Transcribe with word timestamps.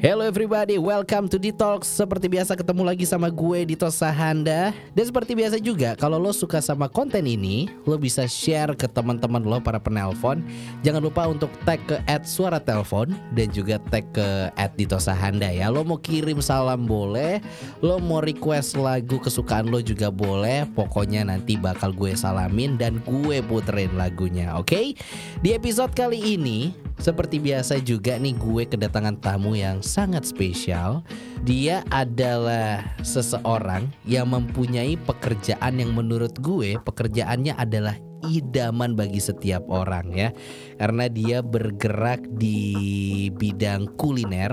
Hello 0.00 0.24
everybody, 0.24 0.80
welcome 0.80 1.28
to 1.28 1.36
Detox 1.36 1.84
Seperti 1.84 2.24
biasa 2.24 2.56
ketemu 2.56 2.88
lagi 2.88 3.04
sama 3.04 3.28
gue 3.28 3.68
Dito 3.68 3.84
Sahanda. 3.92 4.72
Dan 4.96 5.04
seperti 5.04 5.36
biasa 5.36 5.60
juga 5.60 5.92
kalau 5.92 6.16
lo 6.16 6.32
suka 6.32 6.56
sama 6.64 6.88
konten 6.88 7.28
ini 7.28 7.68
Lo 7.84 8.00
bisa 8.00 8.24
share 8.24 8.72
ke 8.72 8.88
teman-teman 8.88 9.44
lo 9.44 9.60
para 9.60 9.76
penelpon. 9.76 10.40
Jangan 10.80 11.04
lupa 11.04 11.28
untuk 11.28 11.52
tag 11.68 11.84
ke 11.84 12.00
at 12.08 12.24
suara 12.24 12.56
telepon 12.56 13.12
Dan 13.36 13.52
juga 13.52 13.76
tag 13.92 14.08
ke 14.16 14.48
at 14.56 14.72
Dito 14.72 14.96
Sahanda 14.96 15.52
ya. 15.52 15.68
Lo 15.68 15.84
mau 15.84 16.00
kirim 16.00 16.40
salam 16.40 16.88
boleh 16.88 17.44
Lo 17.84 18.00
mau 18.00 18.24
request 18.24 18.80
lagu 18.80 19.20
kesukaan 19.20 19.68
lo 19.68 19.84
juga 19.84 20.08
boleh. 20.08 20.64
Pokoknya 20.72 21.28
nanti 21.28 21.60
bakal 21.60 21.92
gue 21.92 22.16
salamin 22.16 22.80
dan 22.80 23.04
gue 23.04 23.44
puterin 23.44 23.92
lagunya 24.00 24.56
oke? 24.56 24.64
Okay? 24.64 24.96
Di 25.44 25.52
episode 25.52 25.92
kali 25.92 26.40
ini 26.40 26.88
seperti 27.00 27.40
biasa 27.40 27.80
juga 27.80 28.20
nih 28.20 28.36
gue 28.36 28.62
kedatangan 28.68 29.16
tamu 29.16 29.56
yang 29.56 29.80
sangat 29.90 30.22
spesial. 30.22 31.02
Dia 31.42 31.82
adalah 31.90 32.86
seseorang 33.02 33.90
yang 34.06 34.30
mempunyai 34.30 34.94
pekerjaan 34.94 35.82
yang 35.82 35.90
menurut 35.90 36.38
gue 36.38 36.78
pekerjaannya 36.78 37.58
adalah 37.58 37.98
idaman 38.22 38.94
bagi 38.94 39.18
setiap 39.18 39.64
orang 39.72 40.12
ya 40.12 40.28
karena 40.76 41.08
dia 41.08 41.38
bergerak 41.40 42.20
di 42.36 43.28
bidang 43.32 43.96
kuliner 43.96 44.52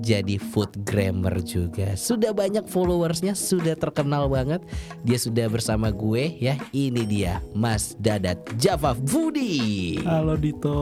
jadi 0.00 0.36
food 0.36 0.72
grammar 0.84 1.40
juga. 1.40 1.96
Sudah 1.96 2.32
banyak 2.36 2.68
followersnya 2.68 3.32
sudah 3.32 3.76
terkenal 3.76 4.28
banget. 4.28 4.60
Dia 5.02 5.18
sudah 5.20 5.48
bersama 5.48 5.88
gue 5.92 6.36
ya. 6.40 6.60
Ini 6.72 7.02
dia 7.08 7.40
Mas 7.56 7.96
Dadat 7.96 8.38
Java 8.60 8.92
Foodie 8.92 10.02
Halo 10.04 10.36
Dito. 10.36 10.78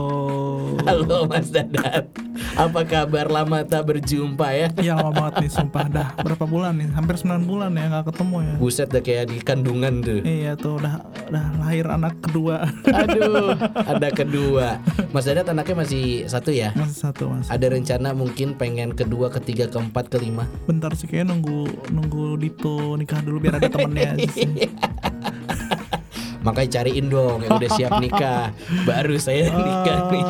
Halo 0.83 1.29
Mas 1.29 1.51
Dadat. 1.51 2.11
Apa 2.55 2.83
kabar? 2.83 3.27
Lama 3.31 3.63
tak 3.63 3.87
berjumpa 3.87 4.47
ya. 4.51 4.67
Iya 4.79 4.93
lama 4.99 5.11
banget 5.11 5.47
nih 5.47 5.51
sumpah. 5.51 5.85
Dah 5.87 6.09
berapa 6.19 6.45
bulan 6.47 6.79
nih? 6.79 6.89
Hampir 6.91 7.15
9 7.19 7.47
bulan 7.47 7.71
ya 7.75 7.85
nggak 7.91 8.05
ketemu 8.11 8.37
ya. 8.43 8.53
Buset 8.59 8.89
dah 8.91 9.03
kayak 9.03 9.25
di 9.31 9.37
kandungan 9.39 10.03
tuh. 10.03 10.19
Iya 10.23 10.59
tuh 10.59 10.79
udah 10.79 10.93
udah 11.31 11.45
lahir 11.63 11.85
anak 11.87 12.19
kedua. 12.19 12.67
Aduh, 12.91 13.55
ada 13.91 14.09
kedua. 14.11 14.79
Mas 15.15 15.25
Dadat 15.27 15.47
anaknya 15.51 15.75
masih 15.83 16.27
satu 16.27 16.51
ya? 16.51 16.75
Masih 16.75 16.99
satu 17.07 17.31
mas 17.31 17.47
Ada 17.47 17.71
rencana 17.71 18.11
mungkin 18.11 18.55
pengen 18.59 18.91
kedua, 18.91 19.05
ketiga, 19.31 19.65
keempat, 19.71 20.11
kelima. 20.11 20.45
Bentar 20.67 20.91
sih 20.93 21.07
kayaknya 21.07 21.35
nunggu 21.35 21.91
nunggu 21.91 22.35
Dito 22.35 22.99
nikah 22.99 23.19
dulu 23.23 23.39
biar 23.39 23.57
ada 23.57 23.69
temennya. 23.71 24.19
Makanya 26.45 26.69
cariin 26.77 27.09
dong 27.09 27.41
yang 27.41 27.57
udah 27.57 27.71
siap 27.73 27.97
nikah. 27.97 28.53
Baru 28.85 29.17
saya 29.17 29.49
nikah 29.49 29.99
nih. 30.13 30.25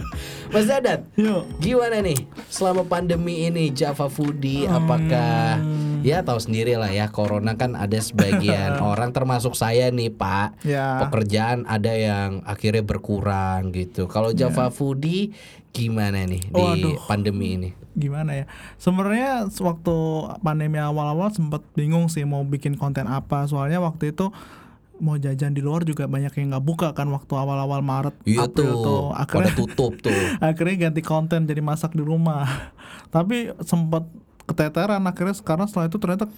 Mas 0.54 0.70
Dadat, 0.70 1.02
Yuk 1.18 1.50
gimana 1.58 1.98
nih 1.98 2.30
selama 2.46 2.86
pandemi 2.86 3.46
ini 3.50 3.74
Java 3.74 4.06
Foodie? 4.06 4.70
Apakah 4.70 5.58
ya 6.06 6.22
tahu 6.22 6.38
sendiri 6.38 6.78
lah 6.78 6.90
ya 6.94 7.10
Corona 7.10 7.58
kan 7.58 7.74
ada 7.74 7.98
sebagian 7.98 8.78
orang 8.90 9.10
termasuk 9.10 9.58
saya 9.58 9.90
nih 9.90 10.14
Pak. 10.14 10.62
Ya 10.62 11.02
Pekerjaan 11.06 11.66
ada 11.66 11.90
yang 11.90 12.42
akhirnya 12.46 12.86
berkurang 12.86 13.74
gitu. 13.74 14.06
Kalau 14.06 14.30
Java 14.30 14.70
Foodie 14.70 15.34
gimana 15.74 16.22
nih 16.22 16.38
di 16.40 16.54
Waduh. 16.54 17.02
pandemi 17.04 17.58
ini? 17.58 17.70
gimana 17.94 18.34
ya 18.34 18.44
sebenarnya 18.74 19.46
waktu 19.46 19.94
pandemi 20.42 20.82
awal-awal 20.82 21.30
sempat 21.30 21.62
bingung 21.74 22.10
sih 22.10 22.26
mau 22.26 22.42
bikin 22.42 22.74
konten 22.74 23.06
apa 23.06 23.46
soalnya 23.46 23.78
waktu 23.78 24.10
itu 24.10 24.34
mau 24.98 25.14
jajan 25.14 25.54
di 25.54 25.62
luar 25.62 25.82
juga 25.82 26.06
banyak 26.06 26.30
yang 26.38 26.54
nggak 26.54 26.64
buka 26.64 26.88
kan 26.90 27.10
waktu 27.10 27.34
awal-awal 27.34 27.82
Maret 27.82 28.14
Iya 28.26 28.46
April 28.46 28.70
tuh, 28.70 28.82
tuh 28.82 29.02
pada 29.10 29.18
akhirnya 29.22 29.52
tutup 29.54 29.92
tuh. 29.98 30.14
akhirnya 30.42 30.90
ganti 30.90 31.02
konten 31.02 31.46
jadi 31.46 31.62
masak 31.62 31.94
di 31.94 32.02
rumah 32.02 32.46
tapi 33.14 33.50
sempat 33.62 34.06
keteteran 34.44 35.00
akhirnya 35.00 35.32
sekarang 35.32 35.64
setelah 35.64 35.88
itu 35.88 35.96
ternyata 35.96 36.28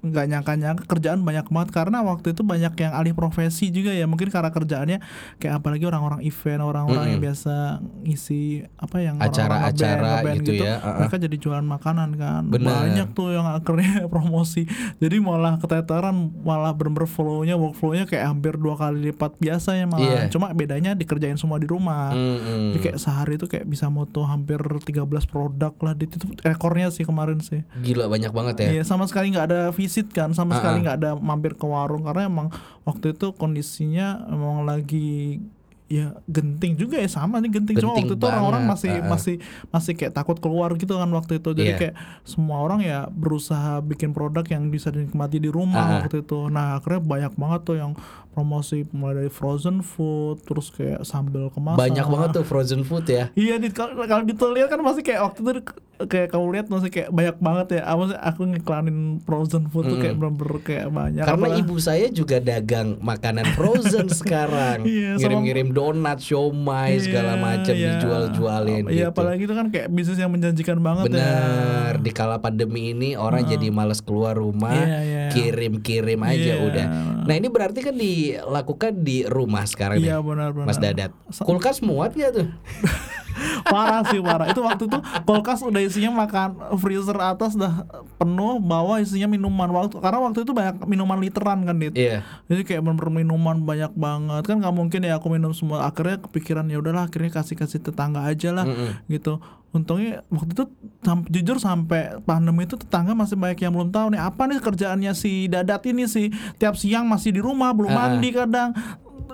nggak 0.00 0.26
nyangka-nyangka 0.26 0.84
kerjaan 0.84 1.20
banyak 1.20 1.48
banget 1.48 1.70
karena 1.72 1.98
waktu 2.00 2.30
itu 2.30 2.42
banyak 2.42 2.76
yang 2.76 2.92
alih 2.92 3.12
profesi 3.12 3.68
juga 3.68 3.88
ya 3.88 4.04
mungkin 4.04 4.28
karena 4.28 4.48
kerjaannya 4.48 4.98
kayak 5.38 5.54
apalagi 5.58 5.82
orang-orang 5.82 6.20
event 6.22 6.60
orang-orang 6.60 7.04
yang 7.08 7.20
biasa 7.22 7.80
ngisi 8.02 8.42
apa 8.76 8.96
yang 8.98 9.16
Acara-acara 9.16 9.72
ngeband- 10.20 10.20
ngeband 10.20 10.38
gitu 10.42 10.52
ya, 10.60 10.76
uh-uh. 10.76 10.96
mereka 11.00 11.16
jadi 11.18 11.36
jualan 11.38 11.66
makanan 11.66 12.08
kan 12.14 12.42
Bener. 12.46 12.68
banyak 12.68 13.08
tuh 13.10 13.28
yang 13.32 13.46
akhirnya 13.46 13.94
promosi 14.12 14.68
jadi 14.98 15.16
malah 15.18 15.56
keteteran 15.56 16.12
malah 16.40 16.72
bener-bener 16.72 17.06
flow-nya 17.06 17.56
workflow-nya 17.56 18.04
kayak 18.04 18.28
hampir 18.28 18.54
dua 18.54 18.76
kali 18.76 19.08
lipat 19.08 19.36
biasa 19.36 19.72
ya 19.74 19.86
malah 19.86 20.02
Iya. 20.04 20.28
cuma 20.28 20.52
bedanya 20.52 20.92
dikerjain 20.92 21.34
semua 21.34 21.56
di 21.56 21.64
rumah 21.64 22.12
Mm-mm. 22.12 22.70
jadi 22.70 22.80
kayak 22.82 22.98
sehari 22.98 23.34
itu 23.34 23.46
kayak 23.46 23.64
bisa 23.64 23.88
moto 23.88 24.20
hampir 24.22 24.60
13 24.60 25.00
produk 25.24 25.72
lah 25.74 25.92
di 25.92 26.04
itu 26.04 26.20
rekornya 26.38 26.88
sih 26.88 27.02
kemarin 27.02 27.40
sih. 27.40 27.53
Gila 27.78 28.10
banyak 28.10 28.32
banget 28.34 28.54
ya. 28.66 28.68
Iya 28.80 28.82
sama 28.82 29.06
sekali 29.06 29.30
nggak 29.30 29.46
ada 29.46 29.60
visit 29.70 30.10
kan, 30.10 30.34
sama 30.34 30.58
sekali 30.58 30.82
nggak 30.82 30.96
ada 30.98 31.10
mampir 31.14 31.54
ke 31.54 31.62
warung 31.62 32.02
karena 32.02 32.26
emang 32.26 32.48
waktu 32.82 33.14
itu 33.14 33.30
kondisinya 33.36 34.26
emang 34.26 34.66
lagi 34.66 35.38
ya 35.84 36.16
genting 36.24 36.80
juga 36.80 36.96
ya 36.96 37.06
sama 37.06 37.44
nih 37.44 37.60
genting, 37.60 37.76
cuma 37.76 37.92
Genting 37.92 38.08
waktu 38.08 38.16
itu 38.16 38.24
orang-orang 38.24 38.62
masih 38.64 38.90
uh-uh. 38.98 39.04
masih 39.04 39.34
masih 39.68 39.92
kayak 39.92 40.16
takut 40.16 40.40
keluar 40.40 40.72
gitu 40.80 40.96
kan 40.96 41.06
waktu 41.12 41.44
itu 41.44 41.52
jadi 41.52 41.70
Iya. 41.70 41.76
kayak 41.76 41.94
semua 42.24 42.64
orang 42.64 42.80
ya 42.80 43.04
berusaha 43.12 43.84
bikin 43.84 44.16
produk 44.16 44.42
yang 44.48 44.72
bisa 44.72 44.88
dinikmati 44.88 45.36
di 45.38 45.52
rumah 45.52 45.84
Uh-uh. 45.84 45.96
waktu 46.08 46.24
itu 46.24 46.48
nah 46.48 46.80
akhirnya 46.80 47.04
banyak 47.04 47.32
banget 47.36 47.60
tuh 47.68 47.76
yang 47.76 47.92
promosi 48.34 48.82
mulai 48.90 49.14
dari 49.16 49.30
frozen 49.30 49.78
food 49.80 50.42
terus 50.42 50.68
kayak 50.68 51.06
sambal 51.06 51.48
kemasan 51.48 51.78
Banyak 51.78 52.06
banget 52.06 52.28
tuh 52.34 52.44
frozen 52.44 52.82
food 52.82 53.06
ya. 53.06 53.30
Iya, 53.32 53.62
di, 53.62 53.70
kalau 53.70 54.26
dilihat 54.26 54.68
kan 54.68 54.82
masih 54.82 55.06
kayak 55.06 55.22
waktu 55.22 55.38
itu 55.40 55.50
kayak 55.94 56.34
kamu 56.34 56.44
lihat 56.50 56.66
masih 56.66 56.90
kayak 56.90 57.08
banyak 57.08 57.36
banget 57.38 57.66
ya. 57.78 57.82
Sih 57.86 58.18
aku 58.18 58.42
ngiklanin 58.44 58.98
frozen 59.22 59.70
food 59.70 59.86
tuh 59.86 59.96
kayak 59.96 60.18
bener-bener 60.18 60.58
kayak 60.60 60.86
banyak. 60.90 61.22
Karena 61.22 61.46
Apa- 61.48 61.60
ibu 61.62 61.74
saya 61.78 62.10
juga 62.10 62.36
dagang 62.36 62.98
makanan 62.98 63.54
frozen 63.54 64.10
sekarang. 64.20 64.82
Iya, 64.82 65.14
Ngirim-ngirim 65.16 65.70
donat, 65.70 66.18
siomay 66.18 66.98
segala 66.98 67.38
Iya, 67.38 67.40
macam 67.40 67.74
iya. 67.78 67.86
dijual-jualin 67.94 68.82
Iya, 68.84 69.06
gitu. 69.06 69.12
apalagi 69.14 69.42
itu 69.46 69.54
kan 69.54 69.66
kayak 69.70 69.88
bisnis 69.88 70.18
yang 70.18 70.28
menjanjikan 70.28 70.82
banget 70.82 71.04
ya. 71.06 71.12
Bener, 71.14 71.92
di 72.02 72.10
kala 72.10 72.42
pandemi 72.42 72.90
ini 72.90 73.14
orang 73.14 73.46
jadi 73.46 73.70
males 73.70 74.02
keluar 74.02 74.34
rumah, 74.34 74.74
Iya, 74.74 74.98
iya. 75.00 75.22
kirim-kirim 75.30 76.20
aja 76.20 76.52
udah. 76.60 76.86
Nah 77.24 77.34
ini 77.34 77.46
berarti 77.46 77.80
kan 77.80 77.94
dilakukan 78.24 78.92
di 79.04 79.26
rumah 79.28 79.64
sekarang 79.68 80.00
Iya, 80.00 80.18
nih, 80.18 80.24
benar-benar. 80.24 80.66
Mas 80.66 80.78
Dadat. 80.80 81.10
Kulkas 81.44 81.84
muat 81.84 82.16
nggak 82.16 82.32
tuh? 82.32 82.48
parah 83.64 84.02
sih 84.06 84.18
parah. 84.18 84.48
Itu 84.48 84.60
waktu 84.60 84.86
itu 84.86 84.98
kulkas 85.22 85.60
udah 85.60 85.80
isinya 85.80 86.24
makan 86.24 86.48
freezer 86.76 87.16
atas 87.16 87.54
udah 87.54 87.84
penuh 88.16 88.58
bawah 88.58 88.98
isinya 88.98 89.26
minuman. 89.26 89.68
Waktu 89.68 89.98
karena 89.98 90.18
waktu 90.20 90.42
itu 90.42 90.52
banyak 90.52 90.76
minuman 90.84 91.18
literan 91.18 91.62
kan 91.62 91.76
dit? 91.76 91.94
Iya. 91.94 92.22
jadi 92.44 92.62
kayak 92.62 92.82
bener 92.82 93.08
minuman 93.08 93.60
banyak 93.60 93.92
banget. 93.92 94.42
Kan 94.44 94.56
nggak 94.58 94.74
mungkin 94.74 95.00
ya 95.00 95.16
aku 95.16 95.28
minum 95.28 95.50
semua. 95.50 95.84
Akhirnya 95.84 96.20
kepikiran 96.20 96.66
ya 96.66 96.78
udahlah 96.78 97.06
akhirnya 97.06 97.30
kasih 97.32 97.54
kasih 97.54 97.80
tetangga 97.80 98.22
aja 98.22 98.50
lah 98.50 98.64
Mm-mm. 98.64 99.06
gitu. 99.06 99.38
Untungnya 99.70 100.22
waktu 100.30 100.54
itu 100.54 100.64
sam- 101.02 101.26
jujur 101.26 101.58
sampai 101.58 102.22
pandemi 102.22 102.62
itu 102.62 102.78
tetangga 102.78 103.10
masih 103.10 103.34
banyak 103.34 103.58
yang 103.58 103.74
belum 103.74 103.90
tahu 103.90 104.14
nih 104.14 104.22
apa 104.22 104.46
nih 104.46 104.62
kerjaannya 104.62 105.12
si 105.12 105.50
dadat 105.50 105.82
ini 105.84 106.06
sih? 106.06 106.30
Tiap 106.56 106.78
siang 106.78 107.04
masih 107.04 107.34
di 107.34 107.42
rumah 107.42 107.74
belum 107.74 107.90
Ah. 107.90 108.06
mandi 108.06 108.30
kadang 108.30 108.70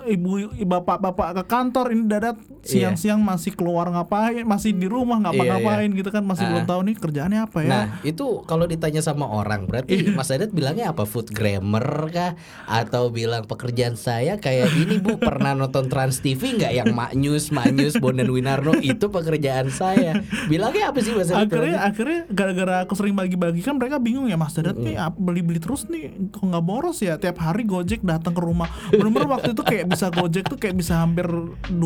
ibu 0.02 0.30
bapak-bapak 0.60 1.28
ke 1.34 1.44
kantor 1.46 1.86
ini 1.90 2.04
dadat 2.06 2.36
Iya. 2.60 2.92
siang-siang 2.92 3.20
masih 3.20 3.52
keluar 3.52 3.88
ngapain 3.88 4.44
masih 4.44 4.72
di 4.72 4.84
rumah 4.84 5.16
Iya, 5.18 5.24
ngapa-ngapain 5.26 5.88
gitu 5.90 6.08
kan 6.08 6.20
masih 6.20 6.44
Ah. 6.44 6.50
belum 6.50 6.64
tahu 6.66 6.80
nih 6.82 6.94
kerjaannya 6.94 7.40
apa 7.40 7.58
ya. 7.58 7.70
Nah 7.70 7.84
itu 8.02 8.24
kalau 8.44 8.64
ditanya 8.64 9.00
sama 9.00 9.24
orang 9.24 9.64
berarti 9.64 10.12
Mas 10.12 10.28
Dadat 10.28 10.50
bilangnya 10.50 10.90
apa? 10.90 11.02
Food 11.02 11.30
grammar 11.30 11.80
kah? 12.08 12.36
Atau 12.66 13.08
bilang 13.08 13.44
pekerjaan 13.44 13.94
saya 13.94 14.36
kayak 14.36 14.72
ini 14.74 14.96
bu? 14.98 15.16
Pernah 15.18 15.52
nonton 15.54 15.88
Trans 15.88 16.18
TV 16.18 16.52
nggak 16.54 16.72
yang 16.74 16.92
Maknyus 16.92 17.48
Maknyus 17.50 17.96
Bondan 17.96 18.28
Winarno? 18.28 18.76
Itu 18.78 19.08
pekerjaan 19.08 19.68
saya. 19.70 20.20
Bilangnya 20.46 20.90
apa 20.90 21.00
sih 21.00 21.12
Mas 21.12 21.28
Dadat? 21.28 21.48
akhirnya 21.48 21.76
akhirnya 21.82 22.20
gara-gara 22.28 22.74
aku 22.84 22.92
sering 22.94 23.14
bagi-bagi 23.14 23.60
kan 23.60 23.74
mereka 23.74 23.96
bingung 23.96 24.26
ya 24.26 24.36
Mas 24.36 24.52
Dadat 24.52 24.76
nih 24.76 24.96
ap- 24.96 25.16
beli-beli 25.16 25.58
terus 25.58 25.88
nih 25.88 26.12
kok 26.28 26.40
nggak 26.42 26.60
boros 26.62 27.00
ya? 27.00 27.16
Tiap 27.16 27.36
hari 27.38 27.64
Gojek 27.64 28.00
datang 28.02 28.32
ke 28.32 28.42
rumah. 28.42 28.68
Bener-bener 28.90 29.28
waktu 29.30 29.50
itu 29.50 29.62
kayak 29.70 29.86
bisa 29.86 30.06
Gojek 30.10 30.44
tuh 30.44 30.56
kayak 30.56 30.74
bisa 30.74 30.98
hampir 30.98 31.26
12 31.68 31.78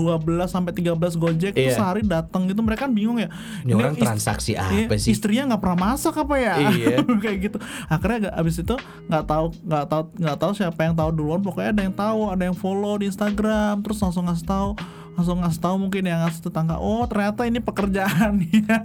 sampai 0.47 0.73
13 0.73 0.97
Gojek 1.15 1.53
tuh 1.53 1.61
Iya. 1.63 1.75
sehari 1.75 2.03
datang 2.03 2.45
gitu 2.45 2.61
mereka 2.61 2.85
kan 2.85 2.93
bingung 2.93 3.17
ya 3.17 3.29
Ini 3.63 3.73
orang 3.73 3.95
ist- 3.95 4.03
transaksi 4.03 4.53
iya, 4.53 4.65
apa 4.85 4.97
sih? 4.97 5.13
istrinya 5.13 5.53
nggak 5.53 5.61
pernah 5.61 5.79
masak 5.87 6.15
apa 6.17 6.35
ya 6.35 6.55
Iya. 6.67 6.97
kayak 7.23 7.39
gitu 7.43 7.57
akhirnya 7.87 8.19
gak, 8.25 8.35
abis 8.37 8.55
itu 8.59 8.75
nggak 9.05 9.25
tahu 9.25 9.47
nggak 9.63 9.85
tahu 9.87 10.03
nggak 10.17 10.39
tahu 10.39 10.53
siapa 10.53 10.81
yang 10.83 10.95
tahu 10.95 11.11
duluan 11.11 11.41
pokoknya 11.41 11.71
ada 11.71 11.83
yang 11.83 11.95
tahu 11.95 12.21
ada 12.27 12.43
yang 12.43 12.57
follow 12.57 12.97
di 12.97 13.07
Instagram 13.07 13.81
terus 13.81 13.99
langsung 13.99 14.25
ngasih 14.25 14.45
tahu 14.45 14.71
langsung 15.15 15.39
ngasih 15.41 15.63
tahu 15.63 15.77
mungkin 15.79 16.03
yang 16.05 16.27
ngasih 16.27 16.43
tetangga 16.43 16.77
oh 16.77 17.07
ternyata 17.07 17.47
ini 17.47 17.63
pekerjaan 17.63 18.43
ya 18.51 18.79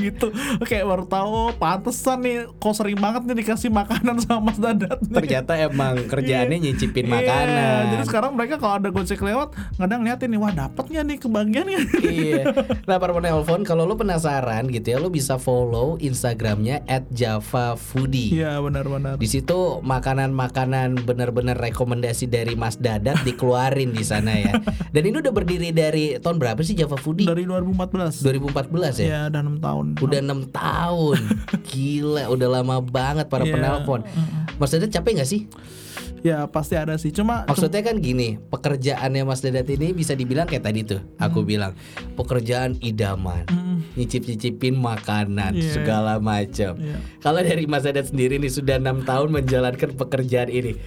gitu 0.00 0.32
kayak 0.64 0.84
baru 0.84 1.04
tahu 1.04 1.28
oh, 1.28 1.50
pantesan 1.52 2.24
nih 2.24 2.48
kok 2.48 2.72
sering 2.72 2.96
banget 2.96 3.28
nih 3.28 3.36
dikasih 3.44 3.68
makanan 3.68 4.16
sama 4.20 4.48
Mas 4.48 4.56
Dadat 4.56 4.98
nih. 5.04 5.14
Ternyata 5.14 5.52
emang 5.56 6.08
kerjaannya 6.08 6.56
nyicipin 6.60 7.04
Iya, 7.04 7.12
makanan. 7.20 7.82
jadi 7.92 8.04
sekarang 8.08 8.32
mereka 8.32 8.54
kalau 8.56 8.80
ada 8.80 8.88
gojek 8.88 9.20
lewat 9.20 9.52
kadang 9.76 10.00
ngeliatin 10.00 10.28
nih 10.32 10.40
wah 10.40 10.52
dapat 10.52 10.84
nggak 10.88 11.04
nih 11.04 11.18
kebagian 11.20 11.66
ya 11.68 11.80
iya. 12.00 12.42
Nah 12.88 12.96
para 12.96 13.12
penelpon 13.12 13.60
kalau 13.62 13.84
lo 13.84 13.94
penasaran 13.94 14.68
gitu 14.68 14.88
ya 14.88 14.98
lo 14.98 15.12
bisa 15.12 15.36
follow 15.36 16.00
Instagramnya 16.00 16.80
@javafoodie. 17.12 18.40
iya 18.40 18.56
benar-benar 18.58 19.20
Di 19.20 19.28
situ 19.28 19.82
makanan-makanan 19.82 21.04
bener-bener 21.04 21.54
rekomendasi 21.54 22.26
dari 22.26 22.54
Mas 22.54 22.78
Dadat 22.78 23.20
dikeluarin 23.22 23.90
di 23.90 24.04
sana 24.06 24.32
ya. 24.32 24.52
Dan 24.88 25.02
ini 25.04 25.20
udah 25.20 25.34
berdiri 25.34 25.73
dari 25.74 26.16
tahun 26.16 26.38
berapa 26.38 26.60
sih 26.60 26.72
Java 26.72 26.94
Foodie? 26.94 27.26
dari 27.26 27.42
2014 27.42 28.22
2014 28.22 29.02
ya. 29.02 29.04
ya 29.04 29.22
dan 29.28 29.50
6 29.50 29.58
tahun 29.58 29.84
Udah 29.98 30.18
enam 30.20 30.40
tahun, 30.46 31.18
gila, 31.68 32.30
udah 32.30 32.48
lama 32.52 32.78
banget 32.78 33.26
para 33.26 33.42
Iya, 33.42 33.52
penelpon. 33.52 34.00
Mas 34.54 34.70
Dadat 34.70 34.88
capek 34.88 35.18
nggak 35.18 35.28
sih? 35.28 35.42
ya 36.24 36.48
pasti 36.48 36.72
ada 36.72 36.96
sih 36.96 37.12
cuma 37.12 37.44
Maksudnya 37.44 37.84
kan 37.84 38.00
gini, 38.00 38.40
pekerjaannya 38.40 39.22
Mas 39.22 39.38
Dadat 39.38 39.68
ini 39.68 39.92
bisa 39.92 40.14
dibilang 40.14 40.46
kayak 40.46 40.64
tadi 40.64 40.80
tuh, 40.80 41.04
aku 41.16 41.42
bilang 41.42 41.76
pekerjaan 42.14 42.80
idaman, 42.80 43.44
nyicip-nyicipin 43.92 44.72
makanan 44.74 45.52
Iya. 45.52 45.72
segala 45.74 46.16
macam. 46.18 46.74
Iya. 46.74 46.96
Kalau 47.18 47.40
dari 47.40 47.64
Mas 47.64 47.84
Dadat 47.84 48.08
sendiri 48.08 48.38
nih 48.38 48.48
sudah 48.48 48.76
enam 48.76 49.02
tahun 49.02 49.30
menjalankan 49.34 49.92
pekerjaan 49.94 50.48
ini, 50.48 50.80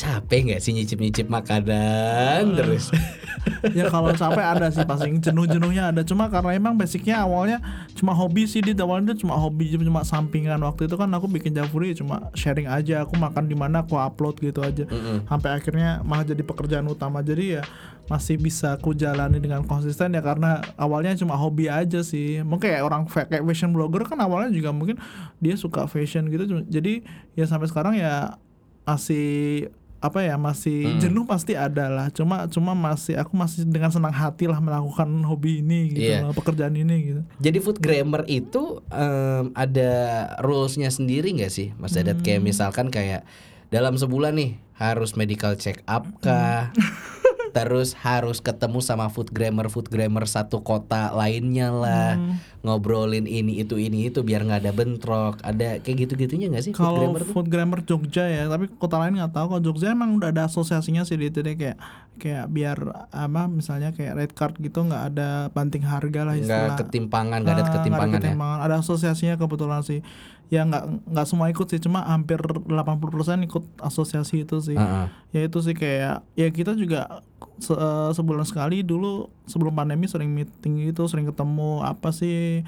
capek 0.00 0.40
nggak 0.48 0.60
sih 0.64 0.72
nyicip-nyicip 0.72 1.28
makanan? 1.28 2.56
Terus? 2.56 2.88
ya 3.76 3.92
kalau 3.92 4.16
capek 4.16 4.44
ada 4.56 4.72
sih 4.72 4.84
pasti 4.88 5.12
jenuh-jenuhnya 5.20 5.92
ada. 5.92 6.00
Cuma 6.00 6.32
karena 6.32 6.56
emang 6.56 6.80
basicnya 6.80 7.20
awalnya 7.20 7.60
cuma 7.92 8.16
hobi 8.16 8.48
sih 8.48 8.64
di 8.64 8.72
awalnya 8.80 9.12
itu 9.12 9.28
cuma 9.28 9.36
hobi 9.36 9.76
cuma 9.76 10.00
sampingan. 10.00 10.56
Waktu 10.64 10.88
itu 10.88 10.96
kan 10.96 11.12
aku 11.12 11.28
bikin 11.28 11.52
Javuri 11.52 11.92
cuma 11.92 12.32
sharing 12.32 12.64
aja. 12.64 13.04
Aku 13.04 13.20
makan 13.20 13.44
di 13.44 13.52
mana 13.52 13.84
aku 13.84 14.00
upload 14.00 14.40
gitu 14.40 14.64
aja. 14.64 14.88
Sampai 15.28 15.52
akhirnya 15.52 16.00
malah 16.00 16.24
jadi 16.24 16.40
pekerjaan 16.40 16.88
utama. 16.88 17.20
Jadi 17.20 17.60
ya 17.60 17.62
masih 18.08 18.40
bisa 18.40 18.74
aku 18.80 18.96
jalani 18.96 19.36
dengan 19.36 19.68
konsisten 19.68 20.16
ya. 20.16 20.24
Karena 20.24 20.64
awalnya 20.80 21.12
cuma 21.20 21.36
hobi 21.36 21.68
aja 21.68 22.00
sih. 22.00 22.40
Mungkin 22.40 22.72
kayak 22.72 22.84
orang 22.88 23.04
kayak 23.04 23.44
fashion 23.44 23.76
blogger 23.76 24.08
kan 24.08 24.16
awalnya 24.24 24.48
juga 24.48 24.72
mungkin 24.72 24.96
dia 25.44 25.60
suka 25.60 25.84
fashion 25.84 26.32
gitu. 26.32 26.64
Jadi 26.64 27.04
ya 27.36 27.44
sampai 27.44 27.68
sekarang 27.68 28.00
ya 28.00 28.40
masih 28.90 29.70
apa 30.00 30.24
ya 30.24 30.34
masih 30.34 30.96
jenuh 30.96 31.28
pasti 31.28 31.52
ada 31.52 31.92
lah 31.92 32.08
cuma 32.08 32.48
cuma 32.48 32.72
masih 32.72 33.20
aku 33.20 33.36
masih 33.36 33.68
dengan 33.68 33.92
senang 33.92 34.10
hati 34.10 34.48
lah 34.48 34.56
melakukan 34.56 35.04
hobi 35.22 35.60
ini 35.60 35.92
gitu 35.92 36.08
Iya. 36.08 36.24
loh, 36.24 36.32
pekerjaan 36.32 36.72
ini 36.72 36.96
gitu 37.04 37.20
Jadi 37.36 37.58
food 37.60 37.78
grammar 37.78 38.24
itu 38.24 38.80
em, 38.88 39.52
ada 39.52 39.92
rulesnya 40.40 40.88
sendiri 40.88 41.36
nggak 41.36 41.52
sih, 41.52 41.76
Mas 41.76 41.92
Dadat? 41.92 42.16
Hmm. 42.16 42.24
Kayak 42.24 42.40
misalkan 42.40 42.88
kayak 42.88 43.28
dalam 43.68 43.94
sebulan 43.94 44.34
nih 44.34 44.50
harus 44.80 45.12
medical 45.14 45.52
check 45.54 45.84
up 45.84 46.08
kah? 46.18 46.72
Terus 47.50 47.92
harus 47.96 48.38
ketemu 48.38 48.78
sama 48.80 49.06
food 49.06 49.28
grammar 49.28 49.66
food 49.66 49.86
grammar 49.86 50.24
satu 50.24 50.60
kota 50.60 51.10
lainnya 51.10 51.68
lah, 51.68 52.12
Hmm. 52.12 52.38
ngobrolin 52.60 53.24
ini 53.24 53.58
itu 53.58 53.74
ini 53.74 54.06
itu 54.06 54.20
biar 54.20 54.42
nggak 54.42 54.60
ada 54.60 54.72
bentrok. 54.72 55.40
Ada 55.40 55.78
kayak 55.78 55.96
gitu 56.00 56.12
gitunya 56.16 56.46
nggak 56.46 56.62
sih 56.62 56.72
food 56.72 56.82
kalau 56.84 56.98
grammar 57.00 57.20
tuh? 57.20 57.30
food 57.30 57.46
grammar 57.46 57.80
Jogja 57.82 58.24
ya 58.24 58.46
tapi 58.46 58.68
kota 58.70 58.96
lain 58.96 59.14
nggak 59.14 59.32
tahu 59.32 59.46
kalau 59.48 59.62
Jogja 59.62 59.90
emang 59.90 60.14
udah 60.14 60.28
ada 60.28 60.44
asosiasinya 60.44 61.02
sih 61.02 61.14
di 61.14 61.26
itu 61.26 61.40
deh 61.40 61.54
kayak 61.54 61.76
kayak 62.16 62.46
biar 62.46 62.78
apa 63.08 63.42
misalnya 63.46 63.90
kayak 63.90 64.12
red 64.14 64.32
card 64.32 64.54
gitu 64.56 64.82
nggak 64.82 65.04
ada 65.10 65.28
banting 65.50 65.80
harga 65.82 66.20
lah 66.22 66.34
istilah 66.34 66.68
Nggak 66.70 66.80
ketimpangan, 66.82 67.38
nggak 67.40 67.54
ada 67.54 67.62
Ah, 67.62 67.72
ketimpangan 67.72 68.08
ya. 68.10 68.18
ketimpangan. 68.22 68.58
Ada 68.60 68.74
asosiasinya 68.78 69.34
kebetulan 69.36 69.80
sih. 69.80 70.00
Ya 70.50 70.66
nggak 70.66 71.06
nggak 71.06 71.26
semua 71.26 71.46
ikut 71.46 71.66
sih, 71.66 71.78
cuma 71.78 72.02
hampir 72.04 72.42
80% 72.42 73.38
ikut 73.40 73.62
asosiasi 73.78 74.42
itu 74.42 74.58
sih. 74.58 74.74
Heeh. 74.74 75.06
Ya 75.30 75.40
itu 75.46 75.58
sih 75.62 75.72
kayak 75.72 76.26
ya 76.34 76.46
kita 76.50 76.74
juga 76.74 77.22
se- 77.56 77.72
eh, 77.72 78.10
sebulan 78.10 78.42
sekali 78.42 78.82
dulu 78.82 79.30
sebelum 79.46 79.72
pandemi 79.72 80.10
sering 80.10 80.28
meeting 80.28 80.82
gitu, 80.84 81.06
sering 81.06 81.24
ketemu 81.24 81.86
apa 81.86 82.10
sih 82.10 82.66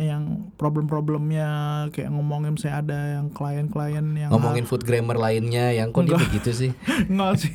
yang 0.00 0.48
problem-problemnya 0.56 1.48
kayak 1.92 2.08
ngomongin 2.08 2.56
saya 2.56 2.80
ada 2.80 3.20
yang 3.20 3.28
klien-klien 3.28 4.00
yang 4.16 4.32
Ngomongin 4.32 4.64
food 4.64 4.88
grammar 4.88 5.20
lainnya 5.20 5.76
yang 5.76 5.92
kok 5.92 6.08
dia 6.08 6.16
begitu 6.16 6.50
sih? 6.56 6.70
Enggak 7.12 7.44
sih. 7.44 7.52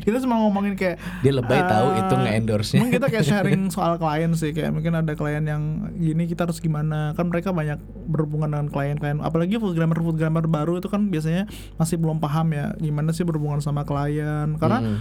kita 0.00 0.16
cuma 0.24 0.40
ngomongin 0.40 0.80
kayak 0.80 0.96
Dia 1.20 1.36
lebay 1.36 1.60
tahu 1.60 1.88
eh, 1.92 2.00
itu 2.00 2.14
nge-endorse-nya. 2.16 2.80
Mungkin 2.80 2.94
kita 2.96 3.06
kayak 3.12 3.26
sharing 3.28 3.62
soal 3.76 4.00
klien 4.00 4.32
sih 4.32 4.56
kayak 4.56 4.72
mungkin 4.72 4.96
ada 4.96 5.12
klien 5.12 5.44
yang 5.44 5.92
gini 5.92 6.24
kita 6.24 6.48
harus 6.48 6.56
gimana 6.56 7.12
kan 7.12 7.28
mereka 7.28 7.52
banyak 7.52 7.76
berhubungan 8.08 8.48
dengan 8.48 8.68
klien-klien 8.72 9.20
apalagi 9.20 9.60
food 9.60 9.76
grammar 9.76 10.00
food 10.00 10.16
grammar 10.16 10.48
baru 10.48 10.80
itu 10.80 10.88
kan 10.88 11.12
biasanya 11.12 11.44
masih 11.76 12.00
belum 12.00 12.16
paham 12.16 12.48
ya 12.56 12.72
gimana 12.80 13.12
sih 13.12 13.28
berhubungan 13.28 13.60
sama 13.60 13.84
klien 13.84 14.56
karena 14.56 14.80
Mm-mm. 14.80 14.98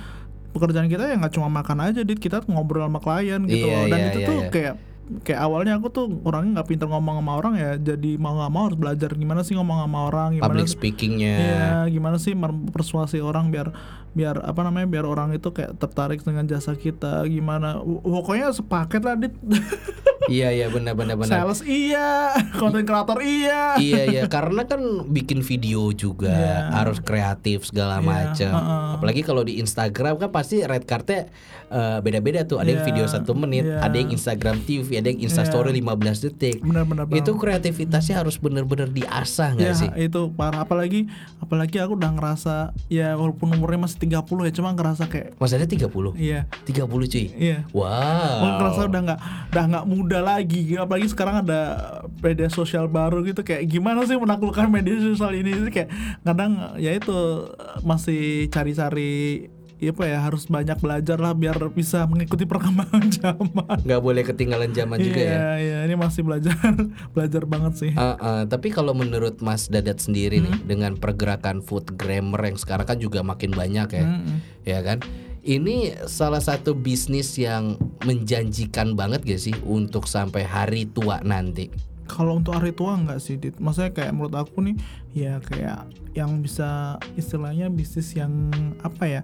pekerjaan 0.51 0.91
kita 0.91 1.07
ya 1.07 1.15
nggak 1.15 1.31
cuma 1.31 1.47
makan 1.47 1.79
aja 1.79 2.03
dit 2.03 2.19
kita 2.19 2.44
ngobrol 2.45 2.83
sama 2.83 3.00
klien 3.00 3.39
gitu 3.47 3.71
Iya, 3.71 3.77
loh. 3.79 3.86
dan 3.88 4.00
iya, 4.03 4.07
itu 4.12 4.19
iya, 4.19 4.27
tuh 4.27 4.39
iya. 4.44 4.51
kayak 4.51 4.75
kayak 5.21 5.41
awalnya 5.41 5.75
aku 5.75 5.88
tuh 5.88 6.05
orangnya 6.21 6.57
nggak 6.57 6.69
pinter 6.69 6.88
ngomong 6.88 7.19
sama 7.19 7.33
orang 7.35 7.53
ya 7.53 7.71
jadi 7.75 8.15
mau 8.15 8.33
nggak 8.33 8.50
mau 8.50 8.63
harus 8.65 8.77
belajar 8.77 9.11
gimana 9.11 9.41
sih 9.41 9.53
ngomong 9.53 9.77
sama 9.81 10.00
orang 10.05 10.27
gimana 10.33 10.47
Public 10.50 10.67
speakingnya. 10.69 11.35
Iya, 11.35 11.67
gimana 11.89 12.15
sih 12.15 12.31
persuasi 12.69 13.19
orang 13.19 13.47
biar 13.47 13.75
biar 14.09 14.39
apa 14.39 14.61
namanya 14.61 14.85
biar 14.85 15.03
orang 15.03 15.31
itu 15.31 15.50
kayak 15.50 15.75
tertarik 15.75 16.21
dengan 16.21 16.45
jasa 16.45 16.73
kita 16.73 17.25
gimana 17.25 17.81
pokoknya 17.81 18.50
sepaket 18.50 19.01
lah 19.01 19.15
dit 19.15 19.33
Iya 20.23 20.55
iya 20.55 20.71
benar 20.71 20.95
benar 20.95 21.19
benar. 21.19 21.27
sales 21.44 21.59
iya 21.61 22.31
konten 22.61 22.88
kreator 22.88 23.19
iya 23.19 23.75
iya 23.75 24.01
iya 24.07 24.23
karena 24.25 24.63
kan 24.63 24.79
bikin 25.05 25.44
video 25.44 25.91
juga 25.91 26.31
Iya. 26.31 26.71
harus 26.73 27.03
kreatif 27.03 27.67
segala 27.67 28.00
Iya, 28.00 28.07
macam. 28.07 28.51
heeh. 28.53 28.85
Apalagi 28.95 29.21
kalau 29.21 29.44
di 29.44 29.59
Instagram 29.59 30.15
kan 30.15 30.31
pasti 30.31 30.63
red 30.63 30.88
cardnya 30.88 31.27
eh, 31.67 32.00
beda-beda 32.00 32.45
tuh. 32.45 32.55
Ada 32.55 32.69
yang 32.69 32.79
Iya, 32.79 32.88
video 32.88 33.05
satu 33.05 33.33
menit, 33.33 33.65
iya. 33.65 33.81
ada 33.81 33.91
yang 33.94 34.09
Instagram 34.09 34.61
TV, 34.61 34.92
ada 34.95 35.07
yang 35.07 35.21
Insta 35.21 35.43
Story 35.43 35.71
15 35.73 35.89
detik. 36.21 36.57
benar-benar 36.59 37.05
Itu 37.09 37.33
kreativitasnya 37.33 38.15
harus 38.17 38.35
bener-bener 38.35 38.87
diasah 38.87 39.53
nggak 39.53 39.63
ya 39.63 39.73
sih? 39.73 39.89
itu 39.99 40.31
parah 40.31 40.63
apalagi 40.63 41.05
apalagi 41.37 41.77
aku 41.77 41.93
udah 41.93 42.11
ngerasa 42.11 42.55
ya 42.87 43.13
walaupun 43.13 43.51
umurnya 43.51 43.83
masih 43.83 43.99
30 44.01 44.19
ya 44.43 44.53
cuma 44.53 44.69
ngerasa 44.71 45.05
kayak 45.05 45.35
Mas 45.35 45.51
ada 45.51 45.63
30? 45.63 45.87
iya 46.15 46.45
30 46.63 46.85
cuy. 47.07 47.25
iya 47.33 47.63
Aku 47.63 47.79
Wow. 47.79 48.57
ngerasa 48.57 48.79
udah 48.85 49.01
nggak 49.03 49.19
udah 49.49 49.63
nggak 49.69 49.85
muda 49.85 50.19
lagi 50.19 50.75
apalagi 50.75 51.07
sekarang 51.07 51.41
ada 51.41 51.59
media 52.19 52.47
sosial 52.47 52.87
baru 52.87 53.21
gitu 53.21 53.41
kayak 53.41 53.65
gimana 53.65 54.03
sih 54.03 54.15
menaklukkan 54.15 54.67
media 54.67 54.95
sosial 54.97 55.33
ini 55.33 55.51
kayak 55.67 55.89
kadang 56.23 56.77
ya 56.77 56.91
itu 56.91 57.17
masih 57.81 58.47
cari-cari 58.47 59.47
ya 59.83 59.91
apa 59.91 60.03
ya 60.06 60.19
harus 60.19 60.47
banyak 60.47 60.80
belajar 60.80 61.18
lah 61.18 61.33
biar 61.33 61.59
bisa 61.69 62.07
mengikuti 62.07 62.44
perkembangan 62.44 63.03
zaman 63.19 63.77
nggak 63.83 64.00
boleh 64.00 64.24
ketinggalan 64.24 64.71
zaman 64.71 64.97
juga 64.97 65.19
ya. 65.19 65.27
iya 65.27 65.50
iya 65.59 65.77
ini 65.83 65.95
masih 65.95 66.24
belajar 66.24 66.56
belajar 67.15 67.44
banget 67.44 67.74
sih 67.77 67.91
Uh, 67.94 68.15
uh, 68.15 68.41
tapi 68.44 68.69
kalau 68.69 68.91
menurut 68.91 69.38
Mas 69.39 69.68
Dadat 69.68 70.00
sendiri 70.00 70.39
nih 70.39 70.50
Hmm. 70.50 70.63
dengan 70.63 70.91
pergerakan 70.96 71.60
food 71.60 71.93
grammar 71.93 72.46
yang 72.46 72.55
sekarang 72.55 72.86
kan 72.86 72.98
juga 72.98 73.19
makin 73.22 73.51
banyak 73.51 73.89
ya, 73.89 74.05
Mm-mm. 74.05 74.38
ya 74.63 74.79
kan? 74.79 75.01
Ini 75.39 76.05
salah 76.05 76.39
satu 76.39 76.72
bisnis 76.72 77.36
yang 77.36 77.75
menjanjikan 78.01 78.93
banget 78.93 79.25
gak 79.25 79.41
sih 79.41 79.55
untuk 79.65 80.05
sampai 80.05 80.46
hari 80.46 80.86
tua 80.86 81.19
nanti? 81.22 81.67
kalau 82.03 82.36
untuk 82.36 82.53
hari 82.53 82.69
tua 82.69 82.93
enggak 82.93 83.17
sih 83.17 83.39
Dit. 83.39 83.57
maksudnya 83.57 83.89
kayak 83.89 84.12
menurut 84.12 84.36
aku 84.36 84.60
nih 84.60 84.75
ya 85.15 85.39
kayak 85.39 85.88
yang 86.13 86.43
bisa 86.43 87.00
istilahnya 87.15 87.72
bisnis 87.72 88.12
yang 88.12 88.51
apa 88.84 89.03
ya 89.07 89.22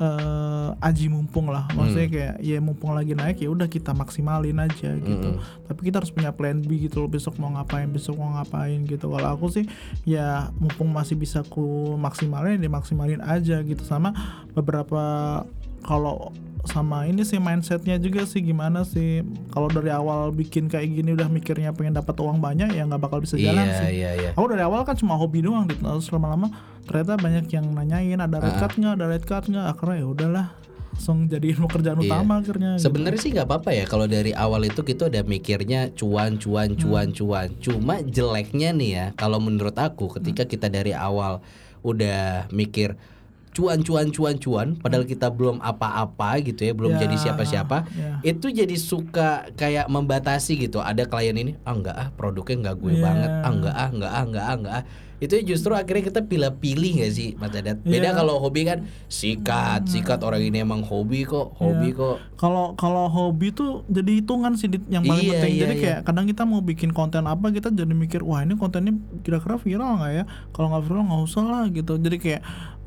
eh 0.00 0.68
aji 0.80 1.12
mumpung 1.12 1.52
lah. 1.52 1.68
Maksudnya 1.76 2.08
kayak 2.08 2.34
ya 2.40 2.56
mumpung 2.64 2.96
lagi 2.96 3.12
naik 3.12 3.44
ya 3.44 3.52
udah 3.52 3.68
kita 3.68 3.92
maksimalin 3.92 4.56
aja 4.56 4.96
gitu. 4.96 5.36
Tapi 5.68 5.80
kita 5.84 6.00
harus 6.00 6.08
punya 6.08 6.32
plan 6.32 6.64
B 6.64 6.88
gitu 6.88 7.04
loh 7.04 7.10
besok 7.12 7.36
mau 7.36 7.52
ngapain 7.52 7.84
besok 7.92 8.16
mau 8.16 8.32
ngapain 8.40 8.80
gitu. 8.88 9.12
Kalau 9.12 9.28
aku 9.28 9.52
sih 9.52 9.68
ya 10.08 10.48
mumpung 10.56 10.88
masih 10.88 11.20
bisa 11.20 11.44
ku 11.44 11.94
maksimalin 12.00 12.56
ya 12.56 12.64
dimaksimalin 12.64 13.20
aja 13.20 13.60
gitu. 13.60 13.84
Sama 13.84 14.16
beberapa 14.56 15.44
kalau 15.80 16.32
sama 16.60 17.08
ini 17.08 17.24
sih 17.24 17.40
mindsetnya 17.40 17.96
juga 17.96 18.28
sih 18.28 18.44
gimana 18.44 18.84
sih 18.84 19.24
kalau 19.48 19.72
dari 19.72 19.88
awal 19.88 20.28
bikin 20.28 20.68
kayak 20.68 20.92
gini 20.92 21.16
udah 21.16 21.32
mikirnya 21.32 21.72
pengen 21.72 21.96
dapat 21.96 22.12
uang 22.20 22.36
banyak 22.36 22.76
ya 22.76 22.84
nggak 22.84 23.00
bakal 23.00 23.24
bisa 23.24 23.40
jalan 23.40 23.64
Iya 23.64 23.80
sih 23.80 23.90
iya 23.96 24.10
iya. 24.12 24.30
aku 24.36 24.44
dari 24.44 24.60
awal 24.60 24.84
kan 24.84 24.92
cuma 24.92 25.16
hobi 25.16 25.40
doang 25.40 25.64
terus 25.64 26.12
lama-lama 26.12 26.52
ternyata 26.84 27.16
banyak 27.16 27.48
yang 27.48 27.64
nanyain 27.72 28.20
ada 28.20 28.44
red 28.44 28.60
card 28.60 28.76
nggak 28.76 28.92
ada 28.92 29.06
red 29.08 29.24
card 29.24 29.44
nggak 29.48 29.66
akhirnya 29.72 29.96
ya 29.96 30.06
udahlah 30.06 30.46
langsung 30.90 31.18
jadiin 31.32 31.58
pekerjaan 31.64 31.96
Iya. 31.96 32.12
utama 32.12 32.32
akhirnya 32.44 32.70
gitu. 32.76 32.84
Sebenarnya 32.84 33.20
sih 33.24 33.30
nggak 33.32 33.46
apa-apa 33.48 33.70
ya 33.72 33.84
kalau 33.88 34.04
dari 34.04 34.32
awal 34.36 34.60
itu 34.68 34.84
kita 34.84 35.08
udah 35.08 35.22
mikirnya 35.24 35.80
cuan 35.96 36.36
cuan 36.36 36.76
cuan 36.76 37.08
cuan. 37.16 37.48
Cuma 37.56 38.04
jeleknya 38.04 38.76
nih 38.76 38.90
ya 38.92 39.06
kalau 39.16 39.40
menurut 39.40 39.72
aku 39.80 40.12
ketika 40.20 40.44
kita 40.44 40.68
dari 40.68 40.92
awal 40.92 41.40
udah 41.80 42.52
mikir 42.52 43.00
cuan 43.50 43.80
cuan 43.80 44.06
cuan 44.08 44.36
cuan 44.36 44.68
padahal 44.74 45.02
kita 45.02 45.26
belum 45.28 45.58
apa-apa 45.58 46.38
gitu 46.40 46.62
ya 46.62 46.70
belum 46.70 46.92
Ya, 46.92 47.02
jadi 47.02 47.16
siapa-siapa 47.20 47.82
ya. 47.88 48.22
itu 48.24 48.46
jadi 48.48 48.74
suka 48.74 49.28
kayak 49.52 49.86
membatasi 49.86 50.54
gitu 50.60 50.78
ada 50.78 51.02
klien 51.02 51.34
ini 51.34 51.58
ah 51.60 51.72
enggak 51.72 51.94
ah 51.94 52.08
produknya 52.10 52.56
enggak 52.60 52.76
gue 52.78 52.92
Ya. 52.92 53.02
banget 53.02 53.30
ah 53.32 53.50
enggak 53.50 53.74
ah 53.74 53.88
enggak 53.88 54.10
ah 54.10 54.22
enggak 54.22 54.44
ah 54.44 54.54
enggak 54.54 54.74
ah 54.76 54.84
itu 55.20 55.36
justru 55.44 55.76
akhirnya 55.76 56.00
kita 56.06 56.24
pilih-pilih 56.24 56.92
gak 56.96 57.12
sih 57.12 57.36
Mas 57.36 57.52
Dadat 57.52 57.84
beda 57.84 58.08
Ya. 58.08 58.16
kalau 58.16 58.40
hobi 58.40 58.64
kan 58.64 58.88
sikat 59.06 59.84
sikat 59.84 60.16
orang 60.20 60.40
ini 60.40 60.58
emang 60.58 60.80
hobi 60.80 61.22
kok 61.22 61.52
hobi 61.54 61.90
Ya. 61.90 61.98
kok 61.98 62.16
Kalau 62.36 62.72
kalau 62.72 63.04
hobi 63.06 63.52
tuh 63.52 63.84
jadi 63.86 64.16
hitungan 64.16 64.56
sih 64.56 64.64
yang 64.88 65.04
paling 65.04 65.20
Iya, 65.22 65.32
penting. 65.36 65.52
iya, 65.52 65.60
jadi 65.60 65.74
iya. 65.74 65.82
kayak 65.82 65.98
kadang 66.02 66.24
kita 66.24 66.42
mau 66.44 66.60
bikin 66.60 66.90
konten 66.90 67.26
apa 67.26 67.50
kita 67.50 67.68
jadi 67.68 67.92
mikir 67.92 68.22
wah 68.22 68.40
ini 68.40 68.56
kontennya 68.56 68.96
kira-kira 69.20 69.58
viral 69.58 70.00
nggak 70.00 70.12
ya? 70.14 70.24
Kalau 70.50 70.72
nggak 70.72 70.82
viral 70.82 71.02
nggak 71.04 71.22
usah 71.22 71.44
lah 71.44 71.64
gitu. 71.68 71.92
Jadi 71.96 72.16
kayak 72.16 72.40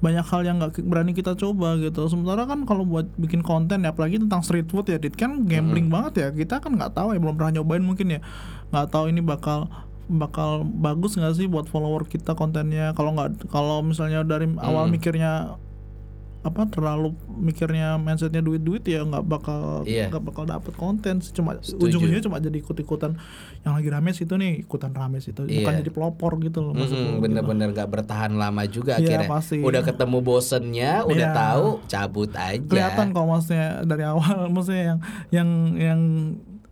banyak 0.03 0.25
hal 0.27 0.41
yang 0.43 0.59
nggak 0.59 0.83
berani 0.83 1.15
kita 1.15 1.39
coba 1.39 1.79
gitu. 1.79 2.03
Sementara 2.11 2.43
kan 2.43 2.67
kalau 2.67 2.83
buat 2.83 3.07
bikin 3.15 3.39
konten 3.39 3.87
ya 3.87 3.95
apalagi 3.95 4.19
tentang 4.19 4.43
street 4.43 4.67
food 4.67 4.91
ya 4.91 4.99
Dit 4.99 5.15
kan 5.15 5.47
gambling 5.47 5.87
banget 5.87 6.13
ya. 6.19 6.27
Kita 6.35 6.59
kan 6.59 6.75
nggak 6.75 6.91
tahu 6.91 7.15
ya 7.15 7.19
belum 7.23 7.39
pernah 7.39 7.55
nyobain 7.55 7.79
mungkin 7.79 8.19
ya. 8.19 8.19
Nggak 8.75 8.91
tahu 8.91 9.07
ini 9.15 9.23
bakal 9.23 9.71
bakal 10.11 10.67
bagus 10.67 11.15
nggak 11.15 11.39
sih 11.39 11.47
buat 11.47 11.71
follower 11.71 12.03
kita 12.03 12.35
kontennya 12.35 12.91
kalau 12.91 13.15
nggak 13.15 13.47
kalau 13.47 13.79
misalnya 13.79 14.27
dari 14.27 14.51
awal 14.59 14.91
Hmm. 14.91 14.99
mikirnya 14.99 15.55
apa 16.43 16.67
terlalu 16.67 17.15
mikirnya 17.33 17.95
mindsetnya 17.95 18.39
duit 18.39 18.59
duit 18.59 18.83
ya 18.83 18.99
nggak 19.01 19.23
bakal 19.23 19.81
Iya. 19.83 20.11
nggak 20.11 20.23
bakal 20.23 20.43
dapet 20.43 20.73
konten 20.73 21.23
cuma 21.25 21.55
ujung-ujungnya 21.55 22.19
cuma 22.21 22.37
jadi 22.37 22.57
ikut 22.57 22.75
ikutan 22.77 23.15
yang 23.61 23.73
lagi 23.73 23.87
rame 23.87 24.11
situ 24.11 24.33
nih 24.33 24.59
ikutan 24.59 24.91
rame 24.91 25.17
situ 25.17 25.39
bukan 25.41 25.49
Iya. 25.69 25.79
jadi 25.79 25.89
pelopor 25.89 26.35
gitu 26.37 26.59
loh 26.61 26.71
maksud 26.73 26.91
Mm-mm, 26.91 26.99
gua 26.99 27.11
gitu. 27.13 27.23
bener-bener 27.23 27.69
bertahan 27.71 28.31
lama 28.33 28.63
juga 28.65 28.99
Iya, 28.99 29.07
akhirnya 29.15 29.29
pasti. 29.29 29.57
udah 29.57 29.81
ketemu 29.81 30.17
bosennya 30.19 30.91
udah 31.03 31.15
Iya. 31.25 31.33
tahu 31.33 31.65
cabut 31.85 32.31
aja 32.33 32.59
kelihatan 32.61 33.05
kok 33.09 33.23
maksudnya 33.23 33.67
dari 33.81 34.03
awal 34.03 34.19
maksudnya 34.53 34.83
yang 34.83 34.99
yang 35.31 35.49
yang 35.73 36.01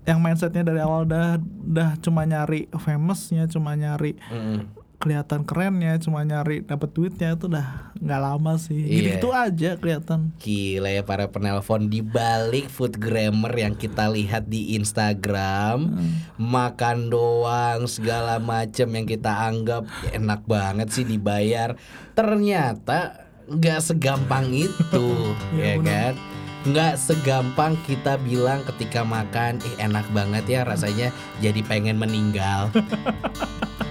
yang 0.03 0.19
mindsetnya 0.19 0.65
dari 0.65 0.79
awal 0.79 1.05
udah 1.05 1.39
udah 1.39 1.95
cuma 1.99 2.23
nyari 2.23 2.67
famousnya 2.73 3.47
cuma 3.47 3.71
nyari 3.73 4.19
Mm-mm. 4.27 4.80
Kelihatan 5.01 5.41
kerennya 5.41 5.97
cuma 5.97 6.21
nyari 6.21 6.61
dapat 6.61 6.89
duitnya 6.89 7.33
itu 7.33 7.49
udah 7.49 7.89
nggak 7.97 8.21
lama 8.21 8.53
sih. 8.55 8.77
Gitu 8.77 8.93
Iya. 8.93 9.09
gitu 9.11 9.27
aja 9.29 9.69
kelihatan. 9.75 10.19
Gila 10.37 10.89
ya 10.89 11.01
para 11.01 11.25
penelpon. 11.25 11.89
Di 11.89 11.99
balik 11.99 12.69
food 12.69 12.95
grammar 12.95 13.49
yang 13.51 13.73
kita 13.73 14.07
lihat 14.07 14.45
di 14.45 14.73
Instagram 14.73 15.97
makan 16.35 17.09
doang 17.09 17.85
segala 17.85 18.37
macem 18.37 18.87
yang 18.87 19.03
kita 19.03 19.33
anggap 19.43 19.83
enak 20.11 20.45
banget 20.45 20.87
sih 20.87 21.03
dibayar. 21.03 21.73
Ternyata 22.13 23.25
nggak 23.47 23.81
segampang 23.81 24.47
itu 24.51 25.07
ya 25.57 25.75
benar. 25.75 25.83
kan? 25.83 26.13
Nggak 26.61 26.93
segampang 26.95 27.73
kita 27.83 28.15
bilang 28.17 28.61
ketika 28.63 29.01
makan 29.01 29.57
eh 29.59 29.81
enak 29.81 30.05
banget 30.11 30.45
ya 30.47 30.61
rasanya 30.61 31.09
jadi 31.37 31.57
pengen 31.61 31.97
meninggal 31.97 32.69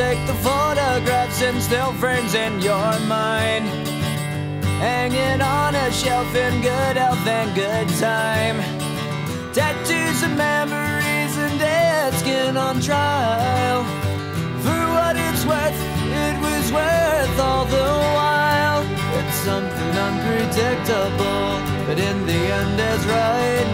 Take 0.00 0.26
the 0.26 0.40
photographs 0.50 1.42
and 1.42 1.60
still 1.60 1.92
frames 1.92 2.32
in 2.32 2.52
your 2.62 2.92
mind. 3.00 3.66
Hanging 4.80 5.42
on 5.42 5.74
a 5.74 5.92
shelf 5.92 6.34
in 6.34 6.62
good 6.62 6.96
health 6.96 7.26
and 7.26 7.54
good 7.54 7.88
time. 8.00 8.56
Tattoos 9.52 10.22
of 10.22 10.32
memories 10.38 11.32
and 11.44 11.54
dead 11.58 12.14
skin 12.14 12.56
on 12.56 12.80
trial. 12.80 13.84
For 14.64 14.82
what 14.96 15.14
it's 15.26 15.44
worth, 15.44 15.80
it 16.24 16.36
was 16.46 16.66
worth 16.72 17.38
all 17.38 17.66
the 17.66 17.90
while. 18.16 18.82
It's 19.18 19.36
something 19.48 19.94
unpredictable, 20.08 21.48
but 21.86 21.98
in 22.08 22.16
the 22.24 22.40
end 22.60 22.78
is 22.92 23.02
right. 23.18 23.68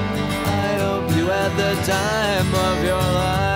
I 0.65 0.69
hope 0.85 1.07
you 1.17 1.27
had 1.27 1.53
the 1.63 1.75
time 1.95 2.51
of 2.69 2.85
your 2.85 3.07
life. 3.21 3.56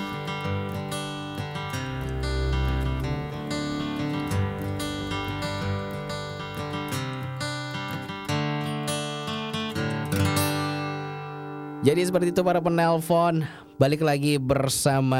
Jadi 11.81 12.05
seperti 12.05 12.29
itu 12.29 12.45
para 12.45 12.61
penelpon. 12.61 13.41
Balik 13.81 14.05
lagi 14.05 14.37
bersama 14.37 15.17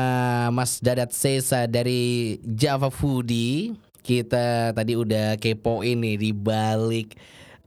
Mas 0.53 0.77
Dadat 0.77 1.09
Sesa 1.09 1.65
dari 1.65 2.37
Java 2.45 2.93
Foodie. 2.93 3.73
Kita 4.05 4.69
tadi 4.69 4.93
udah 4.93 5.41
kepoin 5.41 5.97
nih 5.97 6.21
di 6.21 6.29
balik 6.29 7.17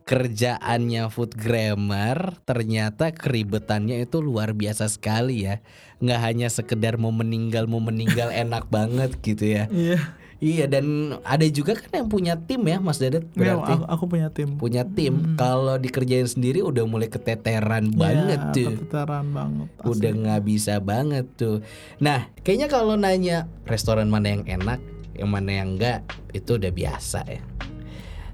kerjaannya 0.07 1.11
food 1.11 1.35
grammar. 1.35 2.39
Ternyata 2.47 3.11
keribetannya 3.11 3.99
itu 4.07 4.23
luar 4.23 4.55
biasa 4.55 4.87
sekali 4.87 5.43
ya. 5.51 5.59
Nggak 5.99 6.21
hanya 6.23 6.47
sekedar 6.47 6.95
mau 6.95 7.11
meninggal 7.11 7.67
mau 7.67 7.83
meninggal 7.83 8.31
enak 8.47 8.71
banget 8.71 9.19
gitu 9.27 9.59
ya. 9.59 9.67
Iya 9.75 10.24
Iya 10.45 10.69
dan 10.69 10.85
ada 11.25 11.47
juga 11.49 11.73
kan 11.73 11.89
yang 11.95 12.07
punya 12.07 12.37
tim 12.37 12.61
ya 12.63 12.77
Mas 12.77 13.01
Dadat 13.01 13.25
Iya, 13.25 13.33
berarti? 13.33 13.73
aku, 13.73 13.85
aku 13.89 14.05
punya 14.07 14.29
tim. 14.29 14.49
Punya 14.55 14.83
tim. 14.85 15.15
Kalau 15.35 15.75
dikerjain 15.75 16.29
sendiri 16.29 16.61
udah 16.61 16.85
mulai 16.85 17.09
keteteran 17.09 17.89
banget 17.91 18.37
Iya, 18.43 18.53
tuh. 18.53 18.71
keteteran 18.77 19.33
banget 19.33 19.69
asli. 19.75 19.89
udah 19.89 20.11
nggak 20.15 20.43
bisa 20.45 20.75
banget 20.79 21.25
tuh. 21.33 21.65
Nah 21.97 22.29
kayaknya 22.39 22.69
kalau 22.69 22.93
nanya 22.95 23.49
restoran 23.65 24.07
mana 24.07 24.31
yang 24.31 24.45
enak 24.45 24.85
yang 25.15 25.31
mana 25.31 25.51
yang 25.55 25.69
enggak 25.75 26.05
itu 26.31 26.55
udah 26.55 26.69
biasa 26.69 27.25
ya. 27.25 27.41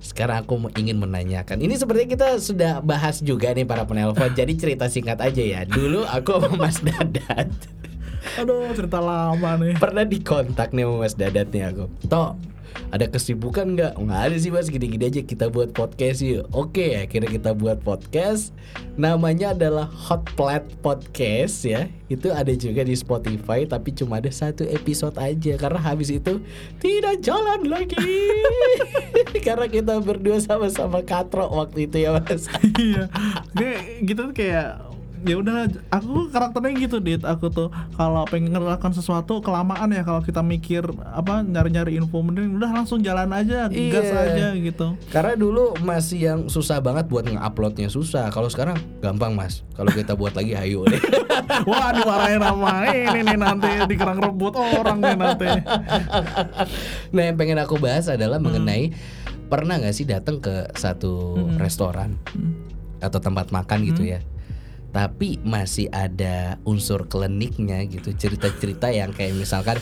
Sekarang 0.01 0.41
aku 0.41 0.57
ingin 0.75 0.97
menanyakan. 0.97 1.61
Ini 1.61 1.77
sepertinya 1.77 2.09
kita 2.09 2.29
sudah 2.37 2.81
bahas 2.81 3.21
juga 3.21 3.53
nih 3.53 3.63
para 3.63 3.85
penelpon 3.85 4.33
jadi 4.33 4.49
cerita 4.51 4.89
singkat 4.89 5.21
aja 5.21 5.45
ya. 5.45 5.61
Dulu 5.63 6.09
aku 6.09 6.41
sama 6.41 6.57
Mas 6.59 6.81
Dadat 6.81 7.53
Aduh 8.41 8.73
cerita 8.77 9.01
lama 9.01 9.51
nih. 9.61 9.77
Pernah 9.77 10.05
dikontak 10.05 10.73
nih 10.73 10.85
sama 10.85 10.97
Mas 11.01 11.15
Dadat 11.17 11.49
nih 11.53 11.63
aku. 11.73 11.85
Tok, 12.09 12.33
ada 12.91 13.07
kesibukan 13.07 13.79
nggak? 13.79 14.03
Nggak 14.03 14.21
ada 14.31 14.37
sih 14.39 14.51
mas, 14.51 14.67
gini-gini 14.67 15.07
aja 15.07 15.23
kita 15.23 15.47
buat 15.47 15.71
podcast 15.71 16.27
yuk. 16.27 16.51
Oke, 16.51 16.99
akhirnya 16.99 17.31
kita 17.31 17.51
buat 17.55 17.79
podcast. 17.87 18.51
Namanya 18.99 19.55
adalah 19.55 19.87
Hot 19.87 20.27
Plate 20.35 20.67
Podcast 20.83 21.63
ya. 21.63 21.87
Itu 22.11 22.35
ada 22.35 22.51
juga 22.51 22.83
di 22.83 22.95
Spotify, 22.99 23.63
tapi 23.63 23.95
cuma 23.95 24.19
ada 24.19 24.31
satu 24.35 24.67
episode 24.67 25.15
aja 25.23 25.55
karena 25.55 25.79
habis 25.79 26.11
itu 26.11 26.43
tidak 26.83 27.23
jalan 27.23 27.71
lagi. 27.71 27.95
karena 29.47 29.71
kita 29.71 30.03
berdua 30.03 30.43
sama-sama 30.43 31.07
katro 31.07 31.47
waktu 31.47 31.87
itu 31.87 32.03
ya 32.03 32.19
mas. 32.19 32.51
Iya. 32.75 33.07
Gitu 34.03 34.19
tuh 34.19 34.35
kayak 34.35 34.90
ya 35.21 35.37
udah 35.37 35.57
aku 35.89 36.29
karakternya 36.29 36.73
gitu 36.81 36.97
dit 36.97 37.21
aku 37.21 37.49
tuh 37.49 37.69
kalau 37.93 38.25
pengen 38.25 38.51
ngelakukan 38.51 38.91
sesuatu 38.91 39.39
kelamaan 39.39 39.89
ya 39.89 40.01
kalau 40.01 40.21
kita 40.21 40.41
mikir 40.41 40.81
apa 41.07 41.41
nyari-nyari 41.41 41.95
info 41.95 42.21
mending 42.21 42.57
udah 42.57 42.73
langsung 42.73 43.01
jalan 43.01 43.29
aja 43.31 43.69
gas 43.69 44.07
Iya. 44.07 44.21
aja 44.33 44.47
gitu 44.55 44.97
Karena 45.09 45.35
dulu 45.35 45.77
masih 45.81 46.19
yang 46.21 46.41
susah 46.47 46.79
banget 46.79 47.07
buat 47.07 47.25
nge-uploadnya 47.25 47.87
susah. 47.87 48.29
Kalau 48.29 48.49
sekarang 48.49 48.75
gampang 48.99 49.33
mas. 49.33 49.61
Kalau 49.73 49.91
kita 49.91 50.13
buat 50.13 50.33
lagi 50.33 50.53
hayu 50.53 50.85
deh. 50.85 51.01
wah 51.65 51.91
dimarahin 51.91 52.41
sama 52.41 52.73
ini 52.89 53.21
nih 53.23 53.37
nanti 53.37 53.71
dikerang 53.87 54.19
rebut 54.19 54.55
orang 54.55 54.99
nih 54.99 55.17
nanti 55.17 55.49
nah 57.11 57.23
yang 57.25 57.37
pengen 57.37 57.59
aku 57.59 57.77
bahas 57.77 58.07
adalah 58.07 58.39
mengenai 58.39 58.93
pernah 59.47 59.77
nggak 59.77 59.95
sih 59.95 60.07
datang 60.07 60.39
ke 60.39 60.71
satu 60.75 61.35
restoran 61.59 62.15
atau 63.01 63.19
tempat 63.19 63.51
makan 63.51 63.83
gitu 63.85 64.07
ya 64.07 64.21
tapi 64.91 65.39
masih 65.41 65.87
ada 65.89 66.59
unsur 66.63 67.07
kliniknya 67.07 67.87
gitu 67.87 68.11
cerita-cerita 68.11 68.91
yang 68.91 69.11
kayak 69.11 69.35
misalkan 69.35 69.79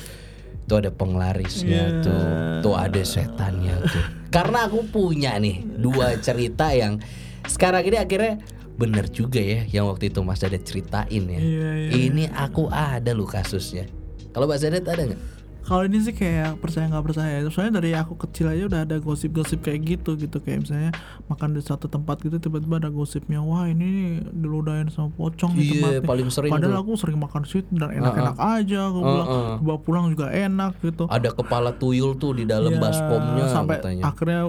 tuh 0.65 0.85
ada 0.85 0.93
penglarisnya 0.93 1.83
Iya. 1.91 2.03
tuh 2.05 2.23
tuh 2.63 2.75
ada 2.77 3.01
setannya 3.01 3.73
tuh 3.83 4.05
karena 4.29 4.69
aku 4.69 4.85
punya 4.85 5.37
nih 5.37 5.65
dua 5.65 6.17
cerita 6.19 6.69
yang 6.71 7.01
sekarang 7.45 7.83
ini 7.83 7.97
akhirnya 7.97 8.37
bener 8.77 9.09
juga 9.09 9.41
ya 9.41 9.65
yang 9.67 9.89
waktu 9.89 10.13
itu 10.13 10.21
Mas 10.21 10.39
Dadet 10.39 10.63
ceritain 10.63 11.09
ya 11.25 11.41
Iya, 11.41 11.69
iya. 11.75 11.91
ini 11.91 12.25
aku 12.29 12.69
ada 12.69 13.11
loh 13.11 13.25
kasusnya 13.25 13.89
kalau 14.31 14.45
Mas 14.45 14.61
Dadet 14.61 14.85
ada 14.85 15.09
nggak 15.09 15.23
kalau 15.69 15.85
ini 15.85 16.01
sih 16.01 16.11
kayak 16.11 16.57
percaya 16.57 16.89
nggak 16.89 17.05
percaya 17.05 17.45
soalnya 17.47 17.77
dari 17.77 17.93
aku 17.93 18.17
kecil 18.17 18.49
aja 18.49 18.65
udah 18.65 18.81
ada 18.83 18.97
gosip-gosip 18.99 19.61
kayak 19.61 19.81
gitu 19.87 20.17
gitu 20.17 20.39
kayak 20.39 20.65
misalnya 20.65 20.97
makan 21.27 21.53
di 21.53 21.61
satu 21.61 21.87
tempat 21.87 22.19
gitu 22.19 22.41
tiba-tiba 22.41 22.79
ada 22.79 22.89
gosipnya 22.89 23.39
wah 23.39 23.65
ini 23.65 23.87
diludahin 24.27 24.89
sama 24.89 25.13
pocong 25.13 25.53
di 25.53 25.69
Iya, 25.69 25.73
tempatnya 25.75 26.01
paling 26.03 26.29
sering 26.29 26.51
padahal 26.51 26.73
tuh. 26.75 26.83
aku 26.83 26.93
sering 26.97 27.19
makan 27.19 27.43
situ 27.45 27.69
dan 27.71 27.93
enak-enak 27.93 28.37
aja 28.37 28.79
aku 28.87 28.99
bilang 28.99 29.29
Uh-uh. 29.29 29.57
bawa 29.61 29.79
pulang 29.79 30.05
juga 30.09 30.27
enak 30.29 30.73
gitu 30.81 31.05
ada 31.07 31.29
kepala 31.31 31.71
tuyul 31.71 32.15
tuh 32.15 32.33
di 32.33 32.45
dalam 32.45 32.71
Ya, 32.71 32.81
baskomnya 32.81 33.45
sampai 33.47 33.77
katanya. 33.79 34.03
akhirnya 34.07 34.43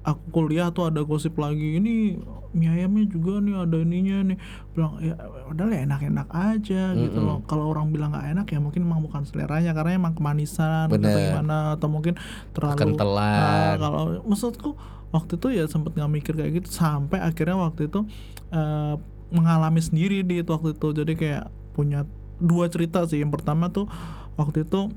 aku 0.00 0.22
kuliah 0.32 0.72
tuh 0.72 0.88
ada 0.88 1.04
gosip 1.04 1.36
lagi 1.36 1.76
ini 1.76 2.16
mie 2.50 2.66
ayamnya 2.66 3.06
juga 3.06 3.38
nih 3.38 3.54
ada 3.54 3.76
ininya 3.78 4.18
nih. 4.32 4.38
Bilang 4.74 4.92
ya 4.98 5.14
udah 5.52 5.64
lah 5.70 5.78
enak-enak 5.86 6.28
aja 6.32 6.82
gitu 6.98 7.18
loh. 7.20 7.44
Kalau 7.46 7.70
orang 7.70 7.92
bilang 7.94 8.10
nggak 8.10 8.26
enak 8.36 8.46
ya 8.50 8.58
mungkin 8.58 8.80
emang 8.88 9.00
bukan 9.04 9.22
seleranya 9.28 9.70
karena 9.76 10.00
emang 10.00 10.16
kemanisan 10.16 10.90
atau 10.90 10.98
Bener. 10.98 11.30
gimana 11.30 11.78
atau 11.78 11.88
mungkin 11.92 12.18
terlalu 12.56 12.78
Kentelan. 12.80 13.36
Ah, 13.38 13.74
kalau 13.78 14.02
maksudku 14.26 14.70
waktu 15.10 15.32
itu 15.38 15.46
ya 15.54 15.64
sempet 15.68 15.94
nggak 15.94 16.10
mikir 16.10 16.32
kayak 16.34 16.62
gitu 16.62 16.68
sampai 16.70 17.22
akhirnya 17.22 17.58
waktu 17.60 17.86
itu 17.86 18.06
eh, 18.50 18.94
mengalami 19.30 19.78
sendiri 19.78 20.26
di 20.26 20.42
itu 20.42 20.50
waktu 20.50 20.74
itu. 20.74 20.88
Jadi 20.96 21.12
kayak 21.14 21.44
punya 21.76 22.02
dua 22.40 22.66
cerita 22.66 23.06
sih. 23.06 23.22
Yang 23.22 23.38
pertama 23.38 23.70
tuh 23.70 23.86
waktu 24.34 24.66
itu 24.66 24.90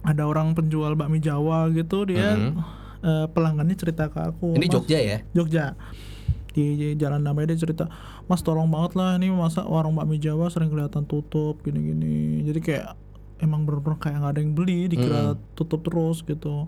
ada 0.00 0.24
orang 0.24 0.56
penjual 0.56 0.96
bakmi 0.96 1.20
Jawa 1.20 1.68
gitu 1.76 2.08
dia 2.08 2.56
eh, 3.00 3.26
pelanggannya 3.30 3.76
cerita 3.76 4.08
ke 4.08 4.18
aku 4.20 4.56
Ini 4.56 4.66
"Mas, 4.68 4.72
Jogja 4.72 4.98
ya? 5.00 5.18
Jogja. 5.32 5.64
Di, 6.50 6.98
Jalan 6.98 7.22
Damai 7.22 7.46
dia 7.46 7.54
cerita 7.54 7.86
Mas 8.26 8.42
tolong 8.42 8.66
banget 8.66 8.98
lah 8.98 9.14
ini 9.18 9.30
masa 9.30 9.62
warung 9.62 9.94
bakmi 9.94 10.18
Jawa 10.18 10.50
sering 10.50 10.70
kelihatan 10.70 11.06
tutup 11.06 11.62
gini-gini. 11.62 12.42
Jadi 12.46 12.58
kayak 12.62 12.98
emang 13.38 13.66
bener-bener 13.66 13.98
kayak 13.98 14.18
nggak 14.22 14.32
ada 14.34 14.40
yang 14.42 14.52
beli 14.54 14.86
dikira 14.90 15.38
tutup 15.54 15.82
terus 15.86 16.22
gitu. 16.26 16.66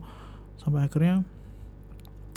Sampai 0.59 0.87
akhirnya 0.87 1.27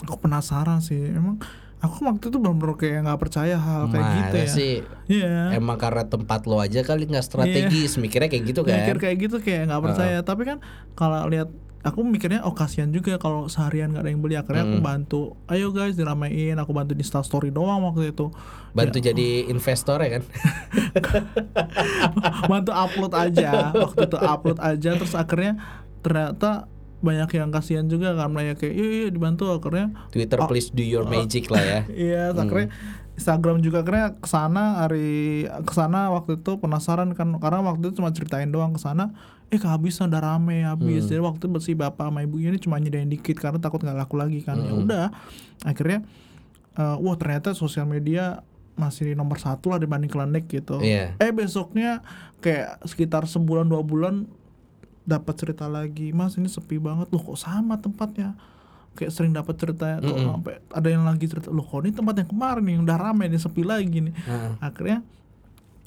aku 0.04 0.18
penasaran 0.20 0.84
sih 0.84 1.00
emang 1.14 1.40
aku 1.80 2.02
waktu 2.10 2.34
itu 2.34 2.38
bener-bener 2.42 2.76
kayak 2.76 3.00
nggak 3.06 3.20
percaya 3.22 3.56
hal 3.62 3.88
kayak 3.94 4.10
gitu 4.18 4.38
ya. 4.38 4.48
sih? 4.50 4.74
Iya. 5.06 5.58
Emang 5.58 5.78
karena 5.78 6.04
tempat 6.10 6.50
lo 6.50 6.58
aja 6.58 6.82
kali 6.82 7.06
nggak 7.06 7.26
strategis 7.26 7.98
mikirnya 8.02 8.30
kayak 8.32 8.44
gitu 8.50 8.62
kan? 8.66 8.82
mikir 8.82 8.98
kayak 8.98 9.18
gitu 9.22 9.38
kayak 9.42 9.70
nggak 9.70 9.82
percaya. 9.86 10.20
Tapi 10.26 10.42
kan 10.50 10.58
kalau 10.98 11.30
lihat 11.30 11.50
aku 11.86 12.02
mikirnya 12.02 12.42
oh 12.42 12.58
kasihan 12.58 12.90
juga 12.90 13.22
kalau 13.22 13.46
seharian 13.46 13.94
nggak 13.94 14.02
ada 14.02 14.10
yang 14.10 14.22
beli. 14.26 14.36
Akhirnya 14.36 14.66
aku 14.66 14.78
bantu 14.82 15.22
ayo 15.46 15.70
guys 15.70 15.94
diramein. 15.94 16.58
Aku 16.58 16.74
bantu 16.74 16.98
di 16.98 17.06
story 17.06 17.54
doang 17.54 17.86
waktu 17.86 18.10
itu. 18.10 18.34
Bantu 18.74 18.98
jadi 18.98 19.46
investor 19.48 20.02
ya 20.02 20.18
kan? 20.18 20.24
bantu 22.52 22.72
upload 22.74 23.14
aja. 23.14 23.70
Waktu 23.72 24.10
itu 24.10 24.18
upload 24.18 24.60
aja 24.60 24.90
terus 24.98 25.14
akhirnya 25.14 25.62
ternyata 26.02 26.66
banyak 27.06 27.30
yang 27.38 27.54
kasihan 27.54 27.86
juga 27.86 28.18
karena 28.18 28.40
ya 28.50 28.54
kayak 28.58 28.74
iya 28.74 28.90
iya 29.06 29.10
dibantu. 29.14 29.54
Akhirnya 29.54 29.94
Twitter 30.10 30.42
please 30.50 30.74
do 30.74 30.82
your 30.82 31.06
magic 31.06 31.54
lah 31.54 31.62
ya. 31.62 31.80
Iya, 32.10 32.24
terus 32.34 32.42
akhirnya 32.50 32.68
Instagram 33.16 33.64
juga 33.64 33.80
akhirnya 33.80 34.20
ke 34.20 34.28
sana 34.28 34.84
hari 34.84 35.48
ke 35.48 35.74
sana 35.74 36.12
waktu 36.12 36.36
itu 36.36 36.60
penasaran 36.60 37.16
kan 37.16 37.40
karena 37.40 37.64
waktu 37.64 37.90
itu 37.90 38.04
cuma 38.04 38.12
ceritain 38.12 38.52
doang 38.52 38.76
ke 38.76 38.82
sana 38.84 39.16
eh 39.48 39.62
kehabisan 39.62 40.12
udah 40.12 40.22
rame 40.22 40.66
habis. 40.68 41.08
Jadi 41.08 41.22
waktu 41.24 41.48
itu 41.48 41.60
si 41.64 41.72
bapak 41.78 42.12
sama 42.12 42.26
ibunya 42.26 42.52
ini 42.52 42.60
cuma 42.60 42.76
nyediain 42.82 43.08
dikit 43.08 43.38
karena 43.40 43.62
takut 43.62 43.80
nggak 43.80 43.96
laku 43.96 44.20
lagi 44.20 44.44
kan. 44.44 44.60
Ya 44.60 44.74
udah 44.76 45.06
akhirnya 45.64 46.04
eh, 46.76 46.96
wah 47.00 47.16
ternyata 47.16 47.56
sosial 47.56 47.88
media 47.88 48.44
masih 48.76 49.16
nomor 49.16 49.40
satu 49.40 49.72
lah 49.72 49.80
dibanding 49.80 50.12
klinik 50.12 50.52
gitu. 50.52 50.84
Iya. 50.84 51.16
eh 51.16 51.32
besoknya 51.32 52.04
kayak 52.44 52.84
sekitar 52.84 53.24
sebulan 53.32 53.72
dua 53.72 53.80
bulan 53.80 54.28
dapat 55.08 55.40
cerita 55.40 55.72
lagi 55.72 56.12
mas 56.12 56.36
ini 56.36 56.52
sepi 56.52 56.82
banget. 56.82 57.08
Loh 57.16 57.24
kok 57.24 57.40
sama 57.40 57.80
tempatnya 57.80 58.36
kayak 58.96 59.12
sering 59.12 59.36
dapat 59.36 59.60
cerita 59.60 60.00
kok 60.00 60.16
sampai 60.16 60.56
ada 60.72 60.88
yang 60.88 61.04
lagi 61.04 61.28
cerita 61.28 61.52
loh 61.52 61.68
kok 61.68 61.84
ini 61.84 61.92
tempat 61.92 62.16
yang 62.24 62.30
kemarin 62.32 62.66
yang 62.72 62.82
udah 62.88 62.98
rame 62.98 63.28
nih 63.28 63.38
sepi 63.38 63.62
lagi 63.68 64.00
nih. 64.00 64.14
Akhirnya 64.64 65.04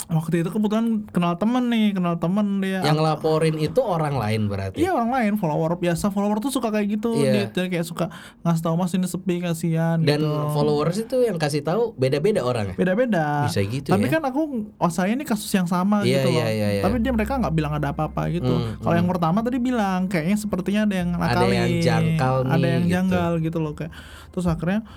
waktu 0.09 0.41
itu 0.41 0.49
kebetulan 0.49 0.87
kenal 1.07 1.37
temen 1.37 1.69
nih 1.69 1.93
kenal 1.93 2.17
temen 2.17 2.59
dia 2.59 2.81
Yang 2.81 2.99
laporin 2.99 3.57
itu 3.57 3.77
orang 3.79 4.17
lain 4.17 4.49
berarti. 4.49 4.77
Iya 4.79 4.93
orang 4.93 5.11
lain 5.11 5.33
follower 5.35 5.77
biasa 5.77 6.09
follower 6.09 6.39
tuh 6.39 6.49
suka 6.51 6.69
kayak 6.69 6.89
gitu 6.91 7.13
Iya. 7.15 7.31
dia, 7.31 7.45
dia 7.51 7.67
kayak 7.69 7.85
suka 7.85 8.09
ngasih 8.41 8.63
tahu 8.63 8.75
mas 8.75 8.91
ini 8.91 9.05
sepi 9.05 9.37
kasihan 9.39 10.01
Dan 10.01 10.19
gitu. 10.19 10.33
followers 10.51 10.97
itu 10.99 11.17
yang 11.21 11.37
kasih 11.37 11.61
tahu 11.61 11.93
beda-beda 11.95 12.41
orangnya. 12.41 12.73
beda-beda 12.75 13.45
Bisa 13.45 13.61
gitu 13.61 13.89
tapi 13.89 14.05
ya. 14.05 14.17
kan 14.17 14.23
aku 14.25 14.41
oh 14.73 14.89
saya 14.89 15.13
ini 15.13 15.23
kasus 15.23 15.49
yang 15.51 15.65
sama 15.65 16.01
Iya, 16.01 16.21
gitu 16.21 16.29
loh 16.31 16.41
iya, 16.41 16.49
iya, 16.49 16.69
iya. 16.71 16.83
tapi 16.83 16.97
dia 16.99 17.13
mereka 17.13 17.37
nggak 17.37 17.53
bilang 17.53 17.73
ada 17.73 17.91
apa-apa 17.91 18.29
gitu 18.29 18.49
Hmm, 18.49 18.81
kalau 18.81 18.95
yang 18.95 19.07
pertama 19.07 19.39
tadi 19.41 19.59
bilang 19.59 20.07
kayaknya 20.07 20.37
sepertinya 20.37 20.83
ada 20.83 20.95
yang 20.97 21.09
nakali 21.13 21.53
yang 21.53 21.73
jangkal 21.79 22.35
ada 22.43 22.57
nih, 22.57 22.65
yang 22.67 22.83
gitu. 22.83 22.95
janggal 22.95 23.31
gitu 23.41 23.59
loh 23.59 23.73
kayak 23.73 23.93
terus 24.31 24.47
akhirnya 24.47 24.89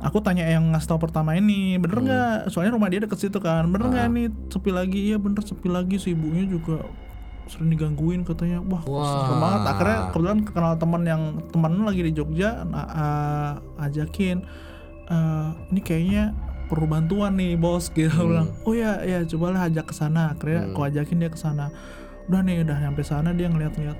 aku 0.00 0.18
tanya 0.20 0.44
yang 0.44 0.72
ngasih 0.72 0.88
tahu 0.88 1.00
pertama 1.02 1.32
ini 1.32 1.76
Hmm. 1.76 1.82
bener 1.84 1.98
nggak? 2.00 2.36
Soalnya 2.48 2.72
rumah 2.72 2.88
dia 2.88 3.00
deket 3.00 3.18
situ 3.18 3.38
kan. 3.38 3.68
Bener 3.68 3.86
nggak 3.86 4.06
Ah. 4.06 4.12
nih? 4.12 4.26
Sepi 4.48 4.70
lagi. 4.70 5.00
Iya 5.08 5.16
bener 5.16 5.40
sepi 5.40 5.68
lagi. 5.68 5.96
Si 5.96 6.10
ibunya 6.10 6.44
juga 6.44 6.80
sering 7.46 7.68
digangguin 7.68 8.22
katanya. 8.22 8.62
Wah, 8.62 8.80
Wah. 8.82 9.04
serem 9.06 9.38
banget. 9.38 9.60
Akhirnya 9.66 9.98
kebetulan 10.08 10.38
kenal 10.44 10.72
teman 10.76 11.02
yang 11.04 11.22
teman 11.48 11.72
lagi 11.80 12.02
di 12.02 12.12
Jogja 12.12 12.62
nah, 12.64 12.86
ah, 12.86 13.52
ajakin 13.80 14.40
"Eh, 15.06 15.48
ini 15.68 15.80
kayaknya 15.80 16.24
perlu 16.70 16.86
bantuan 16.86 17.34
nih 17.34 17.58
bos 17.58 17.90
gitu. 17.90 18.06
Hmm. 18.08 18.28
bilang 18.30 18.48
oh 18.62 18.72
ya 18.72 19.02
ya 19.02 19.26
cobalah 19.26 19.66
ajak 19.66 19.90
ke 19.90 19.94
sana. 19.94 20.32
Akhirnya 20.32 20.70
aku 20.70 20.80
ajakin 20.80 21.18
dia 21.18 21.28
ke 21.28 21.36
sana. 21.36 21.68
Udah 22.24 22.40
nih 22.40 22.62
udah 22.62 22.78
nyampe 22.78 23.02
sana. 23.02 23.34
Dia 23.34 23.50
ngeliat-ngeliat 23.50 23.98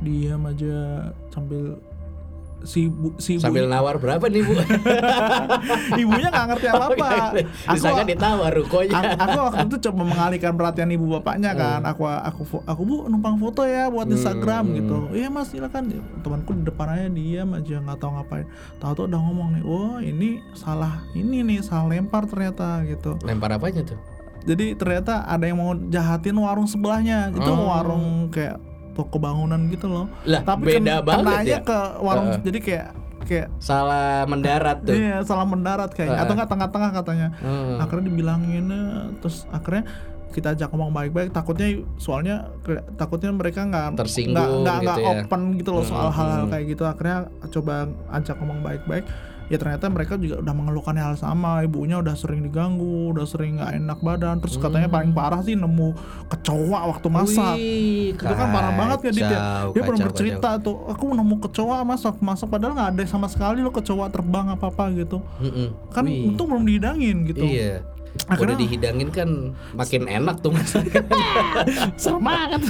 diam 0.00 0.42
aja 0.42 0.76
sambil 1.28 1.76
si 2.60 2.86
bu, 2.86 3.14
si 3.16 3.36
Sambil 3.36 3.66
nawar 3.66 3.96
berapa 3.96 4.24
nih 4.24 4.42
bu? 4.42 4.54
ibunya 6.02 6.28
nggak 6.28 6.46
ngerti 6.48 6.66
apa 6.66 6.84
apa 6.88 7.08
Disangka 7.68 8.02
ditawar 8.04 8.50
rukonya. 8.52 8.94
aku, 8.94 9.12
aku 9.16 9.38
waktu 9.42 9.62
itu 9.66 9.76
coba 9.84 10.02
mengalihkan 10.04 10.52
perhatian 10.54 10.90
ibu 10.90 11.06
bapaknya 11.10 11.52
kan. 11.52 11.80
Aku 11.84 12.02
aku 12.04 12.42
fo- 12.42 12.64
aku 12.64 12.82
bu 12.82 12.96
numpang 13.06 13.36
foto 13.36 13.62
ya 13.62 13.86
buat 13.86 14.06
Instagram 14.06 14.74
gitu. 14.74 14.96
Iya 15.12 15.28
mas 15.28 15.48
silakan. 15.48 15.90
Temanku 16.20 16.52
di 16.52 16.64
depan 16.64 16.86
aja 16.88 17.06
diam 17.08 17.48
aja 17.52 17.76
nggak 17.78 17.98
tahu 17.98 18.10
ngapain. 18.14 18.46
Tahu 18.76 18.92
tuh 18.94 19.04
udah 19.06 19.20
ngomong 19.20 19.48
nih 19.52 19.62
oh 19.62 19.96
ini 19.98 20.28
salah 20.52 21.04
ini 21.12 21.42
nih 21.42 21.60
salah 21.60 21.88
lempar 21.88 22.24
ternyata 22.24 22.82
gitu. 22.84 23.16
Lempar 23.22 23.52
apanya 23.52 23.84
tuh? 23.84 23.98
jadi 24.38 24.72
ternyata 24.74 25.28
ada 25.28 25.44
yang 25.44 25.58
mau 25.58 25.76
jahatin 25.76 26.32
warung 26.34 26.64
sebelahnya. 26.64 27.28
Itu 27.30 27.50
Oh. 27.50 27.68
warung 27.68 28.30
kayak 28.30 28.56
toko 28.98 29.22
bangunan 29.22 29.70
gitu 29.70 29.86
loh 29.86 30.10
Lah, 30.26 30.42
tapi 30.42 30.74
beda 30.74 30.98
ken- 30.98 31.06
banget 31.06 31.38
ya? 31.46 31.58
ke 31.62 31.78
warung 32.02 32.34
Heeh. 32.34 32.42
jadi 32.42 32.58
kayak 32.58 32.88
kayak 33.28 33.48
Salah 33.60 34.24
mendarat 34.24 34.80
tuh. 34.82 34.96
Iya, 34.96 35.20
salah 35.20 35.44
mendarat 35.44 35.92
kayaknya 35.92 36.16
atau 36.16 36.32
Heeh. 36.32 36.34
enggak 36.40 36.48
tengah-tengah 36.48 36.90
katanya. 36.96 37.28
Hmm. 37.44 37.76
Akhirnya 37.76 38.04
dibilangin 38.08 38.66
eh, 38.72 39.04
terus 39.20 39.44
akhirnya 39.52 39.84
kita 40.28 40.52
ajak 40.52 40.68
ngomong 40.70 40.92
baik-baik 40.92 41.32
takutnya 41.32 41.68
soalnya 41.96 42.52
takutnya 43.00 43.32
mereka 43.32 43.64
nggak 43.64 43.96
Tersinggung 43.96 44.36
nggak 44.62 44.76
nggak 44.84 44.96
gitu 44.96 45.00
ya. 45.00 45.10
open 45.24 45.40
gitu 45.56 45.70
loh 45.72 45.84
soal 45.84 46.08
hal-hal 46.12 46.44
hmm. 46.46 46.52
kayak 46.52 46.64
gitu 46.68 46.82
akhirnya 46.84 47.18
coba 47.48 47.74
ajak 48.12 48.36
ngomong 48.36 48.60
baik-baik 48.60 49.04
ya 49.48 49.56
ternyata 49.56 49.88
mereka 49.88 50.20
juga 50.20 50.44
udah 50.44 50.54
mengeluhkan 50.54 50.96
hal 51.00 51.16
sama 51.16 51.64
ibunya 51.64 51.96
udah 51.98 52.12
sering 52.12 52.44
diganggu 52.44 53.12
udah 53.16 53.24
sering 53.24 53.56
nggak 53.56 53.80
enak 53.80 53.98
badan 54.04 54.36
terus 54.44 54.60
katanya 54.60 54.88
paling 54.92 55.12
parah 55.16 55.40
sih 55.40 55.56
nemu 55.56 55.96
kecoa 56.28 56.80
waktu 56.92 57.08
masak 57.08 57.56
Wih, 57.56 58.12
itu 58.12 58.34
kan 58.36 58.48
parah 58.52 58.72
banget 58.76 58.98
ya 59.08 59.12
dia 59.12 59.28
dia, 59.28 59.40
dia 59.72 59.82
pernah 59.82 60.00
kacau, 60.04 60.08
bercerita 60.12 60.50
tuh 60.60 60.76
aku 60.88 61.04
nemu 61.16 61.36
kecoa 61.48 61.76
masak 61.82 62.16
masak 62.20 62.48
padahal 62.52 62.72
nggak 62.76 62.90
ada 62.96 63.02
sama 63.08 63.26
sekali 63.26 63.64
loh 63.64 63.72
kecoa 63.72 64.06
terbang 64.12 64.52
apa 64.52 64.68
apa 64.68 64.84
gitu. 64.92 65.24
Mm-mm. 65.40 65.68
kan 65.92 66.04
Wih. 66.04 66.28
untung 66.28 66.52
belum 66.52 66.64
dihidangin 66.68 67.16
gitu 67.32 67.44
Iya. 67.44 67.80
Akhirnya- 68.24 68.54
Udah 68.54 68.56
dihidangin 68.58 69.08
kan 69.08 69.28
makin 69.72 70.02
enak 70.04 70.36
tuh 70.38 70.50
masakan. 70.56 71.04
serem 71.94 72.20
banget 72.20 72.62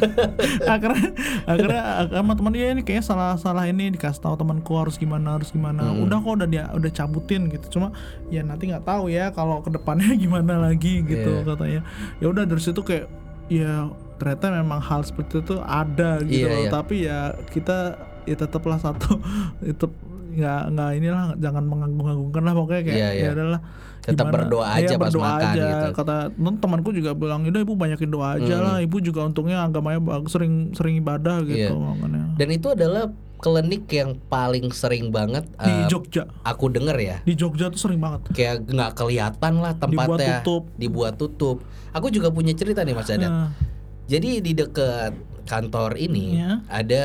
akhirnya 0.62 1.08
akhirnya 1.44 1.82
sama 2.10 2.32
teman 2.32 2.52
dia 2.52 2.66
ini 2.68 2.82
kayaknya 2.82 3.04
salah 3.04 3.32
salah 3.34 3.64
ini 3.64 3.90
dikasih 3.90 4.20
tahu 4.20 4.34
temanku 4.36 4.72
harus 4.74 4.94
gimana 4.94 5.34
harus 5.34 5.48
gimana 5.48 5.80
Hmm. 5.88 6.04
udah 6.04 6.18
kok 6.18 6.32
udah 6.34 6.48
dia 6.48 6.64
udah 6.70 6.90
cabutin 6.90 7.48
gitu 7.48 7.66
cuma 7.72 7.94
ya 8.26 8.40
nanti 8.40 8.66
nggak 8.66 8.82
tahu 8.82 9.08
ya 9.08 9.30
kalau 9.30 9.58
ke 9.58 9.70
depannya 9.70 10.12
gimana 10.20 10.60
lagi 10.60 11.00
gitu 11.00 11.32
Iya. 11.34 11.46
katanya 11.46 11.80
ya 12.18 12.26
udah 12.26 12.44
dari 12.44 12.60
situ 12.60 12.80
kayak 12.80 13.06
ya 13.48 13.88
ternyata 14.16 14.50
memang 14.52 14.78
hal 14.78 15.00
seperti 15.02 15.40
itu 15.40 15.56
ada 15.58 16.20
gitu 16.20 16.38
Iya, 16.38 16.48
loh. 16.48 16.60
iya. 16.60 16.70
tapi 16.70 16.94
ya 17.00 17.18
kita 17.48 17.78
ya 18.24 18.36
tetaplah 18.36 18.76
satu 18.76 19.16
itu 19.64 19.86
nggak 20.30 20.62
nggak 20.70 20.90
inilah 20.94 21.24
jangan 21.36 21.64
mengagung-agungkan 21.64 22.42
lah 22.42 22.54
pokoknya 22.54 22.82
kayak 22.84 22.94
Iya, 22.96 23.08
iya. 23.10 23.24
ya 23.24 23.30
adalah 23.32 23.60
Tetap 24.08 24.24
gimana- 24.24 24.36
berdoa 24.40 24.66
iya, 24.72 24.78
aja 24.80 24.94
pas 24.94 25.06
berdoa 25.06 25.24
makan 25.28 25.48
aja. 25.48 25.64
gitu. 25.64 25.86
kata 25.94 26.16
temanku 26.58 26.90
juga 26.90 27.10
bilang 27.12 27.40
udah 27.42 27.60
ibu 27.60 27.74
banyakin 27.74 28.08
doa 28.08 28.28
aja 28.34 28.54
Hmm. 28.54 28.64
lah 28.64 28.76
ibu 28.78 28.96
juga 28.98 29.20
untungnya 29.22 29.62
agamanya 29.62 30.00
sering 30.24 30.72
sering 30.72 30.96
ibadah 30.96 31.42
gitu 31.42 31.68
Iya. 31.68 31.76
makanya 31.76 32.24
Dan 32.34 32.48
itu 32.50 32.66
adalah 32.68 33.04
klinik 33.36 33.86
yang 33.88 34.18
paling 34.24 34.70
sering 34.70 35.08
banget 35.08 35.46
di 35.54 35.68
eh, 35.68 35.86
Jogja 35.86 36.26
aku 36.42 36.66
denger 36.68 36.96
ya. 36.96 37.16
di 37.20 37.34
Jogja 37.34 37.68
tuh 37.68 37.80
sering 37.80 37.98
banget 37.98 38.26
Kayak 38.30 38.64
nggak 38.64 38.90
kelihatan 38.94 39.52
lah 39.56 39.72
tempatnya. 39.74 40.40
tutup. 40.40 40.70
Dibuat 40.74 41.14
tutup. 41.14 41.62
Aku 41.90 42.08
juga 42.08 42.28
punya 42.28 42.50
cerita 42.52 42.80
nih 42.80 42.92
Mas 42.92 43.06
Dadan. 43.06 43.28
Nah, 43.28 43.50
Jadi 44.06 44.40
di 44.40 44.52
dekat 44.52 45.12
kantor 45.44 45.94
ini 45.96 46.34
Iya. 46.34 46.64
ada 46.66 47.02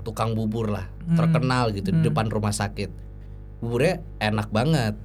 tukang 0.00 0.32
bubur 0.32 0.66
lah, 0.68 0.90
Hmm. 1.00 1.14
terkenal 1.14 1.70
gitu 1.70 1.90
di 1.90 2.00
Hmm. 2.00 2.06
depan 2.06 2.26
rumah 2.26 2.50
sakit. 2.50 2.90
Buburnya 3.58 4.00
enak 4.18 4.48
banget. 4.48 4.98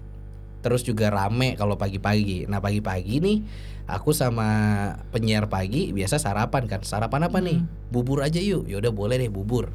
Terus 0.65 0.82
juga 0.82 1.13
rame 1.13 1.54
kalau 1.54 1.78
pagi-pagi. 1.78 2.49
Nah, 2.49 2.58
pagi-pagi 2.58 3.21
nih 3.21 3.38
aku 3.86 4.17
sama 4.17 4.49
penyiar 5.13 5.45
pagi 5.45 5.93
biasa 5.93 6.17
sarapan 6.17 6.65
kan. 6.65 6.82
Sarapan 6.82 7.30
apa 7.30 7.38
nih? 7.38 7.62
Hmm. 7.62 7.69
Bubur 7.93 8.25
aja 8.25 8.41
yuk. 8.41 8.65
Ya 8.65 8.82
udah 8.82 8.89
boleh 8.89 9.21
deh 9.21 9.30
bubur. 9.30 9.69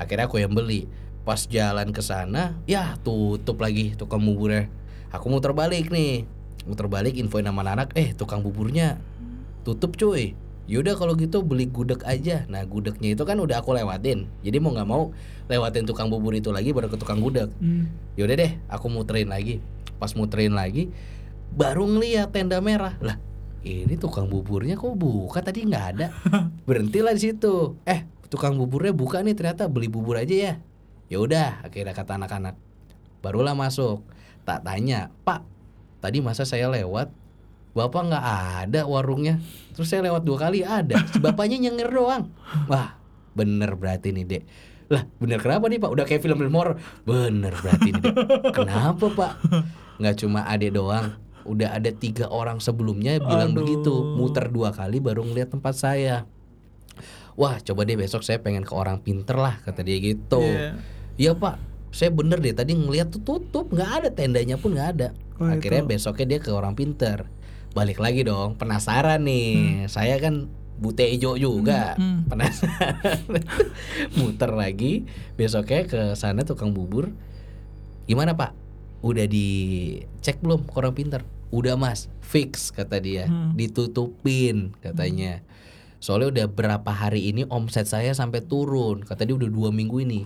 Akhirnya 0.00 0.32
aku 0.32 0.40
yang 0.40 0.56
beli. 0.56 0.88
Pas 1.28 1.44
jalan 1.46 1.92
ke 1.94 2.00
sana, 2.00 2.58
ya 2.64 2.96
tutup 3.04 3.60
lagi 3.60 3.92
tukang 3.94 4.24
buburnya. 4.24 4.72
Aku 5.12 5.28
muter 5.28 5.52
balik 5.52 5.92
nih. 5.92 6.24
Muter 6.64 6.88
balik 6.88 7.14
infoin 7.14 7.44
sama 7.44 7.62
anak, 7.62 7.92
eh 7.92 8.16
tukang 8.16 8.40
buburnya 8.40 8.98
tutup 9.62 9.94
cuy 9.94 10.34
Yaudah 10.70 10.94
kalau 10.94 11.18
gitu 11.18 11.42
beli 11.42 11.66
gudeg 11.66 12.06
aja 12.06 12.46
Nah 12.46 12.62
gudegnya 12.62 13.18
itu 13.18 13.26
kan 13.26 13.34
udah 13.34 13.58
aku 13.62 13.74
lewatin 13.74 14.30
Jadi 14.46 14.56
mau 14.62 14.70
nggak 14.70 14.86
mau 14.86 15.10
lewatin 15.50 15.82
tukang 15.90 16.06
bubur 16.06 16.38
itu 16.38 16.54
lagi 16.54 16.70
baru 16.70 16.86
ke 16.86 16.98
tukang 17.02 17.18
gudeg 17.18 17.50
hmm. 17.58 18.14
Yaudah 18.14 18.36
deh 18.38 18.52
aku 18.70 18.86
muterin 18.86 19.26
lagi 19.26 19.58
Pas 20.02 20.10
muterin 20.18 20.58
lagi 20.58 20.90
Baru 21.52 21.84
ngeliat 21.84 22.32
tenda 22.32 22.58
merah. 22.64 22.96
Lah 23.04 23.20
ini 23.62 23.94
tukang 23.94 24.26
buburnya 24.26 24.74
kok 24.74 24.96
buka? 24.96 25.38
Tadi 25.44 25.68
nggak 25.68 25.84
ada. 25.94 26.06
Berhentilah 26.68 27.14
di 27.14 27.30
situ. 27.30 27.78
Eh 27.84 28.08
tukang 28.32 28.56
buburnya 28.56 28.96
buka 28.96 29.20
nih 29.20 29.36
ternyata 29.36 29.68
beli 29.68 29.86
bubur 29.86 30.16
aja 30.16 30.32
ya. 30.32 30.54
Ya 31.12 31.20
udah 31.20 31.60
akhirnya 31.60 31.92
kata 31.92 32.16
anak-anak 32.16 32.56
Barulah 33.20 33.52
masuk. 33.52 34.02
Tak 34.42 34.64
tanya 34.66 35.12
Pak 35.22 35.44
tadi 36.02 36.18
masa 36.24 36.42
saya 36.42 36.66
lewat? 36.72 37.12
Bapak 37.76 38.02
nggak 38.10 38.26
ada 38.66 38.80
warungnya? 38.88 39.38
Terus 39.76 39.88
saya 39.92 40.08
lewat 40.08 40.26
dua 40.26 40.40
kali 40.40 40.64
ada. 40.64 40.98
Si 41.12 41.20
Bapaknya 41.20 41.68
nyengir 41.68 41.92
doang. 41.92 42.32
Wah 42.66 42.96
bener 43.36 43.76
berarti 43.76 44.10
nih 44.10 44.24
dek. 44.24 44.42
Lah 44.88 45.04
bener 45.20 45.38
kenapa 45.40 45.68
nih 45.68 45.78
pak? 45.80 45.90
Udah 45.92 46.04
kayak 46.04 46.20
film-film 46.20 46.52
horor 46.52 46.76
Bener 47.04 47.54
berarti 47.60 47.88
nih 47.92 48.02
dek. 48.02 48.16
Kenapa 48.56 49.06
pak 49.12 49.32
Nggak 50.02 50.26
cuma 50.26 50.42
adek 50.50 50.74
doang. 50.74 51.14
Udah 51.46 51.78
ada 51.78 51.90
tiga 51.94 52.26
orang 52.26 52.58
sebelumnya 52.58 53.22
bilang 53.22 53.54
Aduh. 53.54 53.62
begitu. 53.62 53.94
Muter 54.18 54.50
dua 54.50 54.74
kali 54.74 54.98
baru 54.98 55.22
ngeliat 55.22 55.54
tempat 55.54 55.78
saya. 55.78 56.26
Wah 57.38 57.62
coba 57.62 57.86
deh 57.86 57.96
besok 57.96 58.26
saya 58.26 58.42
pengen 58.44 58.60
ke 58.60 58.76
orang 58.76 59.00
pinter 59.00 59.38
lah 59.38 59.62
Kata 59.62 59.86
dia 59.86 59.96
gitu. 60.02 60.42
Iya. 60.42 60.74
Iya 61.14 61.32
pak. 61.38 61.56
Saya 61.94 62.10
bener 62.10 62.42
deh 62.42 62.50
tadi 62.50 62.74
ngeliat 62.74 63.14
tuh 63.14 63.22
tutup. 63.22 63.70
Nggak 63.70 63.90
ada 64.02 64.08
tendanya 64.10 64.58
pun 64.58 64.74
nggak 64.74 64.90
ada. 64.98 65.08
Oh, 65.38 65.46
akhirnya 65.46 65.86
itu. 65.86 65.90
besoknya 65.94 66.26
dia 66.36 66.38
ke 66.42 66.50
orang 66.50 66.74
pinter. 66.74 67.30
Balik 67.72 68.02
lagi 68.02 68.26
dong 68.26 68.58
penasaran 68.58 69.22
nih. 69.22 69.86
Saya 69.86 70.18
kan 70.18 70.50
bute 70.82 71.06
ijo 71.06 71.38
juga. 71.38 71.94
Hmm, 71.94 72.26
hmm. 72.26 72.30
penasaran. 72.30 73.22
Muter 74.18 74.50
lagi 74.50 75.06
besoknya 75.38 75.86
ke 75.86 76.00
sana 76.18 76.42
tukang 76.42 76.74
bubur. 76.74 77.14
Gimana 78.10 78.34
pak 78.34 78.61
udah 79.02 79.26
dicek 79.26 80.40
belum? 80.40 80.66
Orang 80.72 80.94
pinter 80.94 81.20
udah 81.52 81.76
mas. 81.76 82.08
Fix 82.22 82.72
kata 82.72 82.96
dia. 83.02 83.28
Hmm. 83.28 83.52
ditutupin 83.52 84.72
katanya. 84.80 85.44
Soalnya 86.02 86.28
udah 86.32 86.46
berapa 86.50 86.90
hari 86.90 87.30
ini 87.30 87.46
omset 87.46 87.86
saya 87.86 88.14
sampai 88.16 88.42
turun. 88.42 89.04
Kata 89.04 89.28
dia 89.28 89.36
udah 89.36 89.50
dua 89.50 89.70
minggu 89.70 90.02
ini. 90.02 90.24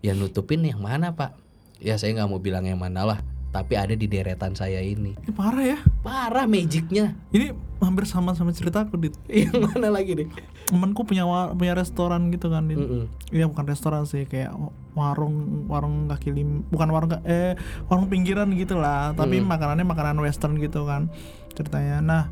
Yang 0.00 0.28
nutupin 0.28 0.64
yang 0.64 0.80
mana 0.80 1.12
pak? 1.12 1.36
Ya 1.80 1.96
saya 1.96 2.14
nggak 2.16 2.28
mau 2.30 2.40
bilang 2.40 2.64
yang 2.64 2.80
mana 2.80 3.04
lah 3.04 3.20
tapi 3.50 3.74
ada 3.74 3.98
di 3.98 4.06
deretan 4.06 4.54
saya 4.54 4.78
ini. 4.78 5.18
Ini 5.26 5.32
parah 5.34 5.66
ya. 5.74 5.78
Parah 6.06 6.46
magicnya. 6.46 7.18
Ini 7.34 7.50
hampir 7.82 8.06
sama 8.06 8.30
sama 8.38 8.54
cerita 8.54 8.86
aku 8.86 8.94
dit. 8.94 9.14
Yang 9.26 9.58
mana 9.58 9.90
lagi 9.90 10.14
nih 10.14 10.30
temanku 10.70 11.02
punya 11.02 11.26
punya 11.50 11.74
restoran 11.74 12.30
gitu 12.30 12.46
kan 12.46 12.64
dit 12.64 12.78
Mm-mm. 12.78 13.10
Iya 13.28 13.44
bukan 13.44 13.66
restoran 13.66 14.06
sih 14.06 14.22
kayak 14.22 14.54
warung 14.90 15.34
warung 15.66 16.06
kaki 16.06 16.30
lim 16.30 16.62
bukan 16.66 16.88
warung 16.88 17.10
eh 17.24 17.58
warung 17.86 18.06
pinggiran 18.06 18.46
gitu 18.52 18.74
lah 18.74 19.10
tapi 19.12 19.38
Hmm. 19.38 19.46
makanannya 19.46 19.82
makanan 19.82 20.16
western 20.16 20.54
gitu 20.56 20.82
kan 20.84 21.10
ceritanya. 21.50 21.98
Nah 21.98 22.22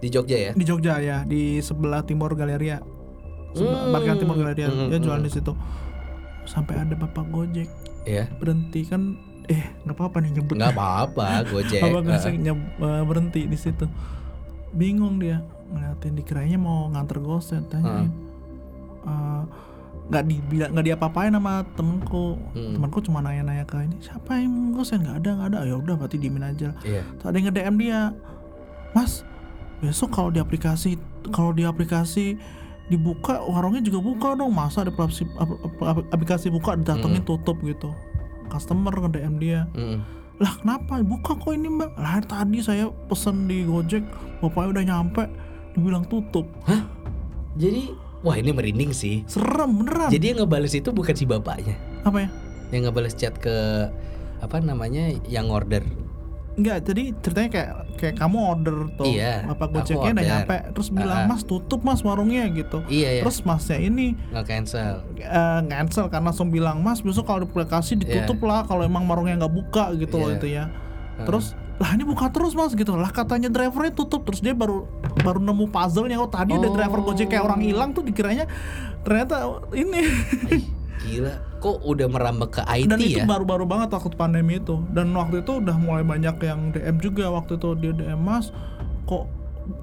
di 0.00 0.08
Jogja 0.08 0.36
ya? 0.38 0.52
di 0.52 0.64
Jogja 0.64 0.94
ya 0.98 1.18
di 1.22 1.60
sebelah 1.60 2.02
timur 2.02 2.32
Galeria 2.32 2.80
sebelah 3.52 3.80
Hmm. 3.82 3.92
parkiran 3.92 4.18
timur 4.18 4.36
Galeria 4.36 4.66
Hmm, 4.66 4.88
dia 4.88 4.96
hmm, 4.96 5.04
jualan 5.04 5.20
hmm. 5.20 5.28
di 5.28 5.32
situ. 5.32 5.52
Sampai 6.44 6.76
ada 6.76 6.92
bapak 6.92 7.24
gojek 7.26 7.68
ya 8.04 8.28
berhenti 8.34 8.84
kan 8.84 9.16
eh 9.44 9.60
nggak 9.80 9.92
apa-apa 9.94 10.16
nih 10.20 10.30
nyebut. 10.34 10.56
Nggak 10.56 10.72
apa-apa 10.72 11.24
gojek. 11.52 11.80
Bapak 11.80 12.00
gojek 12.02 12.34
nyeb- 12.34 12.68
eh, 12.78 13.02
berhenti 13.02 13.44
di 13.44 13.56
situ. 13.56 13.84
Bingung 14.70 15.16
dia 15.16 15.40
ngeliatin 15.74 16.14
dikiranya 16.14 16.56
mau 16.56 16.86
nganter 16.88 17.18
gosen 17.18 17.66
tanyain 17.66 18.08
Eh, 19.04 19.42
nggak 20.04 20.24
dibilang 20.26 20.70
nggak 20.70 20.86
diapa-apain 20.86 21.28
sama 21.28 21.60
temenku. 21.72 22.40
Hmm. 22.52 22.72
temanku 22.72 23.00
cuma 23.00 23.20
nanya-nanya 23.20 23.64
ke 23.64 23.80
ini 23.80 23.96
siapa 23.98 24.36
yang 24.36 24.72
gosen 24.72 25.00
nggak 25.00 25.16
ada 25.18 25.30
nggak 25.34 25.48
ada. 25.50 25.58
Ya 25.62 25.74
udah 25.74 25.94
berarti 25.94 26.16
diemin 26.16 26.40
aja. 26.42 26.72
Iya. 26.80 27.04
Terus 27.14 27.24
ada 27.24 27.34
yang 27.34 27.46
nge 27.46 27.54
DM 27.54 27.74
dia 27.78 27.98
mas 28.92 29.24
besok 29.78 30.08
kalau 30.10 30.28
di 30.28 30.38
aplikasi 30.38 30.96
kalau 31.28 31.50
di 31.50 31.64
aplikasi 31.64 32.36
dibuka 32.86 33.40
warungnya 33.42 33.80
juga 33.82 34.00
buka 34.00 34.28
dong. 34.34 34.52
Masa 34.52 34.84
ada 34.84 34.90
aplikasi, 34.90 35.24
ap- 35.34 35.60
ap- 35.82 36.08
aplikasi 36.10 36.48
buka 36.48 36.76
datengin 36.78 37.20
Hmm. 37.20 37.26
tutup 37.26 37.60
gitu. 37.60 37.92
Customer 38.46 38.92
nge 38.94 39.10
DM 39.10 39.34
dia. 39.36 39.68
Mm-mm. 39.70 40.00
lah 40.34 40.50
kenapa? 40.56 40.98
Buka 41.00 41.32
kok 41.34 41.48
ini 41.50 41.68
mbak. 41.70 41.94
Lah 41.94 42.18
tadi 42.20 42.58
saya 42.58 42.88
pesen 43.06 43.46
di 43.46 43.62
gojek 43.62 44.02
bapaknya 44.40 44.68
udah 44.70 44.84
nyampe 44.86 45.22
dibilang 45.74 46.06
tutup. 46.06 46.46
Jadi 47.54 47.90
wah 48.22 48.34
ini 48.34 48.50
merinding 48.50 48.90
sih. 48.90 49.22
Serem 49.26 49.78
beneran. 49.78 50.08
Jadi 50.08 50.24
yang 50.30 50.38
ngebales 50.42 50.74
itu 50.74 50.90
bukan 50.90 51.14
si 51.14 51.24
bapaknya. 51.24 51.74
Apa 52.02 52.26
ya? 52.26 52.28
Yang 52.70 52.82
ngebales 52.88 53.14
chat 53.14 53.34
ke 53.36 53.54
apa 54.38 54.56
namanya 54.58 55.08
yang 55.26 55.48
order. 55.48 55.82
Enggak, 56.54 56.86
jadi 56.86 57.10
ceritanya 57.18 57.50
kayak 57.50 57.70
kayak 57.98 58.14
kamu 58.14 58.38
order 58.38 58.76
tuh. 58.94 59.10
Iya, 59.10 59.42
apa 59.50 59.66
gojeknya 59.66 60.10
udah 60.14 60.22
nyampe. 60.24 60.56
Terus 60.70 60.88
bilang 60.88 61.26
Ah. 61.26 61.26
mas 61.26 61.42
tutup 61.42 61.82
mas 61.82 61.98
warungnya 62.00 62.46
gitu. 62.46 62.78
Iya 62.86 63.18
ya 63.18 63.20
terus 63.26 63.42
masnya 63.42 63.82
ini 63.82 64.14
nggak 64.30 64.46
cancel 64.46 65.02
eh, 65.18 65.60
cancel 65.66 66.06
karena 66.06 66.30
langsung 66.30 66.54
bilang 66.54 66.78
mas 66.78 67.02
besok 67.02 67.26
kalau 67.26 67.42
di 67.42 67.50
aplikasi 67.50 67.98
ditutup 67.98 68.38
lah 68.46 68.62
kalau 68.62 68.86
emang 68.86 69.02
warungnya 69.04 69.42
nggak 69.42 69.50
buka 69.50 69.98
gitu 69.98 70.14
loh 70.14 70.30
Iya. 70.30 70.38
itu 70.38 70.46
ya 70.46 70.64
terus 71.26 71.58
lah 71.74 71.90
ini 71.90 72.02
buka 72.02 72.30
terus 72.30 72.54
mas 72.54 72.70
gitu. 72.72 72.94
Lah 72.94 73.10
katanya 73.10 73.48
drivernya 73.48 73.90
tutup 73.90 74.22
terus 74.22 74.38
dia 74.38 74.54
baru 74.54 74.86
baru 75.20 75.38
nemu 75.38 75.66
puzzle-nya. 75.68 76.16
Oh 76.16 76.26
tadi 76.26 76.52
ada 76.52 76.66
Oh. 76.66 76.72
driver 76.72 77.02
gojek 77.02 77.28
kayak 77.28 77.44
orang 77.44 77.60
hilang 77.60 77.90
tuh 77.90 78.00
dikiranya 78.00 78.46
ternyata 79.02 79.58
ini. 79.72 80.06
Gila. 81.00 81.34
Kok 81.58 81.80
udah 81.82 82.06
merambah 82.06 82.48
ke 82.50 82.62
IT 82.62 82.86
dan 82.86 82.98
itu 82.98 83.18
ya? 83.18 83.24
baru-baru 83.24 83.64
banget 83.64 83.88
waktu 83.90 84.14
pandemi 84.14 84.56
itu. 84.56 84.84
Dan 84.88 85.10
waktu 85.12 85.40
itu 85.40 85.58
udah 85.58 85.74
mulai 85.74 86.02
banyak 86.02 86.36
yang 86.38 86.70
DM 86.70 86.96
juga 86.98 87.28
waktu 87.28 87.56
itu. 87.56 87.68
Dia 87.74 87.92
DM 87.92 88.20
mas 88.20 88.52
kok 89.04 89.26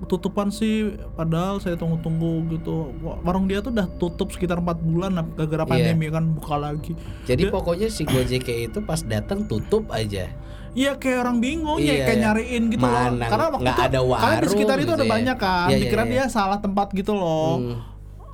tutupan 0.06 0.48
sih? 0.48 0.94
Padahal 1.12 1.58
saya 1.58 1.74
tunggu-tunggu 1.74 2.46
gitu. 2.52 2.94
Wa- 3.02 3.18
warung 3.22 3.46
dia 3.46 3.60
tuh 3.60 3.74
udah 3.74 3.90
tutup 3.98 4.30
sekitar 4.30 4.58
empat 4.58 4.78
bulan 4.80 5.18
gara-gara 5.34 5.66
Iya. 5.66 5.72
pandemi 5.92 6.06
kan 6.08 6.24
buka 6.32 6.56
lagi. 6.56 6.94
Jadi 7.26 7.50
Dia- 7.50 7.52
pokoknya 7.52 7.90
si 7.90 8.06
Gojek 8.06 8.46
itu 8.48 8.80
pas 8.80 9.02
datang 9.02 9.44
tutup 9.44 9.90
aja. 9.90 10.30
Iya 10.74 10.96
kayak 10.96 11.18
orang 11.20 11.38
bingung 11.38 11.78
Iya, 11.78 11.94
ya 11.94 12.04
kayak 12.06 12.16
iya. 12.16 12.24
nyariin 12.26 12.64
gitu 12.70 12.82
Mana 12.82 13.12
loh 13.12 13.28
karena 13.28 13.46
waktu 13.50 13.66
itu 13.66 13.82
ada 13.82 14.00
karena 14.00 14.38
di 14.38 14.48
sekitar 14.48 14.70
warung 14.70 14.80
itu 14.80 14.86
gitu 14.86 14.94
ada 14.94 15.04
ya. 15.04 15.12
banyak 15.12 15.38
kan 15.38 15.68
Iya, 15.68 15.70
iya, 15.70 15.82
dikira 15.82 16.04
iya. 16.04 16.10
dia 16.10 16.24
salah 16.28 16.58
tempat 16.58 16.88
gitu 16.92 17.14
loh 17.14 17.54
Hmm. 17.60 17.78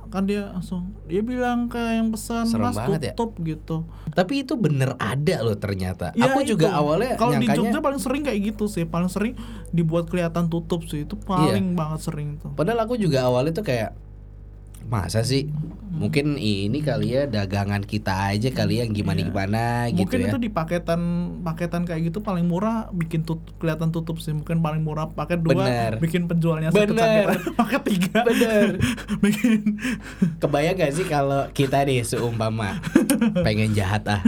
kan 0.08 0.24
dia 0.24 0.48
langsung 0.48 0.88
dia 1.04 1.20
bilang 1.20 1.66
ke 1.66 1.76
yang 1.76 2.08
pesan 2.08 2.48
Serem 2.48 2.64
mas 2.66 2.80
ya. 2.80 3.12
tutup 3.12 3.36
gitu 3.38 3.84
Tapi 4.08 4.40
itu 4.40 4.56
bener 4.56 4.96
ada 4.96 5.36
loh 5.40 5.52
ternyata. 5.54 6.10
Ya, 6.12 6.26
Aku 6.28 6.40
juga 6.42 6.64
itu. 6.64 6.74
awalnya 6.74 7.12
kalau 7.14 7.34
di 7.34 7.44
Jogja 7.46 7.78
paling 7.78 8.00
sering 8.00 8.22
kayak 8.22 8.40
gitu 8.46 8.64
sih 8.66 8.82
paling 8.82 9.06
sering 9.06 9.36
dibuat 9.68 10.06
kelihatan 10.06 10.46
tutup 10.46 10.82
sih 10.82 11.04
itu 11.04 11.12
paling 11.14 11.74
banget 11.74 12.00
sering 12.02 12.34
tuh 12.36 12.50
Padahal 12.50 12.80
aku 12.80 12.96
juga 12.96 13.22
awalnya 13.22 13.52
tuh 13.52 13.62
kayak 13.62 13.92
masa 14.88 15.20
sih 15.22 15.46
mungkin 15.98 16.38
ini 16.38 16.78
kali 16.78 17.10
ya 17.10 17.26
dagangan 17.26 17.82
kita 17.82 18.30
aja 18.30 18.54
kali 18.54 18.78
ya 18.78 18.84
gimana 18.86 19.18
gimana 19.18 19.62
gitu 19.90 20.06
mungkin 20.06 20.18
ya. 20.22 20.26
itu 20.30 20.38
di 20.38 20.50
paketan 20.52 21.00
paketan 21.42 21.82
kayak 21.82 22.14
gitu 22.14 22.22
paling 22.22 22.46
murah 22.46 22.86
bikin 22.94 23.26
tutup 23.26 23.58
kelihatan 23.58 23.90
tutup 23.90 24.22
sih 24.22 24.30
mungkin 24.30 24.62
paling 24.62 24.86
murah 24.86 25.10
paket 25.10 25.42
dua 25.42 25.66
Bener. 25.66 25.92
bikin 25.98 26.30
penjualnya 26.30 26.70
Bener. 26.70 27.34
paket 27.58 27.82
tiga 27.90 28.22
Bener. 28.22 28.78
bikin 29.24 29.80
Kebayang 30.38 30.78
gak 30.78 30.92
sih 30.94 31.06
kalau 31.10 31.50
kita 31.50 31.82
nih 31.82 32.06
seumpama 32.06 32.78
pengen 33.42 33.74
jahat 33.74 34.06
ah, 34.06 34.22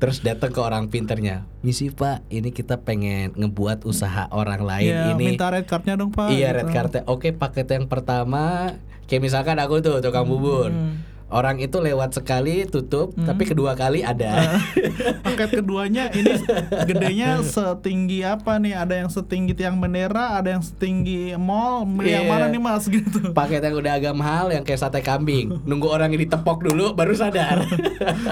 terus 0.00 0.24
datang 0.24 0.50
ke 0.54 0.60
orang 0.60 0.88
pinternya, 0.88 1.44
misi 1.60 1.92
pak, 1.92 2.24
ini 2.32 2.48
kita 2.48 2.80
pengen 2.80 3.36
ngebuat 3.36 3.84
usaha 3.84 4.30
orang 4.32 4.64
lain 4.64 4.92
ya, 4.92 5.12
ini. 5.12 5.36
minta 5.36 5.52
red 5.52 5.68
cardnya 5.68 6.00
dong 6.00 6.10
pak 6.14 6.32
Iya 6.32 6.54
gitu. 6.54 6.56
red 6.56 6.68
cardnya. 6.72 7.02
Oke 7.04 7.36
paket 7.36 7.68
yang 7.68 7.86
pertama, 7.86 8.74
kayak 9.08 9.24
misalkan 9.24 9.56
aku 9.56 9.80
tuh 9.80 10.04
tukang 10.04 10.28
bubur. 10.28 10.68
Hmm. 10.68 11.07
Orang 11.28 11.60
itu 11.60 11.76
lewat 11.76 12.14
sekali 12.14 12.64
tutup, 12.64 13.12
tapi 13.14 13.44
kedua 13.44 13.72
kali 13.72 14.00
ada. 14.00 14.56
paket 15.28 15.60
keduanya 15.60 16.08
ini 16.10 16.40
gedenya 16.82 17.40
setinggi 17.42 18.24
apa 18.24 18.56
nih 18.56 18.72
ada 18.72 18.96
yang 18.96 19.06
setinggi 19.06 19.52
tiang 19.52 19.76
bendera 19.76 20.34
ada 20.34 20.56
yang 20.56 20.64
setinggi 20.64 21.36
mall 21.36 21.84
milih 21.84 22.08
yang 22.10 22.24
Iya. 22.24 22.32
mana 22.32 22.46
nih 22.48 22.58
mas 22.58 22.84
gitu 22.90 23.30
paket 23.30 23.60
yang 23.60 23.76
udah 23.76 23.92
agak 23.94 24.14
mahal 24.14 24.48
yang 24.48 24.64
kayak 24.64 24.80
sate 24.80 24.98
kambing. 24.98 25.52
Nunggu 25.62 25.86
orang 25.86 26.10
ini 26.10 26.24
tepok 26.24 26.64
dulu 26.64 26.92
baru 26.92 27.12
sadar. 27.12 27.60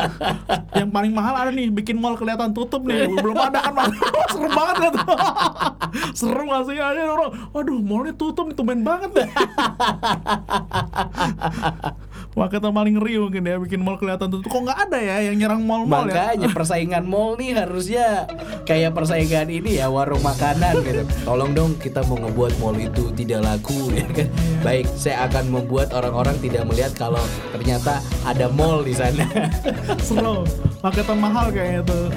yang 0.78 0.88
paling 0.88 1.12
mahal 1.12 1.36
ada 1.36 1.50
nih 1.50 1.68
bikin 1.68 1.96
mall 1.96 2.16
kelihatan 2.16 2.50
tutup 2.50 2.80
nih 2.82 3.12
belum 3.12 3.36
ada 3.36 3.60
kan 3.60 3.72
Mas? 3.72 3.92
serem 4.26 4.52
banget 4.52 4.76
kan 4.80 4.94
serem 6.12 6.46
gak 6.46 6.62
sih 6.64 6.76
ada 6.76 7.00
orang 7.06 7.30
waduh 7.52 7.78
mallnya 7.78 8.12
tutup 8.12 8.48
nih 8.48 8.56
tumben 8.56 8.80
banget 8.80 9.10
deh 9.14 9.28
paket 12.36 12.60
yang 12.60 12.76
paling 12.76 12.94
ngeri 13.00 13.14
mungkin 13.16 13.42
ya 13.48 13.56
bikin 13.56 13.80
mall 13.80 13.96
kelihatan 13.96 14.28
tutup 14.28 14.52
kok 14.52 14.60
nggak 14.68 14.78
ada 14.86 14.98
ya 15.00 15.16
yang 15.32 15.40
nyerang 15.40 15.64
mall-mall 15.64 16.04
ya 16.04 16.36
Makanya 16.36 16.48
persaingan 16.52 17.08
mall 17.08 17.32
nih 17.40 17.56
harusnya 17.56 18.28
kayak 18.68 18.92
persaingan 18.92 19.48
ini 19.48 19.80
ya 19.80 19.88
warung 19.88 20.20
makanan 20.20 20.84
gitu. 20.84 21.02
Tolong 21.24 21.56
dong 21.56 21.80
kita 21.80 22.04
mau 22.04 22.20
ngebuat 22.20 22.60
mall 22.60 22.76
itu 22.76 23.08
tidak 23.16 23.40
laku 23.40 23.88
ya 23.96 24.04
kan. 24.12 24.28
Baik, 24.60 24.84
saya 25.00 25.24
akan 25.24 25.48
membuat 25.48 25.96
orang-orang 25.96 26.36
tidak 26.44 26.68
melihat 26.68 26.92
kalau 26.92 27.24
ternyata 27.56 28.04
ada 28.28 28.52
mall 28.52 28.84
di 28.84 28.92
sana. 28.92 29.24
seru 30.06 30.44
paketan 30.84 31.16
mahal 31.16 31.48
kayaknya 31.48 31.88
tuh 31.88 32.12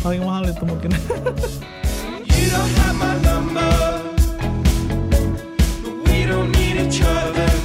paling 0.00 0.24
mahal 0.24 0.48
itu 0.48 0.64
mungkin 0.64 0.90
You 2.32 2.50
don't 2.50 2.74
have 2.82 2.96
my 2.98 3.14
number, 3.22 3.72
but 5.84 5.94
we 6.08 6.26
don't 6.26 6.50
need 6.50 6.76
each 6.88 7.00
other 7.00 7.61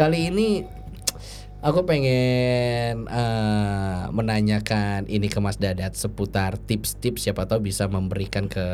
kali 0.00 0.32
ini 0.32 0.64
aku 1.60 1.84
pengen 1.84 3.04
eh, 3.04 4.02
menanyakan 4.08 5.04
ini 5.12 5.28
ke 5.28 5.44
Mas 5.44 5.60
Dadat 5.60 5.92
seputar 5.92 6.56
tips-tips 6.56 7.28
siapa 7.28 7.44
tahu 7.44 7.68
bisa 7.68 7.84
memberikan 7.84 8.48
ke 8.48 8.64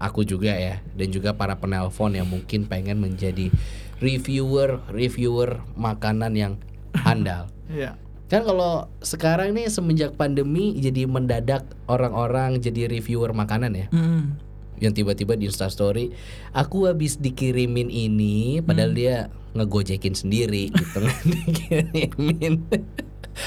aku 0.00 0.24
juga 0.24 0.56
ya 0.56 0.80
dan 0.96 1.12
juga 1.12 1.36
para 1.36 1.60
penelpon 1.60 2.16
yang 2.16 2.24
mungkin 2.24 2.64
pengen 2.64 3.04
menjadi 3.04 3.52
reviewer 4.00 4.80
reviewer 4.88 5.60
makanan 5.76 6.32
yang 6.32 6.52
handal. 6.96 7.52
Iya. 7.72 7.96
Kan 8.28 8.44
kalau 8.44 8.84
sekarang 9.00 9.56
nih 9.56 9.72
semenjak 9.72 10.12
pandemi 10.20 10.76
jadi 10.76 11.08
mendadak 11.08 11.64
orang-orang 11.88 12.60
jadi 12.60 12.84
reviewer 12.84 13.32
makanan 13.32 13.72
ya. 13.72 13.86
Mm. 13.88 14.36
Yang 14.76 14.92
tiba-tiba 15.00 15.40
di 15.40 15.48
Instastory 15.48 16.12
aku 16.52 16.84
habis 16.84 17.16
dikirimin 17.16 17.88
ini 17.88 18.60
padahal 18.60 18.92
dia 18.92 19.32
ngegojekin 19.52 20.16
sendiri 20.16 20.72
gitu 20.72 20.98
dikirimin. 21.32 22.64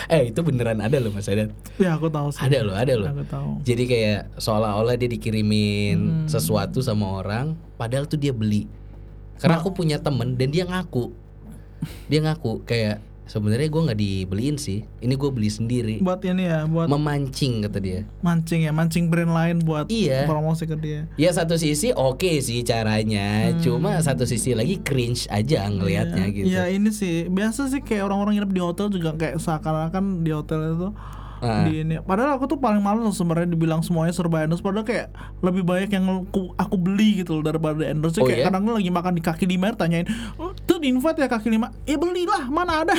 eh 0.09 0.33
itu 0.33 0.41
beneran 0.41 0.81
ada 0.81 0.97
loh 0.97 1.13
Mas 1.13 1.29
Adat. 1.29 1.53
Ya 1.77 1.93
aku 1.93 2.09
tahu 2.09 2.33
sih. 2.33 2.41
Ada 2.41 2.65
loh, 2.65 2.73
ada 2.73 2.93
loh. 2.97 3.05
Aku 3.13 3.25
tahu. 3.29 3.49
Jadi 3.61 3.83
kayak 3.85 4.21
seolah-olah 4.41 4.97
dia 4.97 5.09
dikirimin 5.09 6.25
sesuatu 6.25 6.81
sama 6.81 7.21
orang 7.21 7.53
padahal 7.77 8.09
tuh 8.09 8.17
dia 8.17 8.33
beli. 8.33 8.65
Karena 9.37 9.61
aku 9.61 9.77
punya 9.77 10.01
temen 10.01 10.33
dan 10.37 10.49
dia 10.49 10.65
ngaku. 10.65 11.13
Dia 12.09 12.25
ngaku 12.25 12.65
kayak 12.65 12.97
sebenarnya 13.25 13.67
gue 13.67 13.81
nggak 13.85 13.99
dibeliin 13.99 14.55
sih. 14.55 14.85
Ini 15.01 15.13
gue 15.13 15.29
beli 15.29 15.49
sendiri. 15.49 15.95
Buat 15.99 16.21
ini 16.23 16.45
ya, 16.45 16.65
buat 16.65 16.85
Memancing 16.87 17.65
kata 17.65 17.77
dia. 17.77 18.01
mancing 18.21 18.65
ya, 18.65 18.71
mancing 18.71 19.09
brand 19.09 19.29
lain 19.29 19.61
buat 19.61 19.89
Iya. 19.89 20.25
promosi 20.25 20.65
ke 20.65 20.77
dia. 20.77 21.09
Ya 21.15 21.29
satu 21.29 21.55
sisi 21.55 21.91
oke 21.91 22.39
sih 22.39 22.61
caranya, 22.61 23.53
cuma 23.59 23.97
satu 23.99 24.25
sisi 24.25 24.53
lagi 24.53 24.79
cringe 24.79 25.25
aja 25.27 25.65
ngelihatnya 25.65 26.25
gitu. 26.29 26.47
Ya 26.47 26.69
ini 26.69 26.89
sih 26.89 27.25
biasa 27.27 27.67
sih 27.67 27.81
kayak 27.81 28.05
orang-orang 28.05 28.39
nginep 28.39 28.51
di 28.51 28.61
hotel 28.61 28.87
juga 28.89 29.13
kayak 29.13 29.37
seakan-akan 29.37 30.21
di 30.21 30.31
hotel 30.31 30.59
itu 30.71 30.89
Ah. 31.43 31.67
di 31.67 31.81
ini. 31.81 31.99
Padahal 31.99 32.37
aku 32.37 32.47
tuh 32.47 32.59
paling 32.59 32.79
males 32.79 33.11
sebenarnya 33.11 33.49
dibilang 33.49 33.81
semuanya 33.81 34.11
serba 34.11 34.43
endorse. 34.43 34.63
Padahal 34.63 34.87
kayak 34.87 35.11
lebih 35.39 35.63
banyak 35.63 35.89
yang 35.91 36.05
aku, 36.27 36.55
aku 36.55 36.75
beli 36.75 37.21
gitu 37.21 37.39
loh 37.39 37.43
daripada 37.43 37.81
endorse. 37.83 38.17
Oh, 38.17 38.25
kayak 38.25 38.39
iya? 38.39 38.45
kadang 38.47 38.65
lagi 38.67 38.89
makan 38.89 39.13
di 39.13 39.23
kaki 39.23 39.45
lima 39.45 39.75
tanyain, 39.75 40.07
oh, 40.37 40.55
tuh 40.63 40.79
di 40.79 40.89
invite 40.89 41.19
ya 41.19 41.27
kaki 41.27 41.51
lima. 41.51 41.71
Ya 41.83 41.99
belilah, 41.99 42.47
mana 42.47 42.87
ada 42.87 42.95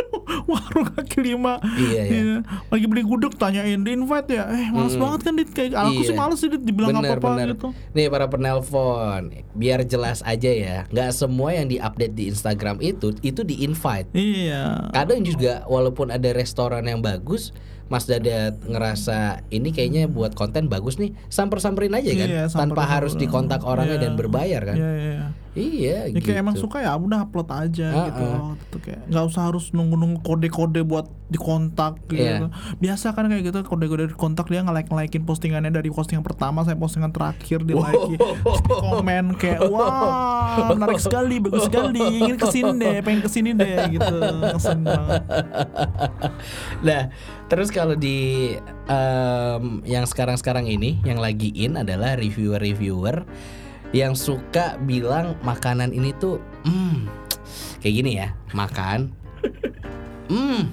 warung 0.50 0.86
kaki 0.94 1.18
lima. 1.22 1.58
Iya, 1.76 2.02
iya. 2.06 2.36
Lagi 2.70 2.86
beli 2.86 3.02
gudeg 3.02 3.34
tanyain 3.34 3.82
di 3.82 3.90
invite 3.92 4.28
ya. 4.30 4.46
Eh 4.50 4.70
males 4.70 4.94
banget 4.94 5.20
kan 5.22 5.34
dit 5.34 5.50
kayak 5.50 5.72
aku 5.74 6.00
sih 6.02 6.14
Iya. 6.14 6.18
males 6.18 6.38
sih 6.38 6.48
dit 6.50 6.62
dibilang 6.62 6.94
Bener, 6.94 7.18
apa-apa 7.18 7.28
bener. 7.36 7.48
gitu. 7.54 7.68
Nih 7.92 8.06
para 8.06 8.26
penelpon, 8.26 9.22
biar 9.54 9.82
jelas 9.82 10.22
aja 10.22 10.50
ya, 10.50 10.76
nggak 10.88 11.10
semua 11.12 11.52
yang 11.52 11.66
diupdate 11.66 12.14
di 12.14 12.24
Instagram 12.30 12.78
itu 12.80 13.14
itu 13.20 13.42
di 13.42 13.62
invite. 13.62 14.10
Iya. 14.12 14.90
Kadang 14.90 15.22
juga 15.22 15.62
walaupun 15.66 16.10
ada 16.10 16.30
restoran 16.30 16.86
yang 16.86 17.00
bagus, 17.00 17.50
Mas 17.90 18.06
Dadat 18.06 18.54
ngerasa 18.62 19.42
ini 19.50 19.74
kayaknya 19.74 20.06
buat 20.06 20.32
konten 20.32 20.70
bagus 20.70 20.96
nih, 20.96 21.10
samper-samperin 21.26 21.90
aja 21.90 22.06
kan, 22.14 22.28
Iya, 22.30 22.44
tanpa 22.46 22.54
samper-samper. 22.54 22.86
harus 22.86 23.12
dikontak 23.18 23.60
orangnya 23.60 23.98
Iya. 23.98 24.04
dan 24.06 24.12
berbayar 24.14 24.62
kan. 24.62 24.76
Iya, 24.78 24.90
iya, 24.94 25.10
iya. 25.10 25.26
Iya, 25.50 26.06
Ya 26.06 26.14
gitu. 26.14 26.30
kayak 26.30 26.46
emang 26.46 26.54
suka 26.54 26.78
ya 26.78 26.94
udah 26.94 27.26
upload 27.26 27.50
aja 27.50 27.90
Ah, 27.90 28.06
gitu 28.06 28.22
loh. 28.22 28.54
Gitu 28.54 28.76
kayak 28.86 29.00
nggak 29.10 29.24
usah 29.26 29.42
harus 29.50 29.74
nunggu-nunggu 29.74 30.22
kode-kode 30.22 30.80
buat 30.82 31.10
dikontak 31.26 32.06
gitu. 32.06 32.46
Iya. 32.46 32.54
Biasa 32.78 33.14
kan 33.14 33.26
kayak 33.26 33.50
gitu 33.50 33.58
kode-kode 33.62 34.14
dikontak 34.14 34.46
dia 34.46 34.62
nge-like-ngelakin 34.62 35.22
postingannya 35.22 35.70
dari 35.70 35.90
postingan 35.90 36.22
pertama 36.22 36.62
sampai 36.62 36.78
postingan 36.78 37.10
terakhir 37.10 37.62
di 37.62 37.74
like 37.74 38.14
komen 38.70 39.34
kayak 39.34 39.66
wah 39.66 40.70
menarik 40.70 41.02
sekali 41.06 41.38
bagus 41.38 41.66
sekali 41.66 41.98
ingin 41.98 42.34
ke 42.34 42.46
sini 42.46 42.70
deh 42.72 42.96
pengen 43.02 43.20
ke 43.20 43.30
sini 43.30 43.50
deh 43.50 43.76
gitu 43.90 44.14
banget 44.22 45.22
Nah, 46.80 47.02
terus 47.46 47.68
kalau 47.70 47.94
di 47.94 48.54
em, 48.86 49.64
yang 49.84 50.06
sekarang-sekarang 50.06 50.66
ini 50.66 50.98
yang 51.02 51.18
lagi 51.18 51.50
in 51.52 51.76
adalah 51.76 52.16
reviewer-reviewer 52.16 53.26
yang 53.90 54.14
suka 54.14 54.78
bilang 54.82 55.34
makanan 55.42 55.90
ini 55.90 56.14
tuh 56.18 56.38
hmm 56.66 57.06
kayak 57.80 57.94
gini 57.96 58.10
ya, 58.20 58.28
makan. 58.52 59.08
Hmm. 60.28 60.68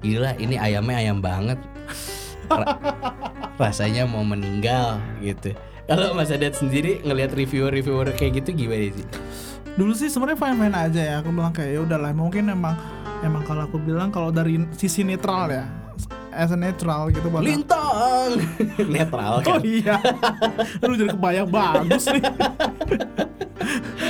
Gila, 0.00 0.38
ini 0.38 0.54
ayamnya 0.54 0.96
ayam 1.02 1.18
banget. 1.18 1.58
Ra- 2.46 2.78
rasanya 3.58 4.06
mau 4.06 4.22
meninggal 4.22 5.02
gitu. 5.20 5.52
Kalau 5.90 6.14
Mas 6.14 6.30
Adat 6.30 6.54
sendiri 6.56 7.02
ngelihat 7.02 7.34
reviewer-reviewer 7.34 8.14
kayak 8.14 8.40
gitu 8.40 8.64
gimana 8.64 8.88
sih? 8.94 9.06
dulu 9.78 9.94
sih 9.94 10.10
sebenarnya 10.10 10.42
fine 10.42 10.56
fine 10.58 10.74
aja 10.74 11.02
ya 11.06 11.14
aku 11.22 11.30
bilang 11.30 11.54
kayak 11.54 11.78
ya 11.78 11.80
udahlah 11.86 12.10
mungkin 12.10 12.50
emang 12.50 12.74
emang 13.22 13.46
kalau 13.46 13.62
aku 13.62 13.78
bilang 13.78 14.10
kalau 14.10 14.34
dari 14.34 14.58
sisi 14.74 15.06
netral 15.06 15.46
ya 15.54 15.70
as 16.34 16.50
a 16.50 16.58
netral 16.58 17.06
gitu 17.14 17.30
buat 17.30 17.46
Lintang 18.30 18.88
netral 18.94 19.32
Oh 19.38 19.42
kan. 19.42 19.60
iya 19.60 19.96
Lu 20.80 20.92
jadi 20.92 21.10
kebayang 21.10 21.48
bagus 21.48 22.04
nih 22.08 22.22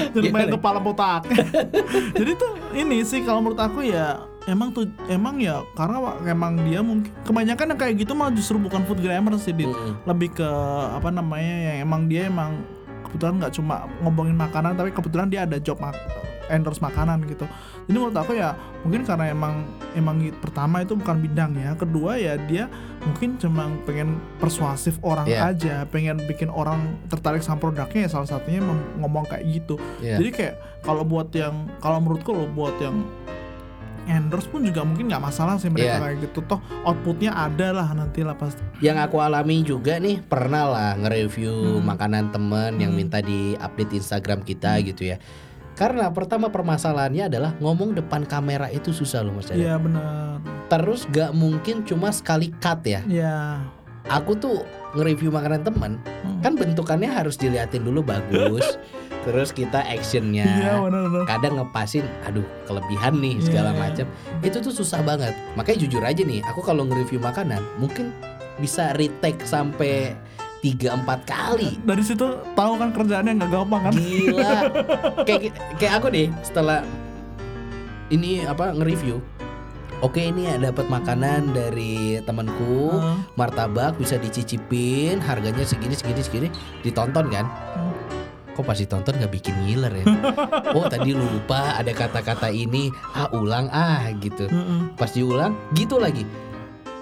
Jadi 0.09 0.27
Gimana? 0.29 0.45
main 0.45 0.51
kepala 0.51 0.79
botak 0.79 1.27
Jadi 2.13 2.33
tuh 2.35 2.51
ini 2.73 3.03
sih 3.03 3.23
kalau 3.23 3.41
menurut 3.41 3.59
aku 3.59 3.83
ya 3.83 4.19
Emang 4.45 4.73
tuh 4.73 4.89
emang 5.07 5.37
ya 5.37 5.61
karena 5.75 6.01
emang 6.25 6.57
dia 6.63 6.81
mungkin 6.81 7.13
kebanyakan 7.21 7.69
yang 7.69 7.79
kayak 7.79 7.95
gitu 7.99 8.13
mah 8.13 8.33
justru 8.33 8.57
bukan 8.57 8.81
food 8.83 8.97
grammar 8.99 9.37
sih 9.37 9.53
Dit. 9.53 9.69
Mm-mm. 9.69 10.01
lebih 10.05 10.33
ke 10.35 10.49
apa 10.89 11.13
namanya 11.13 11.53
yang 11.69 11.85
emang 11.85 12.09
dia 12.09 12.25
emang 12.25 12.57
kebetulan 13.05 13.37
nggak 13.37 13.53
cuma 13.53 13.85
ngomongin 14.01 14.33
makanan 14.35 14.73
tapi 14.73 14.89
kebetulan 14.89 15.29
dia 15.29 15.45
ada 15.45 15.57
job 15.57 15.77
mak- 15.77 16.01
endorse 16.49 16.79
makanan 16.79 17.25
gitu. 17.25 17.45
Jadi 17.85 17.95
menurut 17.95 18.13
aku 18.13 18.33
ya 18.33 18.53
mungkin 18.81 19.03
karena 19.03 19.29
emang 19.29 19.65
emang 19.93 20.17
pertama 20.37 20.81
itu 20.81 20.93
bukan 20.93 21.17
bidangnya 21.19 21.73
kedua 21.75 22.15
ya 22.15 22.37
dia 22.39 22.69
mungkin 23.01 23.37
cuma 23.37 23.67
pengen 23.85 24.09
persuasif 24.37 24.99
orang 25.01 25.25
Iya. 25.25 25.41
aja 25.49 25.75
pengen 25.85 26.21
bikin 26.25 26.49
orang 26.49 26.79
tertarik 27.07 27.41
sama 27.41 27.59
produknya 27.59 28.05
ya 28.05 28.11
salah 28.11 28.27
satunya 28.27 28.61
ngomong 28.97 29.25
kayak 29.25 29.45
gitu. 29.47 29.77
Iya. 29.99 30.19
jadi 30.19 30.31
kayak 30.31 30.55
kalau 30.81 31.03
buat 31.03 31.29
yang 31.31 31.55
kalau 31.79 31.99
menurutku 31.99 32.31
loh 32.31 32.49
buat 32.49 32.77
yang 32.79 33.05
endorse 34.09 34.49
pun 34.49 34.65
juga 34.65 34.81
mungkin 34.83 35.05
nggak 35.05 35.21
masalah 35.21 35.61
sih 35.61 35.69
mereka 35.69 36.01
kayak 36.01 36.25
gitu. 36.25 36.41
Toh 36.43 36.57
outputnya 36.83 37.29
ada 37.31 37.77
lah 37.77 37.93
nanti 37.93 38.25
lah 38.25 38.33
pasti 38.33 38.65
yang 38.81 38.97
aku 38.97 39.21
alami 39.21 39.61
juga 39.61 40.01
nih 40.01 40.23
pernah 40.23 40.65
lah 40.65 40.91
nge-review 40.97 41.77
Hmm. 41.77 41.85
makanan 41.85 42.33
temen 42.33 42.73
yang 42.79 42.93
minta 42.93 43.21
di 43.21 43.53
update 43.55 43.93
Instagram 43.95 44.41
kita 44.41 44.81
gitu 44.81 45.13
ya 45.13 45.21
karena 45.79 46.11
pertama 46.11 46.51
permasalahannya 46.51 47.31
adalah 47.31 47.55
ngomong 47.63 47.95
depan 47.95 48.27
kamera 48.27 48.67
itu 48.69 48.91
susah 48.91 49.23
loh 49.23 49.31
mas 49.39 49.47
iya 49.55 49.79
benar. 49.79 50.43
Terus 50.69 51.07
gak 51.09 51.33
mungkin 51.33 51.87
cuma 51.87 52.11
sekali 52.11 52.51
cut 52.59 52.83
ya. 52.85 53.01
Iya. 53.07 53.63
Aku 54.11 54.37
tuh 54.37 54.67
nge-review 54.93 55.31
makanan 55.31 55.63
temen. 55.63 55.97
Hmm. 56.27 56.41
kan 56.43 56.59
bentukannya 56.59 57.09
harus 57.09 57.39
diliatin 57.39 57.87
dulu 57.87 58.03
bagus. 58.03 58.77
Terus 59.27 59.53
kita 59.53 59.81
actionnya. 59.85 60.45
Iya 60.45 60.73
benar-benar 60.83 61.25
kadang 61.25 61.55
ngepasin 61.63 62.05
aduh 62.25 62.45
kelebihan 62.67 63.15
nih 63.23 63.39
segala 63.41 63.71
Iya. 63.71 63.79
macam 63.79 64.07
itu 64.43 64.57
tuh 64.59 64.75
susah 64.75 65.01
banget. 65.07 65.33
Makanya 65.55 65.79
jujur 65.87 66.03
aja 66.03 66.23
nih 66.27 66.43
aku 66.43 66.61
kalau 66.61 66.85
nge-review 66.85 67.23
makanan 67.23 67.63
mungkin 67.79 68.11
bisa 68.59 68.91
retake 68.99 69.41
sampai 69.47 70.19
3-4 70.63 71.07
kali. 71.23 71.71
Dari 71.83 72.03
situ 72.03 72.27
tahu 72.55 72.73
kan 72.79 72.91
kerjaannya 72.91 73.33
nggak 73.39 73.51
gampang 73.51 73.83
kan? 73.89 73.93
Gila. 73.95 74.53
Kayak 75.27 75.41
kayak 75.79 75.93
aku 76.03 76.07
nih 76.11 76.27
setelah 76.43 76.83
ini 78.11 78.43
apa 78.43 78.75
nge-review. 78.75 79.21
Oke 79.99 80.31
ini 80.31 80.47
ya 80.47 80.55
dapat 80.63 80.87
makanan 80.87 81.51
dari 81.51 82.23
temanku 82.23 82.95
Heeh. 82.95 83.19
martabak 83.35 83.99
bisa 83.99 84.15
dicicipin 84.15 85.19
harganya 85.19 85.67
segini 85.67 85.95
segini 85.99 86.23
segini. 86.23 86.49
Ditonton 86.83 87.27
kan? 87.31 87.47
Hmm. 87.75 87.95
kok 88.59 88.67
pas 88.67 88.75
ditonton 88.75 89.15
nggak 89.15 89.31
bikin 89.39 89.55
ngiler 89.63 90.03
ya? 90.03 90.07
Oh 90.75 90.87
tadi 90.91 91.15
lupa 91.15 91.79
ada 91.79 91.95
kata-kata 91.95 92.51
ini 92.51 92.91
ah 93.15 93.31
ulang 93.35 93.71
ah 93.71 94.07
gitu. 94.19 94.51
Heeh. 94.51 94.81
pas 94.99 95.11
diulang 95.11 95.55
gitu 95.79 95.99
lagi 95.99 96.27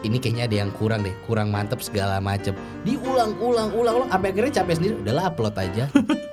ini 0.02 0.20
kayaknya 0.20 0.44
ada 0.44 0.56
yang 0.60 0.70
kurang 0.74 1.00
deh 1.00 1.14
kurang 1.24 1.48
mantep 1.48 1.80
segala 1.80 2.20
macem. 2.20 2.52
Diulang 2.82 3.32
ulang 3.38 3.72
ulang 3.72 3.94
ulang 3.96 4.08
sampai 4.10 4.28
akhirnya 4.30 4.52
capek 4.60 4.74
sendiri. 4.76 4.94
Udahlah 5.00 5.24
upload 5.28 5.56
aja. 5.56 5.84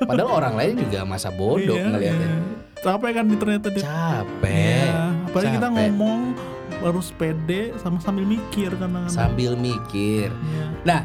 Padahal 0.03 0.30
orang 0.34 0.53
lain 0.59 0.74
juga 0.82 0.99
masa 1.03 1.30
bodoh 1.30 1.78
Iya, 1.78 1.88
ngeliatnya. 1.88 2.28
iya. 2.28 2.39
capek 2.84 3.11
kan 3.16 3.26
di 3.26 3.36
ternyata 3.39 3.68
di 3.72 3.80
capek. 3.80 4.88
Iya, 4.91 5.03
apalagi 5.24 5.51
kita 5.55 5.68
capek. 5.68 5.76
ngomong 5.88 6.20
harus 6.84 7.07
pede 7.16 7.61
sama 7.80 7.97
sambil 7.99 8.28
mikir 8.28 8.76
kan 8.76 8.91
sambil 9.07 9.55
mikir. 9.55 10.28
Iya. 10.28 10.66
Nah, 10.84 11.01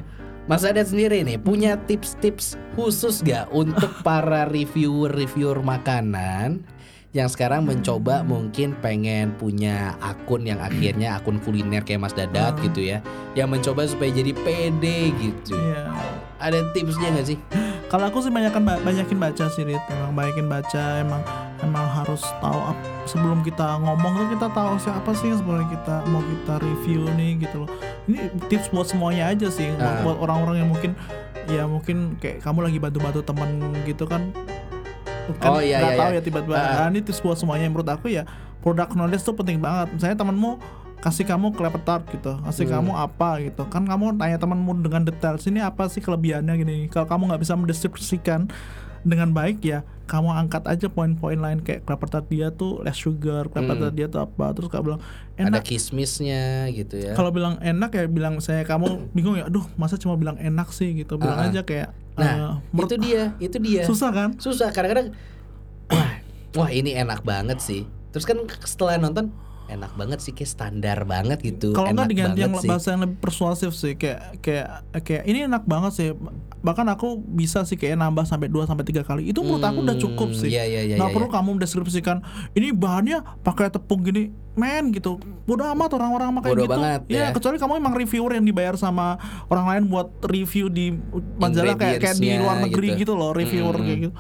Mas 0.48 0.64
Adat 0.64 0.90
sendiri 0.90 1.22
nih 1.22 1.38
punya 1.38 1.78
tips-tips 1.78 2.56
khusus 2.74 3.22
gak 3.22 3.46
untuk 3.52 3.92
para 4.02 4.48
reviewer-reviewer 4.48 5.60
makanan 5.60 6.64
yang 7.08 7.24
sekarang 7.26 7.64
mencoba 7.64 8.20
mungkin 8.20 8.76
pengen 8.78 9.32
punya 9.32 9.96
akun 9.98 10.44
yang 10.44 10.60
akhirnya 10.60 11.16
akun 11.16 11.40
kuliner 11.40 11.80
kayak 11.80 12.04
Mas 12.04 12.12
Dadat 12.12 12.54
Hmm. 12.54 12.64
gitu 12.68 12.84
ya, 12.86 13.00
yang 13.32 13.48
mencoba 13.48 13.84
supaya 13.84 14.12
jadi 14.12 14.32
pede 14.34 15.12
gitu. 15.14 15.56
Iya. 15.56 15.88
Ada 16.38 16.70
tipsnya 16.70 17.08
gak 17.10 17.26
sih? 17.26 17.38
Kalau 17.88 18.04
aku 18.04 18.20
sih 18.20 18.28
banyakin 18.28 18.62
ba- 18.62 18.78
banyakin 18.78 19.16
baca 19.16 19.48
sih, 19.48 19.64
Rit. 19.64 19.80
Emang 19.88 20.12
banyakin 20.14 20.46
baca, 20.46 20.84
emang 21.00 21.22
emang 21.58 21.86
harus 21.88 22.20
tahu 22.38 22.60
ap- 22.66 22.84
sebelum 23.02 23.40
kita 23.40 23.80
ngomong 23.80 24.12
tuh 24.14 24.28
kita 24.30 24.46
tahu 24.48 24.76
siapa 24.78 25.10
sih 25.12 25.32
sebenarnya 25.32 25.68
kita 25.72 25.94
mau 26.06 26.20
kita 26.20 26.54
review 26.60 27.08
nih 27.10 27.42
gitu 27.42 27.64
loh 27.64 27.70
ini 28.04 28.20
tips 28.46 28.68
buat 28.68 28.86
semuanya 28.86 29.26
aja 29.26 29.48
sih 29.48 29.66
buat, 29.72 29.82
Ah. 29.90 30.02
buat 30.04 30.16
orang-orang 30.20 30.62
yang 30.62 30.70
mungkin 30.70 30.92
ya 31.48 31.64
mungkin 31.64 32.14
kayak 32.14 32.38
kamu 32.38 32.62
lagi 32.62 32.78
bantu-bantu 32.78 33.20
teman 33.24 33.48
gitu 33.82 34.06
kan 34.06 34.30
kan 35.36 35.50
Oh, 35.52 35.60
iya, 35.60 35.76
nggak 35.78 35.92
iya, 35.92 36.00
tahu 36.00 36.10
iya. 36.10 36.16
ya 36.16 36.22
tiba-tiba 36.24 36.54
Ah. 36.56 36.84
Ah, 36.84 36.88
ini 36.88 37.00
buat 37.04 37.36
semuanya 37.36 37.66
menurut 37.68 37.88
aku 37.88 38.06
ya 38.08 38.24
product 38.58 38.92
knowledge 38.92 39.22
tuh 39.22 39.36
penting 39.36 39.60
banget 39.60 39.92
misalnya 39.92 40.16
temanmu 40.16 40.50
kasih 40.98 41.22
kamu 41.22 41.54
clever 41.54 41.78
tart 41.86 42.02
gitu 42.10 42.34
kasih 42.42 42.66
Hmm. 42.66 42.74
kamu 42.74 42.92
apa 42.98 43.30
gitu 43.38 43.62
kan 43.70 43.86
kamu 43.86 44.18
tanya 44.18 44.34
temanmu 44.36 44.82
dengan 44.82 45.06
detail 45.06 45.38
sini 45.38 45.62
apa 45.62 45.86
sih 45.86 46.02
kelebihannya 46.02 46.54
gini 46.58 46.76
kalau 46.90 47.06
kamu 47.06 47.30
nggak 47.30 47.42
bisa 47.46 47.54
mendeskripsikan 47.54 48.50
dengan 49.06 49.30
baik 49.30 49.62
ya 49.62 49.86
kamu 50.08 50.32
angkat 50.32 50.64
aja 50.64 50.88
poin-poin 50.88 51.36
lain 51.36 51.60
kayak 51.60 51.84
clever 51.84 52.08
tart 52.08 52.26
dia 52.26 52.48
tuh 52.50 52.80
less 52.80 52.96
sugar 52.96 53.46
clever 53.46 53.70
Hmm. 53.70 53.82
tart 53.82 53.94
dia 53.94 54.06
tuh 54.06 54.20
apa 54.20 54.50
terus 54.50 54.66
kamu 54.66 54.82
bilang 54.88 55.02
Ada 55.36 55.42
enak 55.46 55.62
kismisnya 55.62 56.42
gitu 56.70 56.96
ya. 56.96 57.12
kalau 57.12 57.28
bilang 57.28 57.60
enak 57.60 57.90
ya 57.90 58.04
bilang 58.06 58.34
saya 58.38 58.62
kamu 58.62 59.12
bingung 59.12 59.36
ya 59.36 59.46
aduh 59.46 59.68
masa 59.74 59.94
cuma 59.94 60.14
bilang 60.14 60.34
enak 60.36 60.68
sih 60.70 60.96
gitu 60.96 61.14
bilang 61.14 61.38
ah. 61.38 61.46
aja 61.46 61.60
kayak 61.62 61.92
Nah, 62.14 62.26
eh, 62.26 62.52
menurut- 62.72 62.90
itu 62.90 62.96
dia, 62.98 63.22
itu 63.38 63.56
dia. 63.58 63.82
susah 63.84 64.10
kan 64.10 64.34
Susah 64.36 64.68
kadang-kadang 64.68 65.14
wah, 65.88 66.10
wah 66.56 66.66
ini 66.68 66.90
enak 66.92 67.22
banget 67.22 67.60
sih. 67.60 67.86
Terus 68.10 68.24
kan 68.24 68.34
setelah 68.60 68.98
nonton 68.98 69.30
enak 69.68 69.92
banget 69.94 70.18
sih 70.24 70.32
kayak 70.32 70.50
standar 70.50 70.98
banget 71.04 71.38
gitu. 71.44 71.76
kalau 71.76 71.92
nggak 71.92 72.08
diganti 72.08 72.40
yang 72.40 72.56
sih. 72.56 72.68
bahasa 72.68 72.96
yang 72.96 73.04
lebih 73.04 73.18
persuasif 73.20 73.70
sih 73.76 73.94
kayak 73.94 74.40
kayak 74.40 74.66
kayak 75.04 75.22
ini 75.28 75.44
enak 75.44 75.68
banget 75.68 75.92
sih 75.92 76.08
bahkan 76.58 76.88
aku 76.90 77.20
bisa 77.22 77.62
sih 77.62 77.78
kayak 77.78 78.00
nambah 78.00 78.26
sampai 78.26 78.50
2 78.50 78.66
sampai 78.66 78.82
tiga 78.82 79.06
kali 79.06 79.30
itu 79.30 79.38
menurut 79.44 79.62
aku 79.62 79.78
udah 79.86 79.96
cukup 80.00 80.28
Hmm, 80.28 80.40
sih 80.40 80.50
iya, 80.50 80.64
iya, 80.66 80.82
iya, 80.84 80.94
nggak 80.98 81.08
iya, 81.08 81.16
perlu 81.16 81.28
iya. 81.30 81.34
kamu 81.38 81.48
mendeskripsikan 81.60 82.16
ini 82.58 82.68
bahannya 82.74 83.18
pakai 83.46 83.70
tepung 83.70 84.02
gini 84.02 84.34
men 84.58 84.90
gitu 84.90 85.22
bodoh 85.46 85.64
amat 85.70 85.94
orang-orang 85.94 86.34
makan 86.34 86.50
gitu 86.58 86.66
banget, 86.66 87.00
ya, 87.06 87.30
ya. 87.30 87.30
kecuali 87.30 87.56
kamu 87.62 87.72
emang 87.78 87.94
reviewer 87.94 88.32
yang 88.34 88.44
dibayar 88.44 88.74
sama 88.74 89.14
orang 89.46 89.66
lain 89.70 89.82
buat 89.86 90.10
review 90.26 90.66
di 90.66 90.98
majalah 91.38 91.78
kayak 91.78 92.02
kayak 92.02 92.18
di 92.18 92.34
luar 92.34 92.66
negeri 92.66 92.98
gitu. 92.98 93.00
gitu, 93.06 93.12
loh 93.14 93.30
reviewer 93.30 93.78
Mm-mm. 93.78 93.86
kayak 93.86 93.98
gitu 94.10 94.14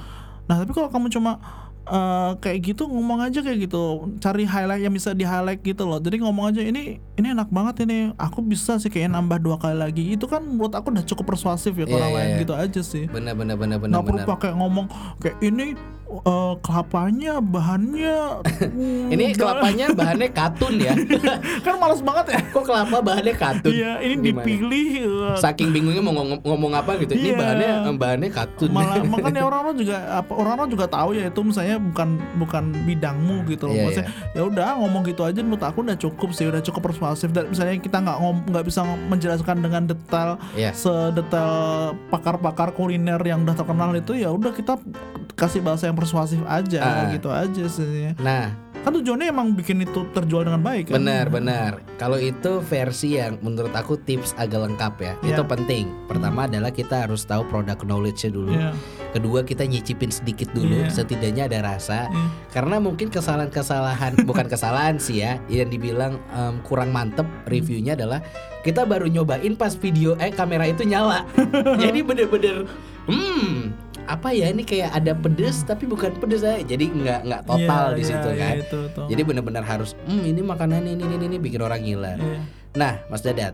nah 0.48 0.56
tapi 0.62 0.72
kalau 0.72 0.88
kamu 0.88 1.10
cuma 1.12 1.42
eh, 1.88 2.30
kayak 2.38 2.58
gitu 2.72 2.82
ngomong 2.86 3.24
aja 3.24 3.40
kayak 3.40 3.68
gitu. 3.68 4.12
Cari 4.20 4.44
highlight 4.44 4.84
yang 4.84 4.94
bisa 4.94 5.16
di 5.16 5.24
highlight 5.24 5.64
gitu 5.64 5.88
loh. 5.88 5.98
Jadi 5.98 6.20
ngomong 6.20 6.52
aja 6.52 6.60
ini 6.60 7.00
ini 7.16 7.26
enak 7.32 7.48
banget 7.48 7.88
ini. 7.88 8.12
Aku 8.20 8.44
bisa 8.44 8.76
sih 8.76 8.92
kayak 8.92 9.12
nambah 9.12 9.40
dua 9.40 9.56
kali 9.56 9.76
lagi. 9.76 10.04
Itu 10.14 10.28
kan 10.28 10.44
menurut 10.44 10.72
aku 10.76 10.92
udah 10.92 11.04
cukup 11.04 11.34
persuasif 11.34 11.72
ya 11.74 11.84
Iya, 11.88 11.96
orang 11.96 12.10
iya, 12.12 12.16
lain 12.16 12.30
iya. 12.30 12.40
gitu 12.44 12.54
aja 12.54 12.80
sih. 12.84 13.04
Bener 13.08 13.34
bener 13.34 13.56
bener 13.56 13.76
bener 13.80 13.92
nggak 13.96 14.04
perlu 14.04 14.20
pakai 14.28 14.50
ngomong 14.54 14.86
kayak 15.18 15.36
ini 15.40 15.72
eh, 16.08 16.54
kelapanya 16.58 17.38
bahannya 17.38 18.16
hmm, 18.42 19.08
Ini 19.14 19.24
kelapanya 19.32 19.86
bahannya 19.90 20.28
katun 20.30 20.74
ya. 20.76 20.94
kan 21.64 21.74
males 21.76 22.00
banget 22.00 22.26
ya 22.32 22.40
Kok 22.48 22.64
kelapa 22.64 22.96
bahannya 22.98 23.34
katun? 23.34 23.70
iya 23.70 24.00
ini 24.00 24.14
Gimana? 24.18 24.24
dipilih 24.40 24.88
eh, 24.98 25.36
Saking 25.36 25.68
bingungnya 25.70 26.00
mau 26.00 26.14
ngomong, 26.14 26.40
ngomong 26.42 26.72
apa 26.74 26.96
gitu. 26.98 27.12
Ini 27.12 27.28
Iya. 27.28 27.36
bahannya 27.36 27.70
bahannya 27.94 28.30
katun. 28.30 28.68
malah 28.70 28.96
makanya 29.12 29.42
orang-orang 29.42 29.76
juga 29.76 29.96
apa 30.14 30.32
orang-orang 30.32 30.68
juga 30.70 30.86
tahu 30.86 31.10
ya 31.12 31.24
itu 31.26 31.40
misalnya 31.42 31.76
bukan 31.78 32.08
bukan 32.36 32.64
bidangmu 32.82 33.36
gitu 33.46 33.64
loh 33.64 33.74
Iya, 33.74 33.84
maksudnya 33.84 34.08
ya 34.32 34.42
udah 34.44 34.68
ngomong 34.78 35.02
gitu 35.04 35.22
aja 35.22 35.38
menurut 35.38 35.60
aku 35.62 35.78
udah 35.82 35.96
cukup 35.96 36.30
sih 36.32 36.44
udah 36.44 36.60
cukup 36.60 36.82
persuasif 36.84 37.28
dan 37.30 37.46
misalnya 37.46 37.76
kita 37.76 37.98
nggak 37.98 38.16
ngom 38.18 38.36
nggak 38.46 38.64
bisa 38.64 38.80
menjelaskan 39.06 39.56
dengan 39.58 39.82
detail 39.84 40.40
Iya. 40.54 40.72
sedetail 40.72 41.52
pakar-pakar 42.08 42.72
kuliner 42.72 43.20
yang 43.20 43.42
udah 43.42 43.54
terkenal 43.54 43.90
itu 43.92 44.14
ya 44.14 44.30
udah 44.30 44.50
kita 44.50 44.78
kasih 45.38 45.62
bahasa 45.62 45.86
yang 45.86 45.94
persuasif 45.94 46.42
aja 46.44 46.80
Ah. 46.82 47.08
gitu 47.08 47.30
aja 47.30 47.64
sih 47.64 48.10
Nah, 48.18 48.50
kan 48.78 48.90
tujuannya 48.90 49.28
emang 49.28 49.52
bikin 49.52 49.78
itu 49.80 50.02
terjual 50.10 50.42
dengan 50.42 50.58
baik 50.60 50.90
kan 50.90 50.98
benar 50.98 51.26
benar. 51.28 51.72
Kalau 51.94 52.14
itu 52.14 52.58
versi 52.60 53.14
yang 53.14 53.38
menurut 53.38 53.70
aku 53.70 53.94
tips 53.96 54.34
agak 54.34 54.66
lengkap 54.66 54.94
ya. 54.98 55.12
Iya. 55.20 55.30
Itu 55.32 55.42
penting. 55.44 55.90
Pertama 56.06 56.46
adalah 56.46 56.70
kita 56.70 57.04
harus 57.04 57.22
tahu 57.22 57.42
produk 57.46 57.78
knowledge-nya 57.78 58.30
dulu. 58.30 58.50
Iya, 58.50 58.70
Kedua 59.08 59.40
kita 59.40 59.64
nyicipin 59.64 60.10
sedikit 60.10 60.52
dulu, 60.52 60.84
Iya. 60.84 60.92
setidaknya 60.92 61.46
ada 61.46 61.58
rasa. 61.64 62.06
iya. 62.06 62.26
Karena 62.48 62.78
mungkin 62.78 63.08
kesalahan-kesalahan 63.08 64.14
bukan 64.28 64.46
kesalahan 64.46 64.98
sih 64.98 65.22
ya, 65.22 65.38
yang 65.48 65.68
dibilang 65.68 66.18
em, 66.30 66.62
kurang 66.62 66.90
mantep 66.90 67.26
reviewnya 67.44 67.94
adalah 67.94 68.22
kita 68.60 68.82
baru 68.84 69.06
nyobain 69.06 69.54
pas 69.54 69.74
video 69.74 70.14
eh 70.16 70.30
kamera 70.30 70.66
itu 70.66 70.82
nyala. 70.82 71.26
Jadi 71.82 71.98
bener-bener 72.00 72.62
hmm 73.08 73.87
apa 74.08 74.32
ya 74.32 74.48
ini 74.48 74.64
kayak 74.64 74.90
ada 74.90 75.12
pedes 75.12 75.62
tapi 75.62 75.84
bukan 75.84 76.16
pedes 76.16 76.40
aja. 76.40 76.58
Jadi 76.58 76.88
nggak 76.88 77.20
nggak 77.22 77.42
total 77.44 77.84
Iya, 77.86 77.94
di 77.94 78.00
iya, 78.00 78.08
situ 78.08 78.28
iya, 78.28 78.40
kan. 78.40 78.54
itu, 78.58 78.78
tuh. 78.90 79.06
Jadi 79.06 79.22
bener-bener 79.22 79.60
harus 79.62 79.92
hmm 80.02 80.24
ini 80.24 80.40
makanan 80.40 80.82
ini 80.82 81.04
ini 81.04 81.24
ini 81.26 81.36
bikin 81.36 81.60
orang 81.60 81.80
gila. 81.80 82.16
Iya. 82.16 82.40
Nah, 82.74 82.94
Mas 83.06 83.20
Dadat, 83.20 83.52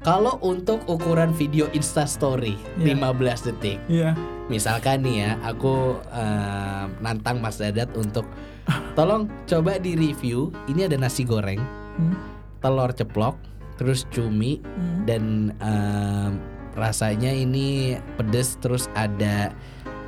kalau 0.00 0.40
untuk 0.40 0.80
ukuran 0.86 1.30
video 1.30 1.68
Insta 1.70 2.04
Story 2.04 2.56
Iya. 2.76 2.96
15 2.96 3.46
detik 3.46 3.78
iya 3.86 4.12
Misalkan 4.46 5.00
nih 5.00 5.16
ya, 5.20 5.30
aku 5.40 5.94
em, 6.10 6.90
nantang 6.98 7.38
Mas 7.38 7.56
Dadat 7.56 7.92
untuk 7.94 8.26
tolong 8.98 9.30
coba 9.44 9.78
di 9.78 9.94
review. 9.94 10.50
Ini 10.66 10.86
ada 10.86 10.96
nasi 10.96 11.22
goreng, 11.22 11.62
Hmm. 11.94 12.18
telur 12.58 12.90
ceplok, 12.90 13.38
terus 13.76 14.08
cumi 14.08 14.58
Hmm. 14.58 15.06
dan 15.06 15.22
em, 15.56 16.32
rasanya 16.72 17.30
ini 17.30 17.94
pedes 18.14 18.58
terus 18.58 18.86
ada 18.92 19.50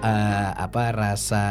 eh, 0.02 0.50
apa 0.52 0.92
rasa 0.92 1.44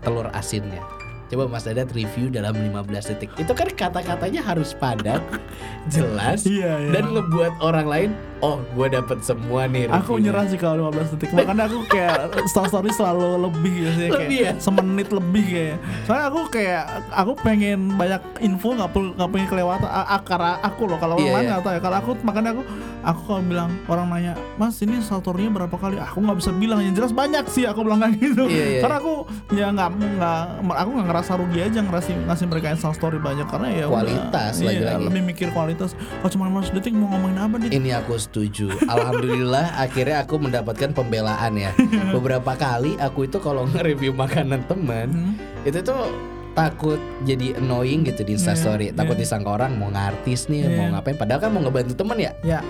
telur 0.00 0.30
asinnya. 0.32 0.82
Coba 1.24 1.48
Mas 1.48 1.64
Dadat 1.64 1.90
review 1.96 2.28
dalam 2.28 2.52
15 2.54 3.10
detik. 3.10 3.32
Itu 3.40 3.56
kan 3.56 3.66
kata-katanya 3.72 4.44
harus 4.44 4.76
padat, 4.76 5.24
jelas 5.94 6.44
Iya, 6.44 6.78
iya. 6.78 6.90
dan 6.94 7.10
ngebuat 7.10 7.58
orang 7.64 7.86
lain, 7.88 8.10
oh, 8.44 8.56
gue 8.60 8.86
dapet 8.90 9.18
semua 9.20 9.64
nih. 9.64 9.88
Aku 9.88 9.96
reviewnya." 10.14 10.24
nyerah 10.26 10.44
sih 10.46 10.58
kalau 10.58 10.76
15 10.86 11.12
detik. 11.16 11.28
Makanya 11.32 11.64
aku 11.64 11.78
kayak 11.86 12.16
story 12.46 12.68
story 12.68 12.90
selalu 12.90 13.24
lebih 13.42 13.72
gitu 13.74 13.90
sih 13.90 14.06
kayak 14.06 14.20
Lebih 14.20 14.38
ya? 14.38 14.52
semenit 14.58 15.08
lebih 15.08 15.44
kayak. 15.46 15.76
Soalnya 16.04 16.24
aku 16.26 16.40
kayak 16.50 16.82
aku 17.10 17.32
pengen 17.40 17.78
banyak 17.94 18.22
info 18.40 18.68
nggak 18.72 18.90
perlu 18.90 19.10
nggak 19.14 19.30
pengen 19.30 19.48
kelewatan 19.48 19.88
akar 19.88 20.42
aku 20.60 20.82
loh 20.84 20.98
kalau 20.98 21.14
orang 21.14 21.24
Iya, 21.24 21.32
lain 21.32 21.40
iya. 21.40 21.50
nggak 21.50 21.62
tahu 21.62 21.72
ya. 21.72 21.80
Kalau 21.80 21.96
aku 21.96 22.10
makanya 22.20 22.50
aku 22.52 22.62
aku 23.02 23.20
kalau 23.22 23.42
bilang 23.42 23.70
orang 23.86 24.06
nanya, 24.08 24.32
"Mas, 24.54 24.76
ini 24.78 25.00
saltornya 25.00 25.48
berapa 25.48 25.72
kali?" 25.72 25.96
Aku 25.96 26.18
nggak 26.18 26.36
bisa 26.36 26.50
bilang 26.52 26.80
yang 26.80 26.92
jelas 26.92 27.10
banyak 27.10 27.44
sih 27.46 27.64
aku 27.64 27.80
bilang 27.80 28.00
kayak 28.00 28.14
gitu. 28.18 28.44
Iya, 28.44 28.64
iya. 28.68 28.80
Karena 28.80 28.96
aku 28.98 29.14
ya 29.50 29.66
nggak 29.70 29.88
nggak 30.18 30.40
aku 30.74 30.90
nggak 30.90 31.06
ngerasa 31.06 31.32
rugi 31.34 31.60
aja 31.60 31.78
ngasih 31.80 32.14
ngasih 32.26 32.46
mereka 32.46 32.66
install 32.70 32.92
story 32.92 33.16
banyak 33.16 33.46
karena 33.46 33.68
ya 33.70 33.84
udah. 33.84 33.92
Kualitas 33.94 34.52
Iya, 34.56 34.66
lagi-lagi. 34.66 35.04
lebih 35.06 35.22
mikir 35.24 35.48
kualitas. 35.50 35.90
Kalau 35.94 36.30
cuma 36.30 36.44
15 36.50 36.74
detik 36.74 36.92
mau 36.92 37.06
ngomongin 37.08 37.38
apa 37.38 37.54
nih? 37.56 37.70
Ini 37.70 37.90
aku 37.96 38.12
setuju. 38.34 38.66
Alhamdulillah 38.90 39.78
akhirnya 39.78 40.26
aku 40.26 40.42
mendapatkan 40.42 40.90
pembelaan 40.90 41.54
ya. 41.54 41.70
Beberapa 42.18 42.58
kali 42.58 42.98
aku 42.98 43.30
itu 43.30 43.38
kalau 43.38 43.62
nge-review 43.70 44.10
makanan 44.10 44.66
teman 44.66 45.06
Hmm. 45.06 45.38
itu 45.62 45.78
tuh 45.78 46.10
takut 46.54 46.96
jadi 47.22 47.54
annoying 47.54 48.02
gitu 48.02 48.22
di 48.22 48.32
Instastory. 48.32 48.88
Iya, 48.88 48.96
takut 48.96 49.14
iya. 49.14 49.22
disangka 49.22 49.50
orang 49.52 49.74
mau 49.74 49.88
ngartis 49.88 50.46
nih, 50.46 50.62
Iya. 50.64 50.76
mau 50.76 50.86
ngapain 50.92 51.14
padahal 51.14 51.40
kan 51.40 51.50
mau 51.50 51.60
ngebantu 51.60 51.94
teman 51.94 52.16
ya. 52.16 52.32
Ya, 52.40 52.60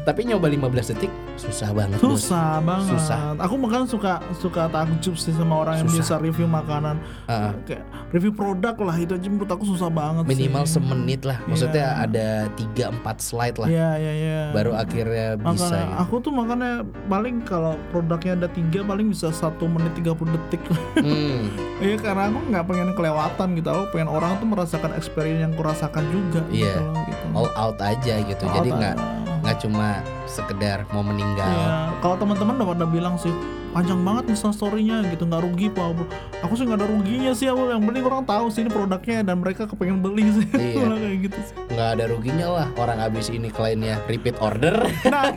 Tapi 0.00 0.24
nyoba 0.24 0.48
15 0.48 0.64
detik 0.88 1.12
susah 1.36 1.68
banget, 1.70 2.00
Bos. 2.00 2.24
susah 2.24 2.64
banget. 2.64 2.96
Susah. 2.96 3.36
Aku 3.36 3.60
bahkan 3.60 3.84
suka 3.84 4.12
suka 4.34 4.64
takjub 4.66 5.12
sih 5.14 5.30
sama 5.30 5.60
orang 5.60 5.78
yang 5.78 5.86
Susah. 5.86 6.00
bisa 6.00 6.14
review 6.18 6.48
makanan. 6.48 6.96
Heeh. 7.26 7.52
Kayak 7.62 7.84
review 8.08 8.32
produk 8.32 8.72
lah 8.80 8.96
itu 8.96 9.12
aja 9.12 9.28
menurut 9.28 9.46
aku 9.46 9.68
susah 9.68 9.86
banget 9.86 10.24
Minimal 10.24 10.64
sih. 10.64 10.80
semenit 10.80 11.22
lah. 11.22 11.36
Maksudnya 11.44 11.86
Iya. 11.86 12.02
ada 12.02 12.26
3 12.50 12.84
4 12.88 13.16
slide 13.20 13.56
lah. 13.58 13.68
Iya, 13.68 13.90
iya, 13.94 14.12
iya. 14.16 14.40
Baru 14.48 14.72
akhirnya 14.72 15.36
bisa 15.36 15.44
Makanya 15.68 15.84
gitu. 15.84 16.00
aku 16.00 16.14
tuh 16.18 16.32
makanya 16.32 16.72
paling 17.04 17.36
kalau 17.44 17.72
produknya 17.86 18.32
ada 18.34 18.48
tiga 18.48 18.80
paling 18.82 19.12
bisa 19.12 19.28
satu 19.28 19.68
menit 19.68 19.92
30 19.94 20.08
detik 20.32 20.64
Hmm. 20.96 21.52
Iya 21.84 21.94
karena 21.94 22.26
aku 22.26 22.38
nggak 22.48 22.64
pengen 22.64 22.90
kelewatan 23.28 23.48
gitu 23.60 23.68
Aku 23.68 23.84
pengen 23.92 24.08
orang 24.08 24.30
tuh 24.40 24.48
merasakan 24.48 24.90
experience 24.96 25.40
yang 25.44 25.52
kurasakan 25.54 26.04
juga 26.08 26.40
Iya. 26.48 26.74
gitu, 26.80 26.82
gitu. 27.12 27.24
All 27.36 27.48
out 27.54 27.78
aja 27.80 28.14
gitu. 28.24 28.44
All 28.48 28.54
Jadi 28.60 28.68
nggak 28.72 28.96
nggak 29.44 29.56
cuma 29.62 29.88
sekedar 30.28 30.84
mau 30.92 31.02
meninggal. 31.02 31.48
Iya, 31.48 31.96
kalau 31.98 32.16
teman-teman 32.16 32.54
udah 32.56 32.68
pada 32.68 32.86
bilang 32.86 33.16
sih 33.16 33.32
panjang 33.68 34.00
banget 34.00 34.32
Insta 34.32 34.48
story-nya 34.48 35.04
gitu 35.12 35.28
nggak 35.28 35.44
rugi 35.44 35.68
pak 35.68 35.92
aku 36.40 36.56
sih 36.56 36.64
nggak 36.64 36.80
ada 36.80 36.88
ruginya 36.88 37.32
sih 37.36 37.52
aku 37.52 37.68
yang 37.68 37.84
penting 37.84 38.00
orang 38.00 38.24
tahu 38.24 38.48
sih 38.48 38.64
ini 38.64 38.72
produknya 38.72 39.20
dan 39.20 39.36
mereka 39.38 39.68
kepengen 39.68 40.00
beli 40.00 40.24
sih. 40.32 40.46
Iya. 40.58 40.88
Kayak 40.88 41.18
gitu 41.28 41.38
sih. 41.42 41.54
Nggak 41.68 41.88
ada 41.96 42.04
ruginya 42.08 42.46
lah 42.48 42.66
orang 42.76 42.98
abis 43.00 43.28
ini 43.28 43.48
kliennya 43.48 44.00
repeat 44.06 44.36
order. 44.40 44.72
Nah 45.12 45.32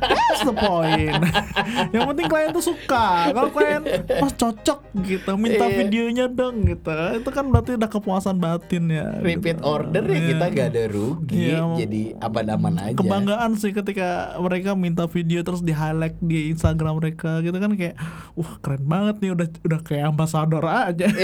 that's 0.00 0.42
the 0.42 0.52
point. 0.52 1.12
Yang 1.94 2.04
penting 2.10 2.26
klien 2.26 2.50
tuh 2.50 2.64
suka. 2.64 3.30
Kalau 3.30 3.50
klien 3.52 3.82
pas 4.18 4.32
cocok 4.32 4.78
gitu. 5.04 5.30
Minta 5.36 5.64
Iya. 5.64 5.76
videonya 5.76 6.26
dong 6.26 6.64
gitu. 6.64 6.90
Itu 7.20 7.30
kan 7.30 7.48
berarti 7.48 7.76
udah 7.76 7.90
kepuasan 7.90 8.36
batin 8.38 8.90
ya 8.90 9.20
repeat 9.20 9.60
gitu. 9.60 9.68
order 9.68 10.02
ya 10.04 10.14
Iya. 10.14 10.26
kita 10.32 10.44
nggak 10.50 10.68
ada 10.72 10.82
rugi. 10.88 11.36
Iya, 11.52 11.60
jadi 11.78 12.02
aman-aman 12.18 12.74
aja. 12.80 12.96
kebanggaan 12.96 13.50
sih 13.54 13.70
ketika 13.70 14.33
mereka 14.40 14.74
minta 14.74 15.06
video 15.06 15.42
terus 15.42 15.62
di 15.62 15.70
highlight 15.74 16.18
di 16.18 16.50
Instagram 16.50 16.98
mereka 16.98 17.42
gitu 17.42 17.56
kan 17.56 17.74
kayak 17.74 17.96
wah 18.34 18.58
keren 18.58 18.84
banget 18.86 19.20
nih 19.22 19.30
udah 19.34 19.48
udah 19.66 19.80
kayak 19.82 20.10
ambasador 20.10 20.64
aja. 20.66 21.06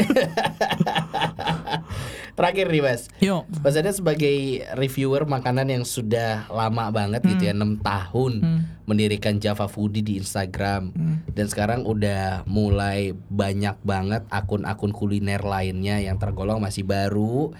Terakhir 2.38 2.72
nih 2.72 2.82
Mas. 2.82 3.12
Yo. 3.20 3.44
Mas 3.60 3.76
Adat 3.76 4.00
sebagai 4.00 4.64
reviewer 4.72 5.28
makanan 5.28 5.68
yang 5.68 5.84
sudah 5.84 6.48
lama 6.48 6.88
banget 6.88 7.20
gitu 7.26 7.50
ya 7.50 7.54
6 7.54 7.84
tahun 7.84 8.32
mendirikan 8.88 9.36
Java 9.36 9.68
Foodie 9.68 10.00
di 10.00 10.16
Instagram 10.16 10.90
dan 11.36 11.46
sekarang 11.46 11.84
udah 11.84 12.48
mulai 12.48 13.12
banyak 13.28 13.76
banget 13.84 14.24
akun-akun 14.32 14.90
kuliner 14.90 15.44
lainnya 15.44 16.00
yang 16.00 16.16
tergolong 16.16 16.64
masih 16.64 16.88
baru. 16.88 17.52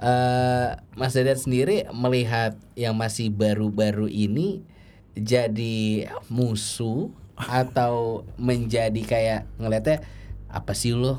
Eh 0.00 0.68
Mas 0.96 1.12
Dadat 1.12 1.44
sendiri 1.44 1.84
melihat 1.92 2.56
yang 2.74 2.96
masih 2.96 3.28
baru-baru 3.28 4.08
ini 4.08 4.64
jadi 5.14 5.76
musuh 6.26 7.10
atau 7.34 8.22
menjadi 8.36 9.00
kayak 9.00 9.40
ngelihatnya 9.56 10.02
apa 10.46 10.70
sih 10.70 10.94
lo 10.94 11.18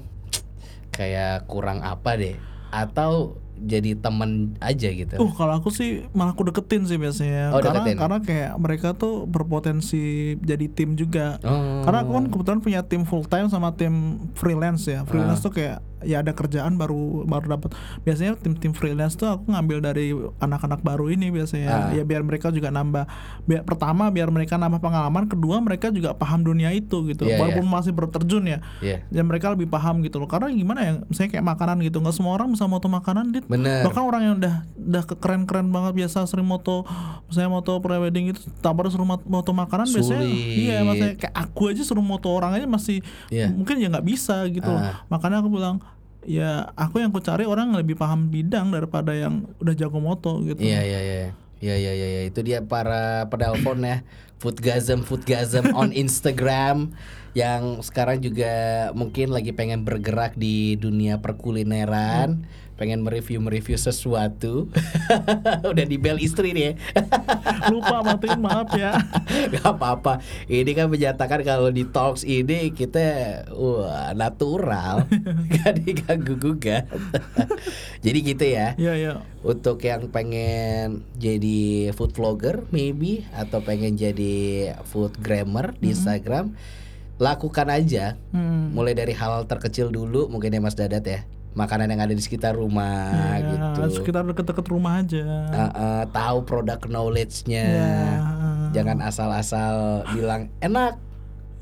kayak 0.92 1.44
kurang 1.46 1.84
apa 1.84 2.16
deh 2.16 2.36
atau 2.72 3.36
jadi 3.56 3.96
temen 3.96 4.60
aja 4.60 4.92
gitu. 4.92 5.16
Uh 5.16 5.32
kalau 5.32 5.56
aku 5.56 5.72
sih 5.72 6.04
malah 6.12 6.36
aku 6.36 6.44
deketin 6.44 6.84
sih 6.84 7.00
biasanya 7.00 7.56
Oh, 7.56 7.64
karena 7.64 7.88
deketin. 7.88 7.96
karena 7.96 8.18
kayak 8.20 8.52
mereka 8.60 8.88
tuh 8.92 9.24
berpotensi 9.24 10.36
jadi 10.44 10.68
tim 10.68 11.00
juga. 11.00 11.40
Oh. 11.40 11.80
Karena 11.88 12.04
aku 12.04 12.12
kan 12.14 12.26
kebetulan 12.28 12.60
punya 12.60 12.82
tim 12.84 13.08
full 13.08 13.24
time 13.24 13.48
sama 13.48 13.72
tim 13.72 14.20
freelance 14.36 14.84
ya. 14.88 15.08
Freelance 15.08 15.40
Ah. 15.40 15.46
tuh 15.48 15.54
kayak 15.56 15.78
ya 16.06 16.22
ada 16.22 16.32
kerjaan 16.32 16.78
baru 16.78 17.26
baru 17.26 17.58
dapat. 17.58 17.74
Biasanya 18.06 18.38
tim-tim 18.38 18.72
freelance 18.72 19.18
tuh 19.18 19.28
aku 19.28 19.50
ngambil 19.50 19.78
dari 19.82 20.14
anak-anak 20.40 20.80
baru 20.80 21.10
ini 21.10 21.34
biasanya. 21.34 21.68
Ah. 21.68 21.90
Ya 21.92 22.06
biar 22.06 22.22
mereka 22.22 22.54
juga 22.54 22.70
nambah. 22.70 23.10
Biar 23.44 23.66
pertama 23.66 24.08
biar 24.08 24.30
mereka 24.30 24.56
nambah 24.56 24.80
pengalaman, 24.80 25.26
kedua 25.26 25.58
mereka 25.60 25.90
juga 25.90 26.14
paham 26.14 26.46
dunia 26.46 26.70
itu 26.72 27.02
gitu. 27.10 27.26
Iya, 27.26 27.42
Walaupun 27.42 27.66
masih 27.66 27.92
berterjun 27.92 28.46
ya. 28.46 28.62
Iya. 28.80 29.04
Ya 29.10 29.22
mereka 29.26 29.50
lebih 29.50 29.66
paham 29.66 30.06
gitu 30.06 30.22
loh. 30.22 30.30
Karena 30.30 30.54
gimana 30.54 30.80
ya, 30.86 30.94
misalnya 31.10 31.36
kayak 31.36 31.46
makanan 31.46 31.78
gitu, 31.82 31.98
nggak 32.00 32.16
semua 32.16 32.38
orang 32.38 32.54
bisa 32.54 32.70
moto 32.70 32.86
makanan, 32.86 33.34
dit. 33.34 33.46
Bener. 33.50 33.82
Bahkan 33.84 34.04
orang 34.06 34.22
yang 34.22 34.36
udah 34.38 34.56
udah 34.78 35.04
keren-keren 35.18 35.74
banget 35.74 35.98
biasa 35.98 36.30
sering 36.30 36.46
moto, 36.46 36.86
misalnya 37.26 37.50
moto 37.50 37.82
prewedding 37.82 38.30
itu, 38.30 38.40
tak 38.62 38.78
baru 38.78 38.94
suruh 38.94 39.08
mot- 39.08 39.26
moto 39.26 39.50
makanan 39.50 39.90
biasanya, 39.90 40.22
Sulit. 40.22 40.54
iya 40.62 40.86
maksudnya 40.86 41.16
kayak 41.18 41.34
aku 41.34 41.74
aja 41.74 41.82
suruh 41.82 42.06
moto 42.06 42.30
orang 42.30 42.54
aja 42.54 42.70
masih 42.70 43.02
Iya. 43.34 43.50
mungkin 43.50 43.82
ya 43.82 43.90
nggak 43.90 44.06
bisa 44.06 44.46
gitu. 44.48 44.68
loh. 44.68 44.78
Ah. 44.78 45.02
Makanya 45.10 45.42
aku 45.42 45.50
bilang 45.50 45.82
ya 46.26 46.74
aku 46.74 47.00
yang 47.02 47.14
ku 47.14 47.22
cari 47.22 47.46
orang 47.46 47.74
lebih 47.74 47.96
paham 47.96 48.30
bidang 48.30 48.74
daripada 48.74 49.14
yang 49.14 49.46
udah 49.62 49.74
jago 49.78 50.02
moto 50.02 50.42
gitu. 50.44 50.62
Iya 50.62 50.82
iya 50.82 51.00
iya. 51.02 51.30
Iya 51.56 51.76
iya 51.80 51.92
iya 51.96 52.08
iya. 52.20 52.22
itu 52.28 52.44
dia 52.44 52.62
para 52.62 53.32
penelpon 53.32 53.82
ya. 53.82 54.04
Foodgasm 54.36 55.08
Foodgasm 55.08 55.72
on 55.72 55.96
Instagram 55.96 56.92
yang 57.36 57.84
sekarang 57.84 58.24
juga 58.24 58.88
mungkin 58.96 59.32
lagi 59.32 59.52
pengen 59.52 59.84
bergerak 59.84 60.40
di 60.40 60.80
dunia 60.80 61.20
perkulineran, 61.20 62.48
pengen 62.76 63.04
mereview-mereview 63.04 63.80
sesuatu. 63.80 64.68
Udah 65.72 65.86
di 65.88 65.96
bel 65.96 66.20
istri 66.20 66.52
nih 66.52 66.64
ya. 66.64 66.74
Lupa 67.72 68.04
matiin 68.04 68.40
maaf 68.44 68.70
ya. 68.76 69.00
Gak 69.56 69.66
apa-apa. 69.66 70.20
Ini 70.52 70.72
kan 70.76 70.92
menyatakan 70.92 71.42
kalau 71.48 71.72
di 71.72 71.88
talks 71.88 72.28
ini 72.28 72.76
kita 72.76 73.42
wah 73.56 74.12
natural, 74.12 75.08
gak 75.50 75.82
diganggu 75.82 76.36
gugat. 76.36 76.88
Jadi 78.04 78.20
gitu 78.22 78.46
ya. 78.46 78.76
Iya 78.76 78.94
iya. 78.96 79.14
Untuk 79.42 79.80
yang 79.82 80.12
pengen 80.12 81.08
jadi 81.16 81.92
food 81.96 82.12
vlogger 82.12 82.68
maybe 82.76 83.24
atau 83.32 83.64
pengen 83.64 83.96
jadi 83.96 84.76
food 84.84 85.16
grammer 85.24 85.72
di 85.80 85.96
Instagram, 85.96 86.52
lakukan 87.24 87.68
aja. 87.72 88.20
Hmm. 88.36 88.76
Mulai 88.76 88.98
dari 88.98 89.16
hal 89.16 89.48
terkecil 89.48 89.94
dulu 89.94 90.28
mungkin 90.28 90.52
ya 90.52 90.60
Mas 90.60 90.76
Dadat 90.76 91.06
ya. 91.08 91.24
Makanan 91.56 91.88
yang 91.88 92.04
ada 92.04 92.12
di 92.12 92.20
sekitar 92.20 92.54
rumah 92.54 93.16
Ya, 93.40 93.48
gitu. 93.48 94.04
sekitar 94.04 94.28
deket-deket 94.28 94.66
rumah 94.68 95.00
aja. 95.00 95.24
Uh, 95.50 95.64
uh, 95.72 96.02
tahu 96.10 96.44
produk 96.44 96.80
knowledge-nya. 96.82 97.64
Ya. 97.66 97.96
Jangan 98.74 99.00
asal-asal 99.02 100.04
bilang 100.12 100.52
enak. 100.60 101.00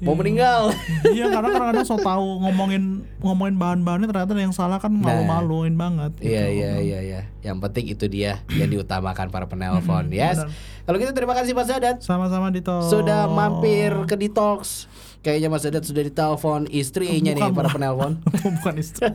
Mau 0.01 0.17
meninggal. 0.17 0.73
Iya 1.13 1.29
karena 1.29 1.47
kadang-kadang 1.47 1.85
so 1.85 1.95
tahu 1.95 2.41
ngomongin 2.41 2.83
ngomongin 3.21 3.55
bahan-bahannya 3.55 4.09
ternyata 4.09 4.33
yang 4.33 4.51
salah 4.51 4.75
kan 4.75 4.89
malu-maluin 4.89 5.77
banget. 5.77 6.11
gitu. 6.17 6.27
Iya 6.27 6.43
iya 6.49 6.71
iya 6.81 6.99
iya. 6.99 7.21
Yang 7.39 7.57
penting 7.61 7.85
itu 7.87 8.05
dia 8.07 8.41
yang 8.49 8.67
diutamakan 8.67 9.29
para 9.29 9.45
penelpon. 9.45 10.09
Yes. 10.09 10.41
Kalau 10.83 10.97
gitu 10.97 11.13
terima 11.13 11.37
kasih 11.37 11.53
Mas 11.53 11.69
Dadat. 11.69 12.01
Sama-sama 12.01 12.49
Dito. 12.49 12.81
sudah 12.83 13.29
mampir 13.29 13.93
ke 14.03 14.17
Detox. 14.17 14.89
Kayaknya 15.23 15.47
Mas 15.47 15.63
Dadat 15.63 15.87
sudah 15.87 16.03
ditelepon 16.03 16.67
istrinya 16.67 17.31
nih 17.31 17.47
Bukan, 17.47 17.55
para 17.55 17.71
Pak. 17.71 17.75
penelpon. 17.79 18.19
Bukan 18.59 18.75
istri. 18.75 19.07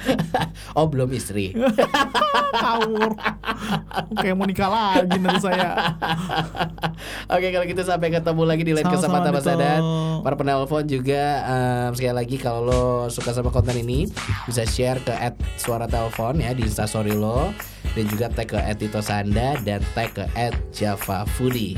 oh 0.76 0.84
belum 0.84 1.08
istri. 1.16 1.56
Kawur. 2.60 3.16
Kayak 4.20 4.36
mau 4.36 4.44
nikah 4.44 4.68
lagi 4.68 5.16
nanti 5.16 5.40
saya. 5.40 5.96
Oke 7.32 7.56
kalau 7.56 7.64
gitu 7.64 7.80
sampai 7.80 8.12
ketemu 8.12 8.42
lagi 8.44 8.62
di 8.68 8.72
lain 8.76 8.84
kesempatan 8.84 9.32
Mas. 9.32 9.48
Dadat. 9.48 9.80
Para 10.20 10.36
penelpon 10.36 10.84
juga 10.84 11.22
em, 11.48 11.90
sekali 11.96 12.14
lagi 12.20 12.36
kalau 12.36 12.60
lo 12.68 12.84
suka 13.08 13.32
sama 13.32 13.48
konten 13.48 13.80
ini 13.80 14.12
bisa 14.44 14.68
share 14.68 15.00
ke 15.00 15.16
@suara 15.56 15.88
telepon 15.88 16.36
ya 16.36 16.52
di 16.52 16.68
instastory 16.68 17.16
lo 17.16 17.48
dan 17.94 18.04
juga 18.06 18.26
tag 18.30 18.48
ke 18.50 18.58
@titosanda 18.78 19.58
dan 19.62 19.80
tag 19.94 20.14
ke 20.14 20.24
@javafoodie. 20.74 21.74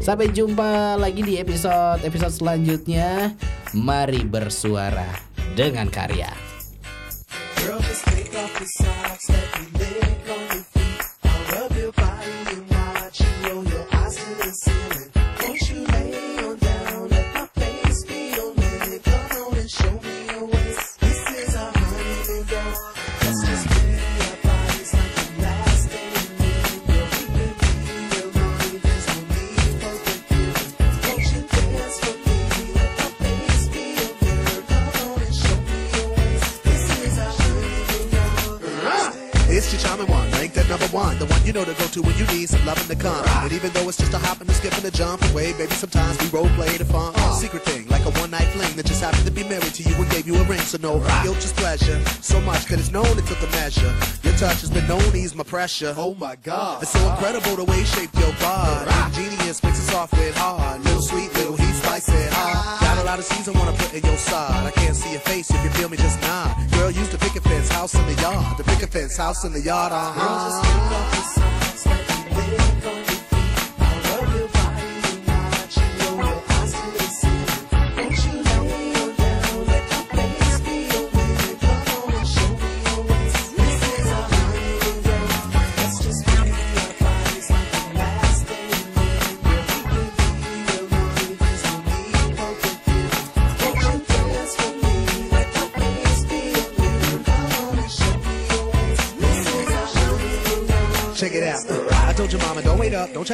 Sampai 0.00 0.30
jumpa 0.30 0.96
lagi 0.98 1.22
di 1.22 1.38
episode 1.38 2.02
episode 2.06 2.34
selanjutnya. 2.34 3.34
Mari 3.74 4.22
bersuara 4.24 5.08
dengan 5.58 5.90
karya. 5.90 6.30
Girl, 7.66 7.82
one. 40.96 41.18
The 41.18 41.26
one 41.26 41.44
you 41.44 41.52
know 41.52 41.64
to 41.64 41.74
go 41.74 41.86
to 41.92 42.00
when 42.00 42.16
you 42.16 42.26
need 42.32 42.48
some 42.48 42.64
loving 42.64 42.88
to 42.88 42.96
come. 42.96 43.22
And 43.44 43.52
even 43.52 43.70
though 43.74 43.86
it's 43.88 43.98
just 43.98 44.14
a 44.14 44.18
hop 44.18 44.40
and 44.40 44.48
a 44.48 44.54
skip 44.54 44.72
and 44.78 44.84
a 44.84 44.90
jump 44.90 45.20
away, 45.30 45.52
baby, 45.52 45.72
sometimes 45.72 46.16
we 46.22 46.26
role 46.32 46.48
play 46.56 46.72
the 46.78 46.86
fun. 46.86 47.12
Secret 47.34 47.64
thing, 47.64 47.86
like 47.88 48.04
a 48.06 48.12
one 48.22 48.30
night 48.30 48.48
fling 48.56 48.74
that 48.76 48.86
just 48.86 49.02
happened 49.02 49.26
to 49.26 49.30
be 49.30 49.44
married 49.44 49.74
to 49.78 49.82
you 49.82 49.94
and 49.94 50.08
gave 50.10 50.26
you 50.26 50.36
a 50.36 50.44
ring. 50.44 50.64
So 50.72 50.78
no 50.80 50.92
guilt, 51.22 51.36
just 51.44 51.56
pleasure. 51.56 51.98
So 52.22 52.40
much 52.40 52.64
that 52.66 52.78
it's 52.80 52.90
known 52.90 53.12
it 53.20 53.26
took 53.26 53.42
a 53.42 53.50
measure. 53.60 53.92
Your 54.24 54.36
touch 54.40 54.60
has 54.64 54.70
been 54.70 54.88
known 54.88 55.14
ease 55.14 55.34
my 55.34 55.44
pressure. 55.44 55.94
Oh 55.96 56.14
my 56.14 56.36
god. 56.36 56.82
It's 56.82 56.92
so 56.92 57.02
incredible 57.10 57.56
the 57.56 57.64
way 57.64 57.80
you 57.80 57.84
shaped 57.84 58.16
your 58.18 58.32
body. 58.40 58.90
Ingenious, 59.06 59.62
mixes 59.62 59.88
soft 59.92 60.12
with 60.14 60.36
hard. 60.36 60.82
Little 60.84 61.02
sweet, 61.02 61.30
little 61.34 61.56
heat, 61.56 61.74
spice 61.74 62.08
it 62.08 62.32
hard. 62.32 62.85
Got 62.96 63.04
a 63.04 63.08
lot 63.08 63.18
of 63.18 63.26
seeds 63.26 63.46
I 63.46 63.52
wanna 63.52 63.76
put 63.76 63.92
in 63.92 64.02
your 64.02 64.16
side. 64.16 64.64
I 64.64 64.70
can't 64.70 64.96
see 64.96 65.12
your 65.12 65.20
face 65.20 65.50
if 65.50 65.62
you 65.62 65.68
feel 65.68 65.90
me, 65.90 65.98
just 65.98 66.18
nod. 66.22 66.56
Girl, 66.70 66.90
use 66.90 67.10
the 67.10 67.18
picket 67.18 67.42
fence, 67.42 67.68
house 67.68 67.94
in 67.94 68.06
the 68.06 68.14
yard. 68.22 68.56
The 68.56 68.64
picket 68.64 68.88
fence, 68.88 69.18
house 69.18 69.44
in 69.44 69.52
the 69.52 69.60
yard, 69.60 69.92
uh 69.92 70.14
Girl, 70.14 70.38
just 70.46 70.64
take 70.64 70.92
off 70.96 71.14
your 71.14 71.24
socks, 71.34 71.86
let 71.86 72.48
me 72.48 72.56
lick 72.56 72.86
on 72.86 73.15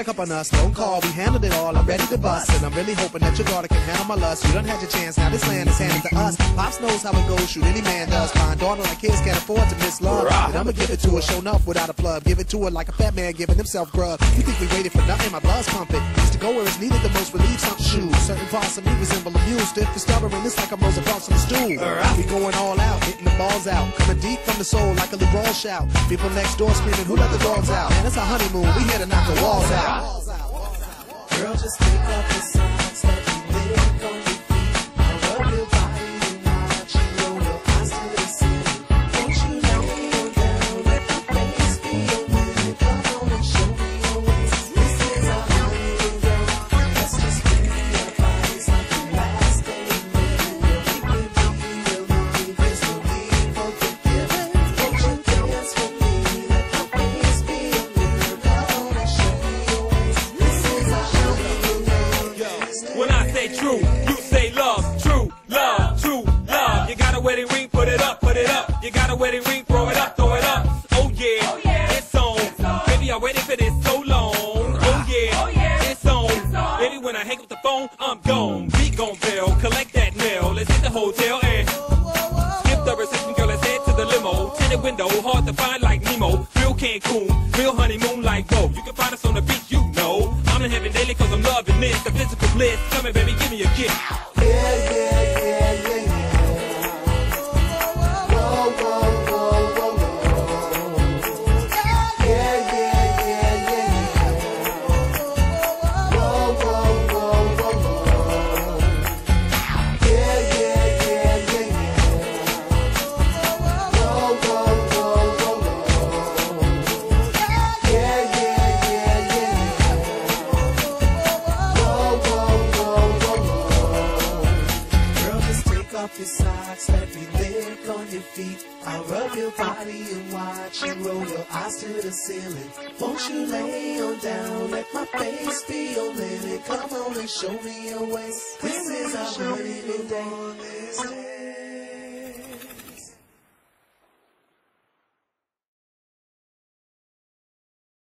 check 0.02 0.08
up 0.08 0.18
on 0.18 0.32
us, 0.32 0.50
don't 0.50 0.74
call, 0.74 1.00
we 1.00 1.08
handled 1.12 1.44
it 1.44 1.52
all, 1.54 1.76
I'm 1.76 1.86
ready 1.86 2.04
to 2.08 2.18
bust. 2.18 2.50
And 2.50 2.66
I'm 2.66 2.74
really 2.74 2.94
hoping 2.94 3.20
that 3.20 3.38
your 3.38 3.46
daughter 3.46 3.68
can 3.68 3.78
handle 3.82 4.06
my 4.06 4.16
lust. 4.16 4.44
You 4.44 4.52
done 4.52 4.64
had 4.64 4.80
your 4.82 4.90
chance, 4.90 5.16
now 5.16 5.30
this 5.30 5.46
land 5.46 5.68
is 5.68 5.78
handed 5.78 6.02
to 6.08 6.16
us. 6.16 6.34
Pops 6.56 6.80
knows 6.80 7.02
how 7.02 7.12
it 7.12 7.28
goes, 7.28 7.48
shoot 7.48 7.62
any 7.64 7.82
man 7.82 8.08
does. 8.08 8.34
My 8.34 8.56
daughter 8.56 8.82
like 8.82 8.98
his 8.98 9.20
can't 9.20 9.38
afford 9.38 9.68
to 9.68 9.76
miss 9.76 10.00
love. 10.00 10.26
And 10.26 10.56
I'ma 10.56 10.72
give 10.72 10.90
it 10.90 10.98
to 11.06 11.10
her, 11.10 11.22
show 11.22 11.38
enough 11.38 11.64
without 11.68 11.88
a 11.88 11.92
plug. 11.92 12.24
Give 12.24 12.40
it 12.40 12.48
to 12.48 12.64
her 12.64 12.70
like 12.70 12.88
a 12.88 12.92
fat 12.92 13.14
man 13.14 13.32
giving 13.32 13.54
himself 13.54 13.92
grub. 13.92 14.18
You 14.34 14.42
think 14.42 14.58
we 14.58 14.66
waited 14.74 14.90
for 14.90 15.06
nothing, 15.06 15.30
my 15.30 15.38
blood's 15.38 15.68
pumping. 15.68 16.02
Used 16.16 16.32
to 16.32 16.38
go 16.40 16.50
where 16.50 16.64
it's 16.64 16.80
needed 16.80 17.00
the 17.02 17.10
most, 17.10 17.32
relieve 17.32 17.60
some 17.60 17.78
shoes. 17.78 18.16
Certain 18.26 18.46
parts 18.48 18.78
of 18.78 18.84
me 18.84 18.92
resemble 18.98 19.36
a 19.36 19.46
mule, 19.46 19.60
stiff 19.60 19.86
and 19.86 20.00
stubborn, 20.00 20.32
it's 20.42 20.58
like 20.58 20.72
I'm 20.72 20.82
on 20.82 20.92
the 20.92 21.38
stool. 21.38 21.68
We 22.18 22.24
going 22.24 22.54
all 22.56 22.80
out, 22.80 23.04
hitting 23.04 23.24
the 23.24 23.36
balls 23.38 23.68
out. 23.68 23.94
Coming 23.94 24.18
deep 24.18 24.40
from 24.40 24.58
the 24.58 24.64
soul 24.64 24.94
like 24.94 25.12
a 25.12 25.16
LeBron 25.16 25.54
shout. 25.54 25.86
People 26.08 26.28
next 26.30 26.56
door 26.56 26.74
screaming, 26.74 27.06
who 27.06 27.14
let 27.14 27.30
the 27.30 27.38
dogs 27.38 27.70
out? 27.70 27.90
Man, 27.90 28.06
it's 28.06 28.16
a 28.16 28.20
honeymoon, 28.20 28.66
we 28.74 28.82
here 28.90 28.98
to 28.98 29.06
knock 29.06 29.32
the 29.32 29.40
walls 29.40 29.70
out. 29.70 29.91
Girl, 29.92 31.52
just 31.52 31.78
take 31.78 32.00
off 32.00 32.28
the 32.28 32.40
socks, 32.52 33.04
let 33.04 33.20
me 33.52 33.62
lick 33.68 34.04
on 34.04 34.11
true, 63.56 63.78
you 64.08 64.16
say 64.16 64.52
love. 64.52 65.02
True 65.02 65.32
love, 65.48 66.00
true 66.00 66.22
love. 66.48 66.88
You 66.88 66.96
got 66.96 67.14
a 67.16 67.20
wedding 67.20 67.46
ring, 67.48 67.68
put 67.68 67.88
it 67.88 68.00
up, 68.00 68.20
put 68.20 68.36
it 68.36 68.48
up. 68.48 68.82
You 68.82 68.90
got 68.90 69.10
a 69.10 69.16
wedding 69.16 69.42
ring, 69.44 69.64
throw 69.64 69.88
it 69.88 69.96
up, 69.96 70.16
throw 70.16 70.34
it 70.34 70.44
up. 70.44 70.66
Oh 70.92 71.10
yeah, 71.14 71.38
oh, 71.42 71.60
it's 71.90 72.14
on. 72.14 72.86
Baby, 72.86 73.10
I 73.12 73.18
waited 73.18 73.42
for 73.42 73.56
this 73.56 73.72
so 73.84 74.00
long. 74.00 74.34
Oh 74.34 75.04
yeah, 75.08 75.30
oh, 75.34 75.50
it's 75.90 76.06
on. 76.06 76.78
Baby, 76.78 76.98
when 76.98 77.16
I 77.16 77.24
hang 77.24 77.40
up 77.40 77.48
the 77.48 77.56
phone, 77.62 77.88
I'm 78.00 78.20
gone. 78.20 78.61
Come 92.62 93.06
here, 93.06 93.12
baby, 93.12 93.32
give 93.40 93.50
me 93.50 93.62
a 93.62 93.66
kiss. 93.74 94.21